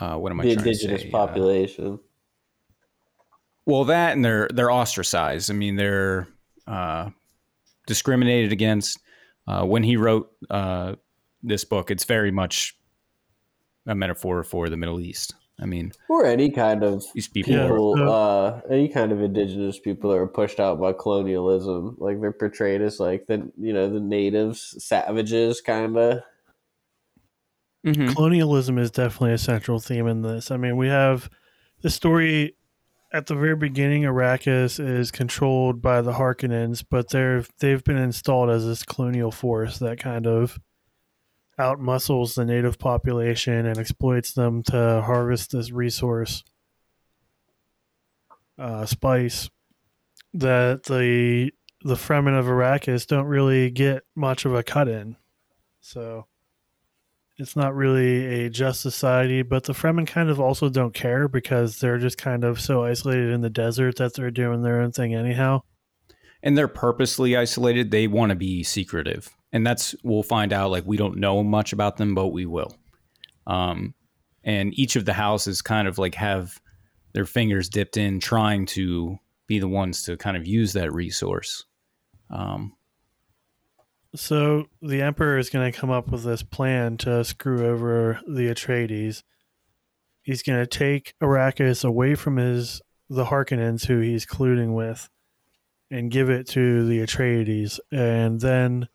uh, 0.00 0.16
what 0.16 0.32
am 0.32 0.40
I 0.40 0.44
the 0.44 0.54
trying 0.54 0.66
indigenous 0.66 1.02
to 1.02 1.08
say? 1.08 1.12
Uh, 1.12 1.26
population. 1.26 2.00
well, 3.64 3.84
that 3.84 4.14
and 4.14 4.24
they're 4.24 4.48
they're 4.52 4.70
ostracized. 4.70 5.48
I 5.48 5.54
mean, 5.54 5.76
they're 5.76 6.26
uh, 6.66 7.10
discriminated 7.86 8.52
against. 8.52 8.98
Uh, 9.46 9.64
when 9.64 9.82
he 9.82 9.96
wrote 9.96 10.30
uh, 10.50 10.94
this 11.42 11.64
book, 11.64 11.90
it's 11.90 12.04
very 12.04 12.30
much 12.30 12.76
a 13.86 13.94
metaphor 13.94 14.44
for 14.44 14.68
the 14.68 14.76
Middle 14.76 15.00
East. 15.00 15.34
I 15.60 15.66
mean, 15.66 15.92
or 16.08 16.24
any 16.24 16.50
kind 16.50 16.84
of 16.84 17.04
these 17.14 17.26
people. 17.28 17.52
Yeah. 17.98 18.08
uh, 18.08 18.60
any 18.70 18.88
kind 18.88 19.10
of 19.10 19.20
indigenous 19.20 19.78
people 19.78 20.10
that 20.10 20.16
are 20.16 20.26
pushed 20.26 20.60
out 20.60 20.80
by 20.80 20.92
colonialism. 20.92 21.96
Like 21.98 22.20
they're 22.20 22.32
portrayed 22.32 22.80
as 22.80 23.00
like 23.00 23.26
the 23.26 23.50
you 23.58 23.72
know 23.72 23.90
the 23.90 24.00
natives, 24.00 24.76
savages, 24.84 25.60
kind 25.60 25.96
of. 25.96 26.22
Mhm. 27.86 28.14
colonialism 28.14 28.76
is 28.78 28.90
definitely 28.90 29.32
a 29.34 29.38
central 29.38 29.78
theme 29.78 30.06
in 30.06 30.22
this. 30.22 30.50
I 30.50 30.56
mean, 30.56 30.76
we 30.76 30.88
have 30.88 31.30
the 31.82 31.90
story 31.90 32.56
at 33.12 33.26
the 33.26 33.34
very 33.34 33.56
beginning. 33.56 34.02
Arrakis 34.02 34.78
is 34.78 35.10
controlled 35.10 35.80
by 35.80 36.02
the 36.02 36.12
Harkonnens, 36.12 36.84
but 36.88 37.10
they're 37.10 37.44
they've 37.60 37.82
been 37.84 37.96
installed 37.96 38.50
as 38.50 38.66
this 38.66 38.84
colonial 38.84 39.30
force 39.30 39.78
that 39.78 39.98
kind 39.98 40.26
of 40.26 40.58
outmuscles 41.58 42.34
the 42.34 42.44
native 42.44 42.78
population 42.78 43.66
and 43.66 43.78
exploits 43.78 44.32
them 44.32 44.62
to 44.64 45.02
harvest 45.04 45.52
this 45.52 45.70
resource, 45.70 46.44
uh, 48.58 48.86
spice 48.86 49.50
that 50.34 50.84
the 50.84 51.50
the 51.84 51.94
Fremen 51.94 52.38
of 52.38 52.46
Arrakis 52.46 53.06
don't 53.06 53.26
really 53.26 53.70
get 53.70 54.02
much 54.14 54.44
of 54.44 54.54
a 54.54 54.62
cut 54.62 54.88
in. 54.88 55.16
So 55.80 56.26
it's 57.38 57.54
not 57.54 57.74
really 57.74 58.44
a 58.44 58.50
just 58.50 58.80
society, 58.80 59.42
but 59.42 59.62
the 59.64 59.72
Fremen 59.72 60.06
kind 60.06 60.28
of 60.28 60.40
also 60.40 60.68
don't 60.68 60.92
care 60.92 61.28
because 61.28 61.78
they're 61.78 61.98
just 61.98 62.18
kind 62.18 62.42
of 62.42 62.60
so 62.60 62.84
isolated 62.84 63.30
in 63.30 63.42
the 63.42 63.50
desert 63.50 63.96
that 63.96 64.14
they're 64.14 64.32
doing 64.32 64.62
their 64.62 64.80
own 64.80 64.90
thing 64.90 65.14
anyhow. 65.14 65.62
and 66.42 66.56
they're 66.58 66.68
purposely 66.68 67.36
isolated. 67.36 67.90
They 67.90 68.06
want 68.06 68.30
to 68.30 68.36
be 68.36 68.62
secretive, 68.62 69.36
and 69.52 69.66
that's 69.66 69.94
we'll 70.02 70.22
find 70.22 70.52
out. 70.52 70.70
Like 70.70 70.84
we 70.86 70.96
don't 70.96 71.18
know 71.18 71.42
much 71.42 71.72
about 71.72 71.96
them, 71.96 72.14
but 72.14 72.28
we 72.28 72.46
will. 72.46 72.76
Um, 73.46 73.94
and 74.44 74.78
each 74.78 74.96
of 74.96 75.04
the 75.04 75.12
houses 75.12 75.62
kind 75.62 75.88
of 75.88 75.98
like 75.98 76.14
have 76.14 76.60
their 77.12 77.26
fingers 77.26 77.68
dipped 77.68 77.96
in, 77.96 78.20
trying 78.20 78.66
to 78.66 79.18
be 79.46 79.58
the 79.58 79.68
ones 79.68 80.02
to 80.02 80.16
kind 80.16 80.36
of 80.36 80.46
use 80.46 80.74
that 80.74 80.92
resource. 80.92 81.64
Um, 82.30 82.74
So 84.14 84.66
the 84.82 85.02
Emperor 85.02 85.38
is 85.38 85.50
going 85.50 85.70
to 85.70 85.78
come 85.78 85.90
up 85.90 86.08
with 86.08 86.24
this 86.24 86.42
plan 86.42 86.96
to 86.98 87.24
screw 87.24 87.66
over 87.66 88.20
the 88.26 88.48
Atreides. 88.48 89.22
He's 90.22 90.42
going 90.42 90.58
to 90.58 90.66
take 90.66 91.14
Arrakis 91.22 91.84
away 91.84 92.14
from 92.14 92.36
his 92.36 92.82
the 93.08 93.24
Harkonnens, 93.24 93.86
who 93.86 94.00
he's 94.00 94.26
colluding 94.26 94.74
with, 94.74 95.08
and 95.90 96.10
give 96.10 96.28
it 96.28 96.46
to 96.48 96.86
the 96.86 97.00
Atreides, 97.00 97.80
and 97.90 98.38
then 98.40 98.88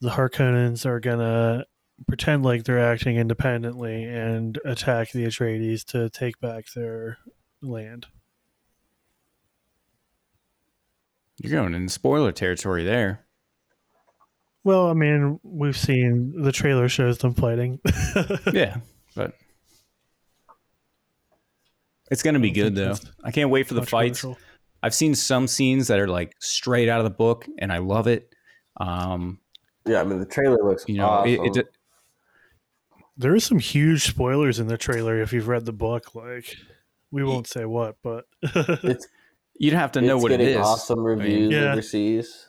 the 0.00 0.10
Harkonnens 0.10 0.86
are 0.86 1.00
going 1.00 1.18
to 1.18 1.66
pretend 2.06 2.44
like 2.44 2.64
they're 2.64 2.92
acting 2.92 3.16
independently 3.16 4.04
and 4.04 4.58
attack 4.64 5.10
the 5.12 5.24
Atreides 5.24 5.84
to 5.86 6.08
take 6.10 6.38
back 6.40 6.72
their 6.74 7.18
land. 7.60 8.06
you're 11.40 11.52
going 11.52 11.74
in 11.74 11.88
spoiler 11.88 12.32
territory 12.32 12.84
there. 12.84 13.24
Well, 14.64 14.88
I 14.88 14.92
mean, 14.92 15.38
we've 15.42 15.76
seen 15.76 16.42
the 16.42 16.52
trailer 16.52 16.88
shows 16.88 17.18
them 17.18 17.34
fighting. 17.34 17.80
yeah, 18.52 18.78
but 19.14 19.34
it's 22.10 22.22
going 22.22 22.34
to 22.34 22.40
be 22.40 22.50
good 22.50 22.74
though. 22.74 22.96
I 23.22 23.30
can't 23.30 23.50
wait 23.50 23.68
for 23.68 23.74
the 23.74 23.86
fights. 23.86 24.24
I've 24.82 24.94
seen 24.94 25.14
some 25.14 25.46
scenes 25.46 25.88
that 25.88 25.98
are 25.98 26.08
like 26.08 26.34
straight 26.40 26.88
out 26.88 26.98
of 26.98 27.04
the 27.04 27.10
book, 27.10 27.46
and 27.58 27.72
I 27.72 27.78
love 27.78 28.08
it. 28.08 28.34
Um, 28.76 29.38
Yeah, 29.88 30.00
I 30.00 30.04
mean 30.04 30.20
the 30.20 30.26
trailer 30.26 30.58
looks 30.62 30.84
you 30.86 30.96
know, 30.98 31.08
awesome. 31.08 31.44
it, 31.46 31.56
it, 31.56 31.66
There 33.16 33.34
are 33.34 33.40
some 33.40 33.58
huge 33.58 34.04
spoilers 34.06 34.58
in 34.60 34.66
the 34.68 34.76
trailer 34.78 35.20
if 35.20 35.32
you've 35.32 35.48
read 35.48 35.64
the 35.64 35.72
book. 35.72 36.14
Like, 36.14 36.56
we 37.10 37.24
won't 37.24 37.46
say 37.46 37.64
what, 37.64 37.96
but 38.02 38.26
it's 38.42 39.06
you'd 39.58 39.74
have 39.74 39.92
to 39.92 40.00
know 40.00 40.18
what 40.18 40.30
it 40.30 40.40
is. 40.40 40.46
getting 40.48 40.60
is. 40.60 40.66
awesome 40.66 41.00
reviews 41.00 41.52
Yeah. 41.52 41.72
overseas. 41.72 42.46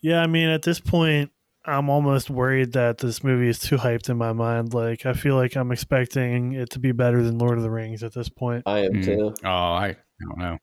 yeah, 0.00 0.20
I 0.22 0.26
mean, 0.26 0.48
at 0.48 0.62
this 0.62 0.80
point, 0.80 1.30
I'm 1.64 1.90
almost 1.90 2.30
worried 2.30 2.72
that 2.74 2.98
this 2.98 3.24
movie 3.24 3.48
is 3.48 3.58
too 3.58 3.76
hyped 3.76 4.08
in 4.08 4.16
my 4.16 4.32
mind. 4.32 4.72
Like, 4.72 5.04
I 5.04 5.14
feel 5.14 5.34
like 5.34 5.56
I'm 5.56 5.72
expecting 5.72 6.52
it 6.52 6.70
to 6.70 6.78
be 6.78 6.92
better 6.92 7.22
than 7.24 7.38
Lord 7.38 7.56
of 7.58 7.64
the 7.64 7.70
Rings 7.70 8.02
at 8.04 8.14
this 8.14 8.28
point. 8.28 8.62
I 8.66 8.80
am 8.80 8.92
Mm. 8.92 9.04
too. 9.04 9.34
Oh, 9.44 9.48
I, 9.48 9.86
I 9.88 9.96
don't 10.20 10.38
know. 10.38 10.58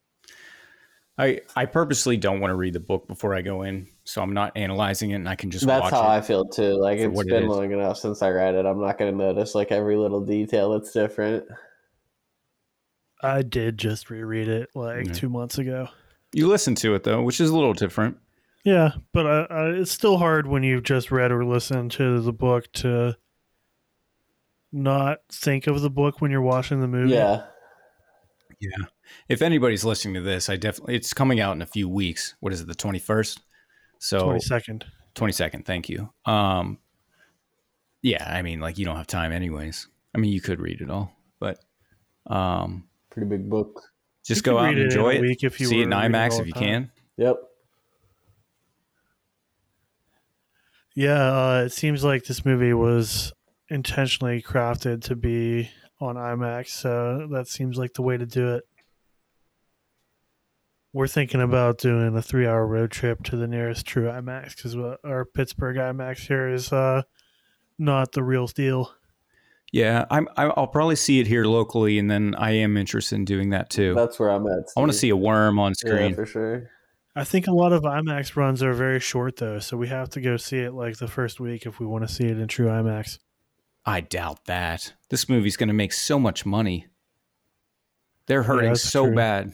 I 1.17 1.41
I 1.55 1.65
purposely 1.65 2.17
don't 2.17 2.39
want 2.39 2.51
to 2.51 2.55
read 2.55 2.73
the 2.73 2.79
book 2.79 3.07
before 3.07 3.35
I 3.35 3.41
go 3.41 3.61
in, 3.61 3.87
so 4.03 4.21
I'm 4.21 4.33
not 4.33 4.57
analyzing 4.57 5.11
it, 5.11 5.15
and 5.15 5.29
I 5.29 5.35
can 5.35 5.51
just 5.51 5.65
That's 5.65 5.83
watch 5.83 5.93
how 5.93 6.01
it. 6.01 6.17
I 6.17 6.21
feel 6.21 6.45
too. 6.45 6.73
Like 6.79 6.97
it's 6.99 7.15
what 7.15 7.27
it 7.27 7.29
been 7.29 7.47
long 7.47 7.71
enough 7.71 7.97
since 7.97 8.21
I 8.23 8.29
read 8.31 8.55
it. 8.55 8.65
I'm 8.65 8.81
not 8.81 8.97
going 8.97 9.11
to 9.11 9.17
notice 9.17 9.53
like 9.53 9.71
every 9.71 9.95
little 9.95 10.21
detail 10.25 10.71
that's 10.71 10.91
different. 10.91 11.45
I 13.21 13.41
did 13.43 13.77
just 13.77 14.09
reread 14.09 14.47
it 14.47 14.69
like 14.75 15.05
Yeah. 15.07 15.13
two 15.13 15.29
months 15.29 15.57
ago. 15.59 15.87
You 16.33 16.47
listen 16.47 16.73
to 16.75 16.95
it 16.95 17.03
though, 17.03 17.21
which 17.21 17.39
is 17.39 17.51
a 17.51 17.55
little 17.55 17.73
different. 17.73 18.17
Yeah, 18.65 18.93
but 19.11 19.27
I, 19.27 19.41
I, 19.43 19.69
it's 19.71 19.91
still 19.91 20.17
hard 20.17 20.47
when 20.47 20.63
you've 20.63 20.83
just 20.83 21.11
read 21.11 21.31
or 21.31 21.45
listened 21.45 21.91
to 21.91 22.21
the 22.21 22.33
book 22.33 22.71
to 22.73 23.15
not 24.71 25.19
think 25.31 25.67
of 25.67 25.81
the 25.81 25.89
book 25.89 26.21
when 26.21 26.31
you're 26.31 26.41
watching 26.41 26.79
the 26.81 26.87
movie. 26.87 27.13
Yeah. 27.13 27.43
Yeah. 28.59 28.85
If 29.27 29.41
anybody's 29.41 29.83
listening 29.85 30.13
to 30.15 30.21
this, 30.21 30.49
I 30.49 30.55
definitely 30.57 30.95
it's 30.95 31.13
coming 31.13 31.39
out 31.39 31.55
in 31.55 31.61
a 31.61 31.65
few 31.65 31.87
weeks. 31.89 32.35
What 32.39 32.53
is 32.53 32.61
it, 32.61 32.67
the 32.67 32.75
twenty 32.75 32.99
first? 32.99 33.41
So 33.99 34.23
twenty 34.23 34.39
second. 34.39 34.85
twenty 35.15 35.33
second. 35.33 35.65
Thank 35.65 35.89
you. 35.89 36.11
Um, 36.25 36.79
yeah, 38.01 38.23
I 38.29 38.41
mean, 38.41 38.59
like 38.59 38.77
you 38.77 38.85
don't 38.85 38.97
have 38.97 39.07
time 39.07 39.31
anyways. 39.31 39.87
I 40.13 40.17
mean, 40.19 40.31
you 40.31 40.41
could 40.41 40.59
read 40.59 40.81
it 40.81 40.89
all, 40.89 41.11
but 41.39 41.59
um, 42.27 42.87
Pretty 43.09 43.27
big 43.29 43.49
book. 43.49 43.81
just 44.25 44.45
You 44.45 44.51
go 44.51 44.57
out 44.59 44.69
and 44.69 44.79
it 44.79 44.85
enjoy 44.85 45.15
it. 45.15 45.21
week 45.21 45.43
if 45.43 45.59
you 45.59 45.67
See 45.67 45.79
it 45.79 45.83
in 45.83 45.89
IMAX 45.89 46.33
all 46.33 46.41
if 46.41 46.47
you 46.47 46.53
time. 46.53 46.63
can. 46.63 46.91
Yep. 47.17 47.37
Yeah, 50.95 51.13
uh, 51.57 51.63
it 51.65 51.71
seems 51.71 52.03
like 52.03 52.25
this 52.25 52.45
movie 52.45 52.73
was 52.73 53.33
intentionally 53.69 54.41
crafted 54.41 55.01
to 55.03 55.15
be 55.15 55.69
on 55.99 56.15
IMAX, 56.15 56.67
so 56.67 57.27
that 57.31 57.47
seems 57.47 57.77
like 57.77 57.93
the 57.93 58.03
way 58.03 58.17
to 58.17 58.25
do 58.25 58.53
it. 58.55 58.63
We're 60.93 61.07
thinking 61.07 61.41
about 61.41 61.79
doing 61.79 62.15
a 62.15 62.21
three-hour 62.21 62.67
road 62.67 62.91
trip 62.91 63.23
to 63.23 63.35
the 63.35 63.47
nearest 63.47 63.85
true 63.85 64.05
IMAX 64.05 64.55
because 64.55 64.75
our 65.03 65.25
Pittsburgh 65.25 65.75
IMAX 65.77 66.27
here 66.27 66.47
is 66.49 66.71
uh, 66.71 67.01
not 67.79 68.11
the 68.11 68.23
real 68.23 68.45
deal. 68.47 68.93
Yeah, 69.71 70.05
I'm. 70.11 70.27
I- 70.37 70.53
I'll 70.55 70.67
probably 70.67 70.95
see 70.95 71.19
it 71.19 71.25
here 71.25 71.45
locally, 71.45 71.97
and 71.97 72.11
then 72.11 72.35
I 72.35 72.51
am 72.51 72.77
interested 72.77 73.15
in 73.15 73.25
doing 73.25 73.49
that 73.49 73.71
too. 73.71 73.95
That's 73.95 74.19
where 74.19 74.29
I'm 74.29 74.45
at. 74.45 74.65
I 74.77 74.79
want 74.79 74.91
to 74.91 74.97
see 74.97 75.09
a 75.09 75.15
worm 75.17 75.57
on 75.57 75.71
Yeah, 75.83 75.89
screen. 75.91 76.13
for 76.13 76.27
sure. 76.27 76.69
I 77.15 77.23
think 77.23 77.47
a 77.47 77.51
lot 77.51 77.73
of 77.73 77.81
IMAX 77.81 78.35
runs 78.35 78.61
are 78.61 78.73
very 78.73 78.99
short 78.99 79.37
though, 79.37 79.57
so 79.57 79.75
we 79.77 79.87
have 79.87 80.09
to 80.11 80.21
go 80.21 80.37
see 80.37 80.59
it 80.59 80.73
like 80.73 80.97
the 80.97 81.07
first 81.07 81.39
week 81.39 81.65
if 81.65 81.79
we 81.79 81.87
want 81.87 82.07
to 82.07 82.13
see 82.13 82.25
it 82.25 82.37
in 82.39 82.47
true 82.47 82.67
IMAX. 82.67 83.17
I 83.83 84.01
doubt 84.01 84.45
that. 84.45 84.93
This 85.09 85.27
movie's 85.27 85.57
going 85.57 85.67
to 85.69 85.73
make 85.73 85.91
so 85.93 86.19
much 86.19 86.45
money. 86.45 86.85
They're 88.27 88.43
hurting 88.43 88.69
that's 88.69 88.83
so 88.83 89.07
true. 89.07 89.15
bad. 89.15 89.53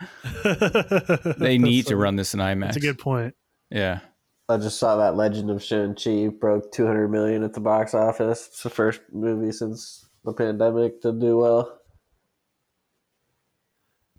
They 1.38 1.58
need 1.58 1.86
to 1.86 1.96
run 1.96 2.16
this 2.16 2.34
in 2.34 2.40
IMAX. 2.40 2.60
That's 2.60 2.76
a 2.76 2.80
good 2.80 2.98
point. 2.98 3.34
Yeah. 3.70 4.00
I 4.48 4.56
just 4.56 4.78
saw 4.78 4.96
that 4.96 5.16
Legend 5.16 5.50
of 5.50 5.62
Shang-Chi 5.62 6.28
broke 6.40 6.72
200 6.72 7.08
million 7.08 7.44
at 7.44 7.52
the 7.52 7.60
box 7.60 7.94
office. 7.94 8.48
It's 8.48 8.62
the 8.62 8.70
first 8.70 9.00
movie 9.12 9.52
since 9.52 10.08
the 10.24 10.32
pandemic 10.32 11.00
to 11.02 11.12
do 11.12 11.38
well. 11.38 11.78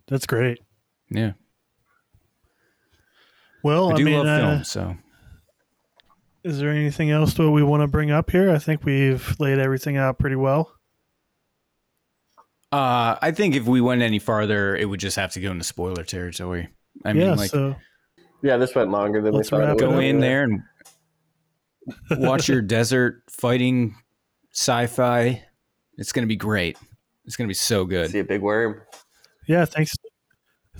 That's 0.08 0.26
great. 0.26 0.60
Yeah. 1.10 1.32
Well, 3.62 3.90
I 3.90 3.94
I, 3.94 3.96
do 3.96 4.04
mean, 4.04 4.18
love 4.18 4.26
uh, 4.26 4.48
film, 4.48 4.64
so 4.64 4.96
is 6.44 6.58
there 6.58 6.70
anything 6.70 7.10
else 7.10 7.34
that 7.34 7.50
we 7.50 7.62
want 7.62 7.82
to 7.82 7.86
bring 7.86 8.10
up 8.10 8.30
here? 8.30 8.50
I 8.50 8.58
think 8.58 8.84
we've 8.84 9.36
laid 9.38 9.58
everything 9.58 9.96
out 9.96 10.18
pretty 10.18 10.36
well. 10.36 10.72
Uh, 12.72 13.18
I 13.20 13.30
think 13.32 13.54
if 13.54 13.66
we 13.66 13.80
went 13.80 14.02
any 14.02 14.18
farther, 14.18 14.74
it 14.76 14.86
would 14.86 15.00
just 15.00 15.16
have 15.16 15.32
to 15.32 15.40
go 15.40 15.50
into 15.50 15.64
spoiler 15.64 16.04
territory. 16.04 16.68
I 17.04 17.12
yeah, 17.12 17.28
mean, 17.30 17.36
like 17.36 17.50
so 17.50 17.76
Yeah, 18.42 18.56
this 18.56 18.74
went 18.74 18.90
longer 18.90 19.20
than 19.22 19.34
we 19.36 19.42
thought. 19.44 19.58
wrap 19.60 19.68
it 19.76 19.82
it 19.82 19.86
would. 19.86 19.94
go 19.94 19.98
in 19.98 20.20
there 20.20 20.44
and 20.44 20.62
watch 22.18 22.48
your 22.48 22.62
desert 22.62 23.22
fighting 23.30 23.94
sci-fi. 24.52 25.42
It's 25.98 26.12
going 26.12 26.22
to 26.24 26.28
be 26.28 26.36
great. 26.36 26.78
It's 27.24 27.36
going 27.36 27.46
to 27.46 27.50
be 27.50 27.54
so 27.54 27.84
good. 27.84 28.10
See 28.10 28.18
a 28.18 28.24
big 28.24 28.40
worm. 28.42 28.80
yeah, 29.46 29.64
thanks. 29.64 29.92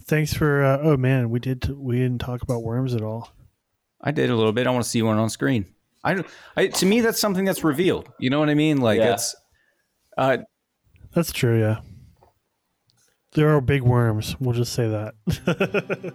Thanks 0.07 0.35
for. 0.35 0.65
Uh, 0.65 0.79
oh 0.83 0.97
man, 0.97 1.31
we 1.31 1.39
did. 1.39 1.69
we 1.77 1.97
didn't 1.99 2.19
talk 2.19 2.43
about 2.43 2.63
worms 2.63 2.95
at 2.95 3.03
all. 3.03 3.31
I 4.01 4.11
did 4.11 4.31
a 4.31 4.35
little 4.37 4.53
bit. 4.53 4.67
I 4.67 4.71
want 4.71 4.83
to 4.83 4.91
see 4.91 5.01
one 5.03 5.17
on 5.19 5.31
screen. 5.31 5.67
I, 6.03 6.25
I 6.57 6.67
to 6.67 6.87
me 6.87 7.01
that's 7.01 7.21
something 7.21 7.45
that's 7.45 7.63
revealed. 7.63 8.09
You 8.19 8.31
know 8.31 8.41
what 8.41 8.51
I 8.51 8.55
mean? 8.55 8.81
Like 8.81 8.99
Yeah. 8.99 9.13
it's 9.15 9.37
uh 10.19 10.39
That's 11.15 11.33
true. 11.33 11.61
Yeah, 11.61 11.81
there 13.33 13.55
are 13.55 13.61
big 13.61 13.83
worms. 13.83 14.37
We'll 14.41 14.55
just 14.55 14.73
say 14.73 14.89
that. 14.89 16.15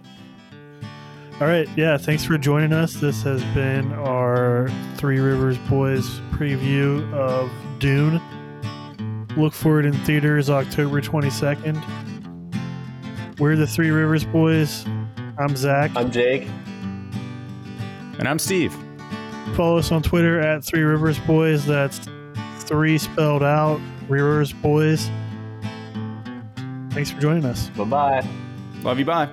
All 1.40 1.46
right. 1.46 1.68
Yeah. 1.76 1.96
Thanks 1.98 2.24
for 2.24 2.36
joining 2.36 2.72
us. 2.72 2.94
This 2.94 3.22
has 3.22 3.44
been 3.54 3.92
our 3.92 4.68
Three 4.96 5.20
Rivers 5.20 5.56
Boys 5.70 6.04
preview 6.32 7.12
of 7.14 7.48
Dune. 7.78 8.20
Look 9.36 9.52
for 9.52 9.78
it 9.78 9.86
in 9.86 9.92
theaters 10.04 10.50
October 10.50 11.00
22nd. 11.00 11.80
We're 13.38 13.54
the 13.54 13.68
Three 13.68 13.90
Rivers 13.90 14.24
Boys. 14.24 14.84
I'm 15.38 15.54
Zach. 15.54 15.92
I'm 15.94 16.10
Jake. 16.10 16.48
And 18.18 18.26
I'm 18.26 18.40
Steve. 18.40 18.74
Follow 19.54 19.78
us 19.78 19.92
on 19.92 20.02
Twitter 20.02 20.40
at 20.40 20.64
Three 20.64 20.82
Rivers 20.82 21.20
Boys. 21.20 21.64
That's 21.64 22.00
three 22.60 22.98
spelled 22.98 23.44
out, 23.44 23.80
Rivers 24.08 24.52
Boys. 24.52 25.10
Thanks 26.90 27.10
for 27.10 27.20
joining 27.20 27.44
us. 27.44 27.68
Bye 27.70 27.84
bye. 27.84 28.28
Love 28.82 28.98
you. 28.98 29.04
Bye. 29.04 29.28